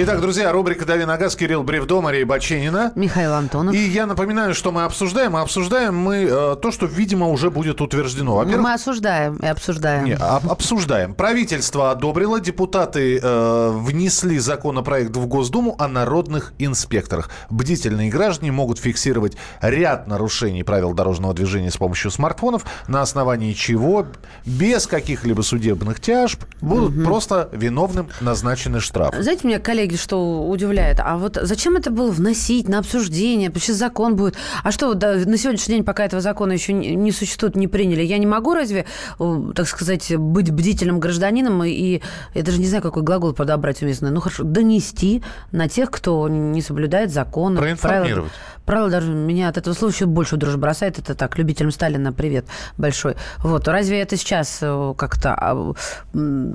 Итак, 0.00 0.20
друзья, 0.20 0.52
рубрика 0.52 0.84
«Дави 0.86 1.04
на 1.04 1.16
газ», 1.16 1.34
Кирилл 1.34 1.64
Бревдо, 1.64 2.00
Мария 2.00 2.24
Баченина. 2.24 2.92
Михаил 2.94 3.32
Антонов. 3.32 3.74
И 3.74 3.78
я 3.78 4.06
напоминаю, 4.06 4.54
что 4.54 4.70
мы 4.70 4.84
обсуждаем. 4.84 5.34
А 5.34 5.42
обсуждаем 5.42 5.96
мы 5.96 6.18
э, 6.30 6.56
то, 6.62 6.70
что, 6.70 6.86
видимо, 6.86 7.26
уже 7.30 7.50
будет 7.50 7.80
утверждено. 7.80 8.36
Во-первых, 8.36 8.62
Мы 8.62 8.74
осуждаем 8.74 9.38
и 9.38 9.46
обсуждаем. 9.46 10.04
Не, 10.04 10.12
об- 10.14 10.48
обсуждаем. 10.48 11.14
Правительство 11.14 11.90
одобрило, 11.90 12.38
депутаты 12.38 13.18
э, 13.20 13.70
внесли 13.74 14.38
законопроект 14.38 15.16
в 15.16 15.26
Госдуму 15.26 15.74
о 15.80 15.88
народных 15.88 16.52
инспекторах. 16.60 17.30
Бдительные 17.50 18.08
граждане 18.08 18.52
могут 18.52 18.78
фиксировать 18.78 19.36
ряд 19.60 20.06
нарушений 20.06 20.62
правил 20.62 20.94
дорожного 20.94 21.34
движения 21.34 21.72
с 21.72 21.76
помощью 21.76 22.12
смартфонов, 22.12 22.64
на 22.86 23.02
основании 23.02 23.52
чего 23.52 24.06
без 24.46 24.86
каких-либо 24.86 25.42
судебных 25.42 25.98
тяжб 25.98 26.44
будут 26.60 27.02
просто 27.04 27.48
виновным 27.50 28.06
назначены 28.20 28.78
штрафы. 28.78 29.20
Знаете, 29.24 29.44
меня 29.48 29.58
коллеги 29.58 29.87
что 29.96 30.48
удивляет? 30.48 31.00
А 31.00 31.16
вот 31.16 31.38
зачем 31.40 31.76
это 31.76 31.90
было 31.90 32.10
вносить 32.10 32.68
на 32.68 32.78
обсуждение? 32.78 33.52
Сейчас 33.54 33.76
закон 33.76 34.16
будет. 34.16 34.36
А 34.62 34.70
что, 34.70 34.88
вот, 34.88 34.98
да, 34.98 35.14
на 35.14 35.36
сегодняшний 35.36 35.76
день, 35.76 35.84
пока 35.84 36.04
этого 36.04 36.22
закона 36.22 36.52
еще 36.52 36.72
не, 36.72 37.12
существует, 37.12 37.56
не 37.56 37.68
приняли, 37.68 38.02
я 38.02 38.18
не 38.18 38.26
могу 38.26 38.54
разве, 38.54 38.86
э, 39.18 39.52
так 39.54 39.68
сказать, 39.68 40.16
быть 40.16 40.50
бдительным 40.50 41.00
гражданином 41.00 41.62
и, 41.64 42.00
я 42.34 42.42
даже 42.42 42.58
не 42.60 42.66
знаю, 42.66 42.82
какой 42.82 43.02
глагол 43.02 43.32
подобрать 43.32 43.82
уместный. 43.82 44.10
Ну, 44.10 44.20
хорошо, 44.20 44.44
донести 44.44 45.22
на 45.52 45.68
тех, 45.68 45.90
кто 45.90 46.28
не 46.28 46.62
соблюдает 46.62 47.12
закон. 47.12 47.56
Проинформировать. 47.56 48.32
Правила 48.68 48.90
даже 48.90 49.10
меня 49.10 49.48
от 49.48 49.56
этого 49.56 49.72
слова 49.72 49.90
еще 49.90 50.04
больше 50.04 50.36
дрожь 50.36 50.56
бросает. 50.56 50.98
Это 50.98 51.14
так, 51.14 51.38
любителям 51.38 51.70
Сталина 51.70 52.12
привет 52.12 52.44
большой. 52.76 53.16
Вот. 53.38 53.66
Разве 53.66 54.00
это 54.00 54.18
сейчас 54.18 54.58
э, 54.60 54.94
как-то 54.94 55.34
а, 55.34 55.72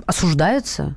осуждается? 0.05 0.93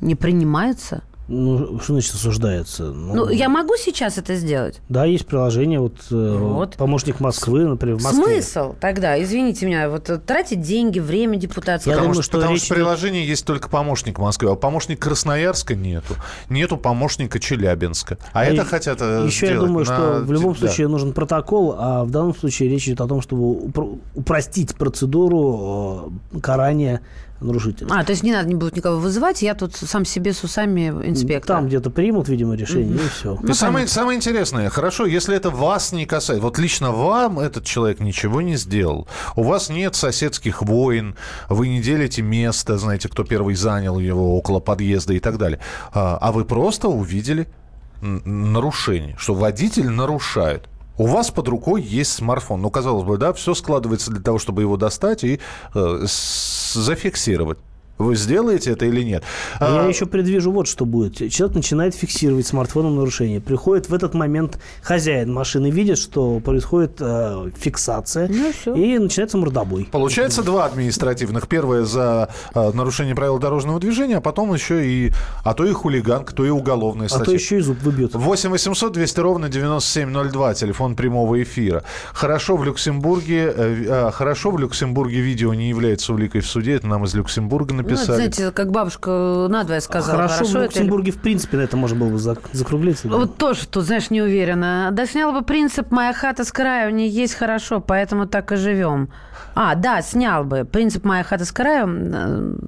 Не 0.00 0.16
принимается? 0.16 1.02
Ну, 1.28 1.80
что 1.80 1.94
значит 1.94 2.14
осуждается? 2.14 2.84
Ну, 2.84 3.14
Ну, 3.14 3.28
я 3.30 3.48
могу 3.48 3.74
сейчас 3.76 4.16
это 4.16 4.36
сделать? 4.36 4.80
Да, 4.88 5.04
есть 5.04 5.26
приложение, 5.26 5.80
вот, 5.80 5.94
э, 6.12 6.36
Вот. 6.38 6.76
помощник 6.76 7.18
Москвы, 7.18 7.64
например, 7.66 7.96
в 7.96 8.02
Москве. 8.04 8.22
Смысл 8.42 8.74
тогда, 8.80 9.20
извините 9.20 9.66
меня, 9.66 9.90
вот 9.90 10.08
э, 10.08 10.18
тратить 10.18 10.60
деньги, 10.60 11.00
время 11.00 11.36
депутатское. 11.36 11.94
потому 11.94 12.12
думаю, 12.12 12.22
что, 12.22 12.30
что 12.30 12.38
потому 12.38 12.54
речь 12.54 12.64
что 12.64 12.74
в 12.74 12.76
приложении 12.76 13.26
есть 13.26 13.44
только 13.44 13.68
помощник 13.68 14.18
Москвы, 14.18 14.50
а 14.52 14.54
помощник 14.54 15.00
Красноярска 15.00 15.74
нету. 15.74 16.14
Нету 16.48 16.76
помощника 16.76 17.40
Челябинска. 17.40 18.18
А, 18.32 18.44
это 18.44 18.64
хотят 18.64 18.98
э, 19.00 19.24
Еще 19.26 19.46
я 19.46 19.58
думаю, 19.58 19.78
на- 19.80 19.84
что 19.84 20.20
в 20.24 20.30
любом 20.32 20.52
да. 20.52 20.60
случае 20.60 20.86
нужен 20.86 21.12
протокол, 21.12 21.74
а 21.76 22.04
в 22.04 22.10
данном 22.12 22.36
случае 22.36 22.68
речь 22.68 22.86
идет 22.86 23.00
о 23.00 23.08
том, 23.08 23.20
чтобы 23.20 23.42
упро- 23.66 23.98
упростить 24.14 24.76
процедуру 24.76 26.12
карания 26.40 27.00
нарушителя. 27.40 27.88
А, 27.90 28.04
то 28.04 28.12
есть 28.12 28.22
не 28.22 28.32
надо 28.32 28.48
не 28.48 28.54
будут 28.54 28.76
никого 28.76 28.98
вызывать, 28.98 29.42
я 29.42 29.54
тут 29.54 29.74
сам 29.76 30.04
себе 30.04 30.32
с 30.32 30.42
усами 30.44 30.88
инспектор. 30.88 31.56
Там 31.56 31.66
где-то 31.68 31.90
примут, 31.90 32.28
видимо, 32.28 32.54
решение, 32.54 32.94
Мгм. 32.94 33.04
и 33.04 33.08
все. 33.08 33.38
И 33.48 33.52
самое, 33.52 33.86
самое 33.86 34.16
интересное, 34.16 34.68
хорошо, 34.70 35.06
если 35.06 35.36
это 35.36 35.50
вас 35.50 35.92
не 35.92 36.06
касается, 36.06 36.42
вот 36.42 36.58
лично 36.58 36.92
вам 36.92 37.38
этот 37.38 37.64
человек 37.64 38.00
ничего 38.00 38.40
не 38.40 38.56
сделал, 38.56 39.06
у 39.36 39.42
вас 39.42 39.68
нет 39.68 39.94
соседских 39.94 40.62
войн, 40.62 41.14
вы 41.48 41.68
не 41.68 41.80
делите 41.82 42.22
место, 42.22 42.78
знаете, 42.78 43.08
кто 43.08 43.24
первый 43.24 43.54
занял 43.54 43.98
его 43.98 44.36
около 44.36 44.60
подъезда 44.60 45.14
и 45.14 45.20
так 45.20 45.38
далее, 45.38 45.60
а, 45.92 46.18
а 46.20 46.32
вы 46.32 46.44
просто 46.44 46.88
увидели 46.88 47.48
нарушение, 48.24 49.14
что 49.18 49.34
водитель 49.34 49.88
нарушает. 49.88 50.68
У 50.98 51.06
вас 51.06 51.30
под 51.30 51.48
рукой 51.48 51.82
есть 51.82 52.12
смартфон. 52.12 52.62
Ну, 52.62 52.70
казалось 52.70 53.04
бы, 53.04 53.18
да, 53.18 53.34
все 53.34 53.52
складывается 53.54 54.10
для 54.10 54.22
того, 54.22 54.38
чтобы 54.38 54.62
его 54.62 54.78
достать 54.78 55.24
и 55.24 55.40
э, 55.74 56.04
с- 56.06 56.55
зафиксировать. 56.74 57.58
Вы 57.98 58.14
сделаете 58.16 58.72
это 58.72 58.84
или 58.86 59.02
нет? 59.02 59.22
А 59.58 59.78
А, 59.78 59.82
Я 59.82 59.88
еще 59.88 60.06
предвижу 60.06 60.52
вот 60.52 60.68
что 60.68 60.84
будет. 60.84 61.16
Человек 61.32 61.56
начинает 61.56 61.94
фиксировать 61.94 62.46
смартфоном 62.46 62.96
нарушение. 62.96 63.40
Приходит 63.40 63.88
в 63.88 63.94
этот 63.94 64.14
момент 64.14 64.58
хозяин 64.82 65.32
машины, 65.32 65.70
видит, 65.70 65.98
что 65.98 66.40
происходит 66.40 66.96
э, 67.00 67.50
фиксация, 67.56 68.28
и 68.66 68.98
начинается 68.98 69.38
мордобой. 69.38 69.88
Получается 69.90 70.42
два 70.42 70.66
административных. 70.66 71.48
Первое 71.48 71.84
за 71.84 72.28
э, 72.54 72.70
нарушение 72.72 73.14
правил 73.14 73.38
дорожного 73.38 73.80
движения, 73.80 74.18
а 74.18 74.20
потом 74.20 74.52
еще 74.52 74.86
и, 74.86 75.12
а 75.44 75.54
то 75.54 75.64
и 75.64 75.72
хулиганка, 75.72 76.34
то 76.34 76.44
и 76.44 76.50
уголовная 76.50 77.06
А 77.06 77.08
статья. 77.08 77.24
то 77.24 77.32
еще 77.32 77.56
и 77.58 77.60
зуб 77.60 77.80
выбьет. 77.82 78.14
8 78.14 78.50
800 78.50 78.92
200 78.92 79.20
ровно 79.20 79.48
9702, 79.48 80.54
телефон 80.54 80.96
прямого 80.96 81.42
эфира. 81.42 81.82
Хорошо 82.12 82.56
в 82.56 82.64
Люксембурге, 82.64 83.52
э, 83.56 83.84
э, 83.88 84.10
хорошо 84.12 84.50
в 84.50 84.58
Люксембурге 84.58 85.20
видео 85.20 85.54
не 85.54 85.68
является 85.68 86.12
уликой 86.12 86.40
в 86.42 86.46
суде, 86.46 86.74
это 86.74 86.86
нам 86.86 87.04
из 87.04 87.14
Люксембурга 87.14 87.74
Ну, 87.86 87.92
это, 87.92 88.00
написали. 88.00 88.16
знаете, 88.16 88.50
как 88.52 88.70
бабушка 88.70 89.46
надвое 89.48 89.80
сказала. 89.80 90.22
Хорошо, 90.28 90.44
в 90.44 90.48
это 90.50 90.58
или- 90.58 90.64
Люксембурге, 90.64 91.12
в 91.12 91.18
принципе, 91.18 91.56
на 91.56 91.62
это 91.62 91.76
можно 91.76 91.98
было 91.98 92.08
бы 92.10 92.16
зак- 92.16 92.48
закруглиться. 92.52 93.08
да. 93.08 93.16
Вот 93.16 93.36
тоже 93.36 93.66
тут, 93.66 93.84
знаешь, 93.84 94.10
не 94.10 94.22
уверена. 94.22 94.90
Да 94.92 95.06
снял 95.06 95.32
бы 95.32 95.42
принцип 95.42 95.90
«моя 95.90 96.12
хата 96.12 96.44
с 96.44 96.52
краю, 96.52 96.94
не 96.94 97.08
есть 97.08 97.34
хорошо, 97.34 97.80
поэтому 97.80 98.26
так 98.26 98.52
и 98.52 98.56
живем». 98.56 99.08
А, 99.54 99.74
да, 99.74 100.02
снял 100.02 100.44
бы. 100.44 100.64
Принцип 100.64 101.04
«моя 101.04 101.22
хата 101.22 101.44
с 101.44 101.52
краю». 101.52 102.58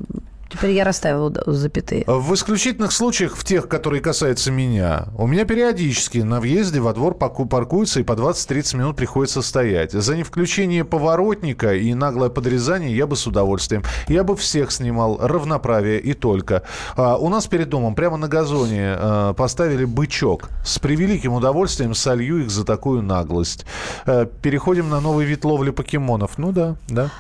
Э, 0.51 0.55
Теперь 0.55 0.71
я 0.73 0.85
расставила 0.85 1.33
запятые. 1.47 2.05
В 2.07 2.35
исключительных 2.35 2.93
случаях, 2.93 3.37
в 3.37 3.45
тех, 3.45 3.69
которые 3.69 4.01
касаются 4.01 4.51
меня, 4.51 5.09
у 5.17 5.27
меня 5.27 5.45
периодически 5.45 6.19
на 6.19 6.41
въезде 6.41 6.81
во 6.81 6.93
двор 6.93 7.15
паркуются 7.15 8.01
и 8.01 8.03
по 8.03 8.13
20-30 8.13 8.77
минут 8.77 8.97
приходится 8.97 9.43
стоять. 9.43 9.93
За 9.93 10.17
невключение 10.17 10.85
поворотника 10.85 11.75
и 11.75 11.95
наглое 11.95 12.29
подрезание 12.29 12.97
я 12.97 13.07
бы 13.07 13.17
с 13.17 13.27
удовольствием. 13.27 13.83
Я 14.09 14.25
бы 14.25 14.37
всех 14.37 14.73
снимал 14.73 15.19
равноправие 15.21 16.01
и 16.01 16.15
только. 16.15 16.63
А, 16.97 17.17
у 17.17 17.29
нас 17.29 17.47
перед 17.47 17.69
домом 17.69 17.95
прямо 17.95 18.17
на 18.17 18.29
газоне 18.29 18.95
а, 18.97 19.35
поставили 19.35 19.85
бычок. 19.85 20.51
С 20.65 20.79
превеликим 20.79 21.33
удовольствием 21.33 21.95
солью 21.95 22.45
их 22.45 22.51
за 22.51 22.65
такую 22.65 23.03
наглость. 23.03 23.67
Э, 24.07 24.27
переходим 24.43 24.89
на 24.89 25.01
новый 25.01 25.27
вид 25.27 25.45
ловли 25.45 25.71
покемонов. 25.71 26.39
Ну 26.39 26.53
да, 26.53 26.77
да. 26.89 27.11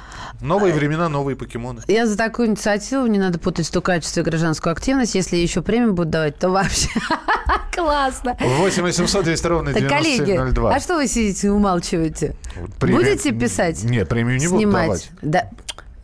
Новые 0.40 0.72
времена, 0.74 1.08
новые 1.08 1.36
покемоны. 1.36 1.82
Я 1.88 2.06
за 2.06 2.16
такую 2.16 2.48
инициативу, 2.48 3.06
не 3.06 3.18
надо 3.18 3.38
путать 3.38 3.66
стукачество 3.66 4.20
и 4.20 4.22
гражданскую 4.22 4.72
активность. 4.72 5.14
Если 5.14 5.36
еще 5.36 5.62
премию 5.62 5.92
будут 5.94 6.10
давать, 6.10 6.38
то 6.38 6.48
вообще 6.50 6.88
классно. 7.74 8.36
8 8.40 8.82
800 8.82 9.24
200 9.24 9.46
ровно 9.46 9.72
Так, 9.72 9.88
коллеги, 9.88 10.24
9702. 10.24 10.74
а 10.74 10.80
что 10.80 10.94
вы 10.96 11.06
сидите 11.06 11.46
и 11.48 11.50
умалчиваете? 11.50 12.36
Премию- 12.78 12.98
Будете 13.02 13.32
писать? 13.32 13.82
Нет, 13.84 14.08
премию 14.08 14.38
не 14.38 14.46
будут 14.48 14.60
Снимать? 14.62 14.86
давать. 14.86 15.10
Да. 15.22 15.50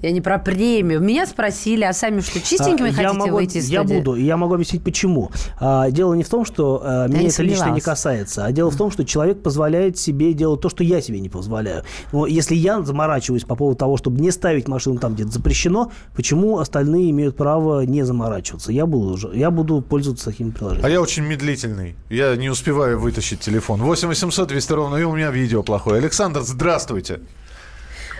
Я 0.05 0.11
не 0.11 0.21
про 0.21 0.39
премию. 0.39 1.01
Меня 1.01 1.25
спросили, 1.25 1.83
а 1.83 1.95
сами 1.95 2.21
что, 2.21 2.39
чистенькими 2.39 2.91
А, 2.91 2.93
хотите 2.93 3.03
я 3.05 3.13
могу, 3.15 3.37
выйти 3.37 3.57
из 3.57 3.71
Я 3.71 3.81
студии? 3.81 3.97
буду, 3.97 4.17
и 4.17 4.23
я 4.23 4.37
могу 4.37 4.53
объяснить, 4.53 4.85
почему. 4.85 5.31
А, 5.59 5.91
дело 5.91 6.13
не 6.13 6.23
в 6.23 6.29
том, 6.29 6.45
что 6.45 6.83
а, 6.85 7.09
меня 7.09 7.29
это 7.29 7.43
лично 7.43 7.71
не 7.71 7.81
касается, 7.81 8.45
а 8.45 8.53
дело 8.53 8.71
в 8.71 8.77
том, 8.77 8.91
что 8.91 9.07
человек 9.07 9.43
позволяет 9.43 9.97
себе 9.97 10.35
делать 10.35 10.61
то, 10.61 10.69
что 10.69 10.85
я 10.85 11.01
себе 11.01 11.21
не 11.21 11.31
позволяю. 11.31 11.85
Но 12.13 12.27
если 12.27 12.55
я 12.55 12.83
заморачиваюсь 12.83 13.45
по 13.45 13.57
поводу 13.57 13.79
того, 13.79 13.97
чтобы 13.97 14.21
не 14.21 14.31
ставить 14.31 14.69
машину 14.69 14.99
там, 14.99 15.15
где-то 15.15 15.31
запрещено, 15.31 15.91
почему 16.15 16.59
остальные 16.59 17.11
имеют 17.11 17.35
право 17.39 17.81
не 17.87 18.03
заморачиваться? 18.03 18.73
Я 18.73 18.85
буду, 18.85 19.15
уже, 19.15 19.31
я 19.33 19.51
буду 19.51 19.81
пользоваться 19.81 20.27
таким 20.27 20.53
приложением. 20.53 20.85
А 20.85 20.91
я 20.91 21.01
очень 21.01 21.23
медлительный. 21.23 21.97
Я 22.11 22.37
не 22.37 22.51
успеваю 22.51 23.01
вытащить 23.01 23.41
телефон. 23.41 23.81
8 23.81 24.09
800 24.09 24.49
200 24.49 24.73
ровно. 24.75 24.97
И 24.97 25.05
у 25.05 25.17
меня 25.17 25.31
видео 25.31 25.63
плохое. 25.63 25.97
Александр, 25.97 26.43
здравствуйте. 26.43 27.21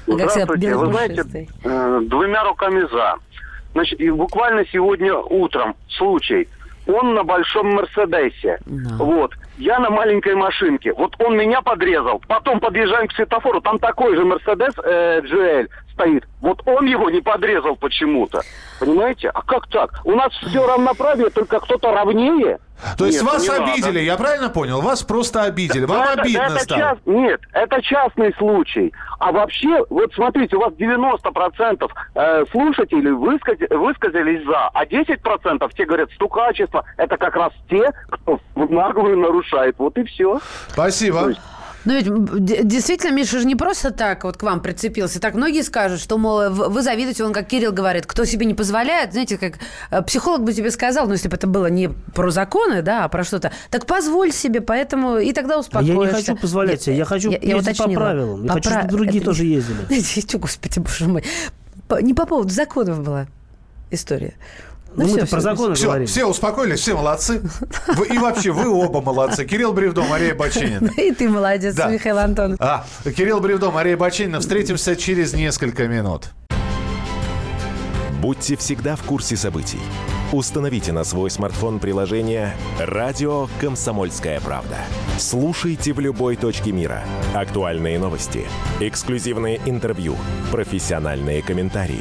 Всегда, 0.07 0.29
Здравствуйте. 0.29 0.75
Вы 0.75 0.87
знаете, 0.87 1.49
э, 1.65 2.01
двумя 2.05 2.45
руками 2.45 2.87
за. 2.91 3.17
Значит, 3.73 4.01
и 4.01 4.11
буквально 4.11 4.65
сегодня 4.73 5.15
утром 5.17 5.75
случай. 5.89 6.49
Он 6.87 7.15
на 7.15 7.25
большом 7.25 7.75
Мерседесе. 7.75 8.59
Вот. 8.67 9.33
Я 9.57 9.79
на 9.79 9.89
маленькой 9.89 10.35
машинке. 10.35 10.93
Вот 10.93 11.15
он 11.19 11.37
меня 11.37 11.63
подрезал. 11.63 12.21
Потом 12.29 12.61
подъезжаем 12.61 13.09
к 13.09 13.13
светофору. 13.13 13.61
Там 13.61 13.79
такой 13.79 14.17
же 14.17 14.25
Мерседес 14.25 14.75
э, 14.85 15.21
GL 15.23 15.69
стоит. 15.95 16.25
Вот 16.41 16.61
он 16.67 16.85
его 16.87 17.09
не 17.09 17.21
подрезал 17.21 17.77
почему-то. 17.77 18.43
Понимаете? 18.81 19.29
А 19.33 19.43
как 19.43 19.69
так? 19.69 20.01
У 20.05 20.13
нас 20.13 20.33
все 20.33 20.67
равноправие, 20.67 21.31
только 21.31 21.61
кто-то 21.61 21.93
равнее. 21.93 22.59
То 22.99 23.07
есть 23.07 23.23
Нет, 23.23 23.33
вас 23.33 23.43
не 23.45 23.49
надо. 23.49 23.73
обидели, 23.73 24.01
я 24.01 24.17
правильно 24.17 24.51
понял? 24.51 24.81
Вас 24.81 25.03
просто 25.05 25.43
обидели. 25.45 25.85
Вам 25.85 26.03
Это- 26.03 26.23
обидно 26.23 26.43
это 26.43 26.59
стало. 26.59 26.81
част- 26.81 27.07
Нет, 27.07 27.41
это 27.53 27.81
частный 27.83 28.35
случай. 28.37 28.93
А 29.21 29.31
вообще, 29.33 29.85
вот 29.91 30.13
смотрите, 30.13 30.57
у 30.57 30.61
вас 30.61 30.75
90% 30.75 31.91
э, 32.15 32.45
слушателей 32.51 33.13
высказ- 33.13 33.75
высказались 33.75 34.45
за, 34.45 34.69
а 34.75 34.85
10% 34.87 35.73
те 35.75 35.85
говорят, 35.87 36.11
стукачество, 36.13 36.85
это 36.97 37.17
как 37.17 37.37
раз 37.37 37.53
те, 37.71 37.91
кто 38.11 38.41
наглую 38.57 39.19
нарушает. 39.19 39.77
Вот 39.79 39.97
и 39.97 40.05
все. 40.05 40.41
Спасибо. 40.69 41.21
Ну 41.21 41.29
ведь 41.29 41.39
м, 41.85 42.27
д- 42.45 42.63
действительно, 42.65 43.13
Миша 43.13 43.39
же 43.41 43.47
не 43.47 43.57
просто 43.57 43.91
так 43.91 44.25
вот 44.25 44.37
к 44.37 44.43
вам 44.43 44.61
прицепился. 44.61 45.21
Так 45.21 45.35
многие 45.35 45.63
скажут, 45.63 46.01
что, 46.01 46.17
мол, 46.19 46.49
вы 46.51 46.83
завидуете, 46.83 47.25
он, 47.25 47.33
как 47.33 47.47
Кирилл 47.49 47.73
говорит, 47.73 48.07
кто 48.07 48.25
себе 48.25 48.47
не 48.47 48.55
позволяет, 48.55 49.13
знаете, 49.13 49.37
как 49.39 49.55
э, 49.91 50.03
психолог 50.03 50.43
бы 50.45 50.53
тебе 50.53 50.71
сказал, 50.71 51.07
ну, 51.07 51.13
если 51.13 51.29
бы 51.29 51.37
это 51.37 51.47
было 51.47 51.67
не 51.67 51.89
про 51.89 52.31
законы, 52.31 52.83
да, 52.83 53.05
а 53.05 53.09
про 53.09 53.25
что-то, 53.25 53.53
так 53.71 53.87
позволь 53.87 54.33
себе, 54.33 54.61
поэтому 54.61 55.19
и 55.19 55.33
тогда 55.33 55.57
А 55.57 55.59
успокоишься. 55.59 55.93
я 55.95 56.07
не 56.07 56.13
хочу 56.13 56.37
позволять 56.37 56.83
себе, 56.83 56.97
я 56.97 57.05
хочу 57.05 57.31
ездить 57.31 57.53
по 57.53 57.59
уточнила. 57.85 58.01
правилам. 58.01 58.43
Я 58.43 58.49
По 58.49 58.55
хочу, 58.55 58.71
чтобы 58.71 58.89
другие 58.89 59.17
это- 59.19 59.27
тоже 59.27 59.45
ездили. 59.45 60.37
Господи, 60.39 60.79
боже 60.81 61.07
мой. 61.09 61.25
По- 61.89 62.01
Не 62.01 62.15
по 62.15 62.25
поводу 62.27 62.49
законов 62.51 63.03
было. 63.03 63.27
история. 63.91 64.35
Ну, 64.97 65.09
мы-то 65.09 65.27
про 65.27 65.41
законы 65.41 65.75
Все, 65.75 65.87
говорим. 65.87 66.07
все 66.07 66.25
успокоились, 66.27 66.81
все 66.81 66.95
молодцы. 66.97 67.43
Вы- 67.89 68.07
и 68.07 68.19
вообще, 68.19 68.51
вы 68.53 68.69
оба 68.69 69.01
молодцы. 69.01 69.45
Кирилл 69.45 69.73
Бревдо, 69.73 70.03
Мария 70.03 70.35
Бачинина. 70.35 70.89
И 70.97 71.11
ты 71.13 71.29
молодец, 71.29 71.75
Да. 71.75 71.89
Михаил 71.89 72.19
Антонов. 72.19 72.59
А, 72.61 72.85
Кирилл 73.05 73.41
Бревдо, 73.41 73.71
Мария 73.71 73.97
Бачинина. 73.97 74.41
Встретимся 74.41 74.95
через 74.97 75.33
несколько 75.35 75.89
минут. 75.89 76.31
Будьте 78.21 78.57
всегда 78.57 78.97
в 78.97 79.03
курсе 79.03 79.37
событий. 79.37 79.81
Установите 80.33 80.93
на 80.93 81.05
свой 81.05 81.31
смартфон 81.31 81.79
приложение 81.79 82.55
«Радио 82.81 83.49
Комсомольская 83.61 84.41
правда». 84.41 84.77
Слушайте 85.19 85.93
в 85.93 86.01
любой 86.01 86.37
точке 86.37 86.73
мира. 86.73 87.05
Актуальные 87.35 87.99
новости, 87.99 88.47
эксклюзивные 88.81 89.61
интервью, 89.67 90.17
профессиональные 90.51 91.43
комментарии. 91.43 92.01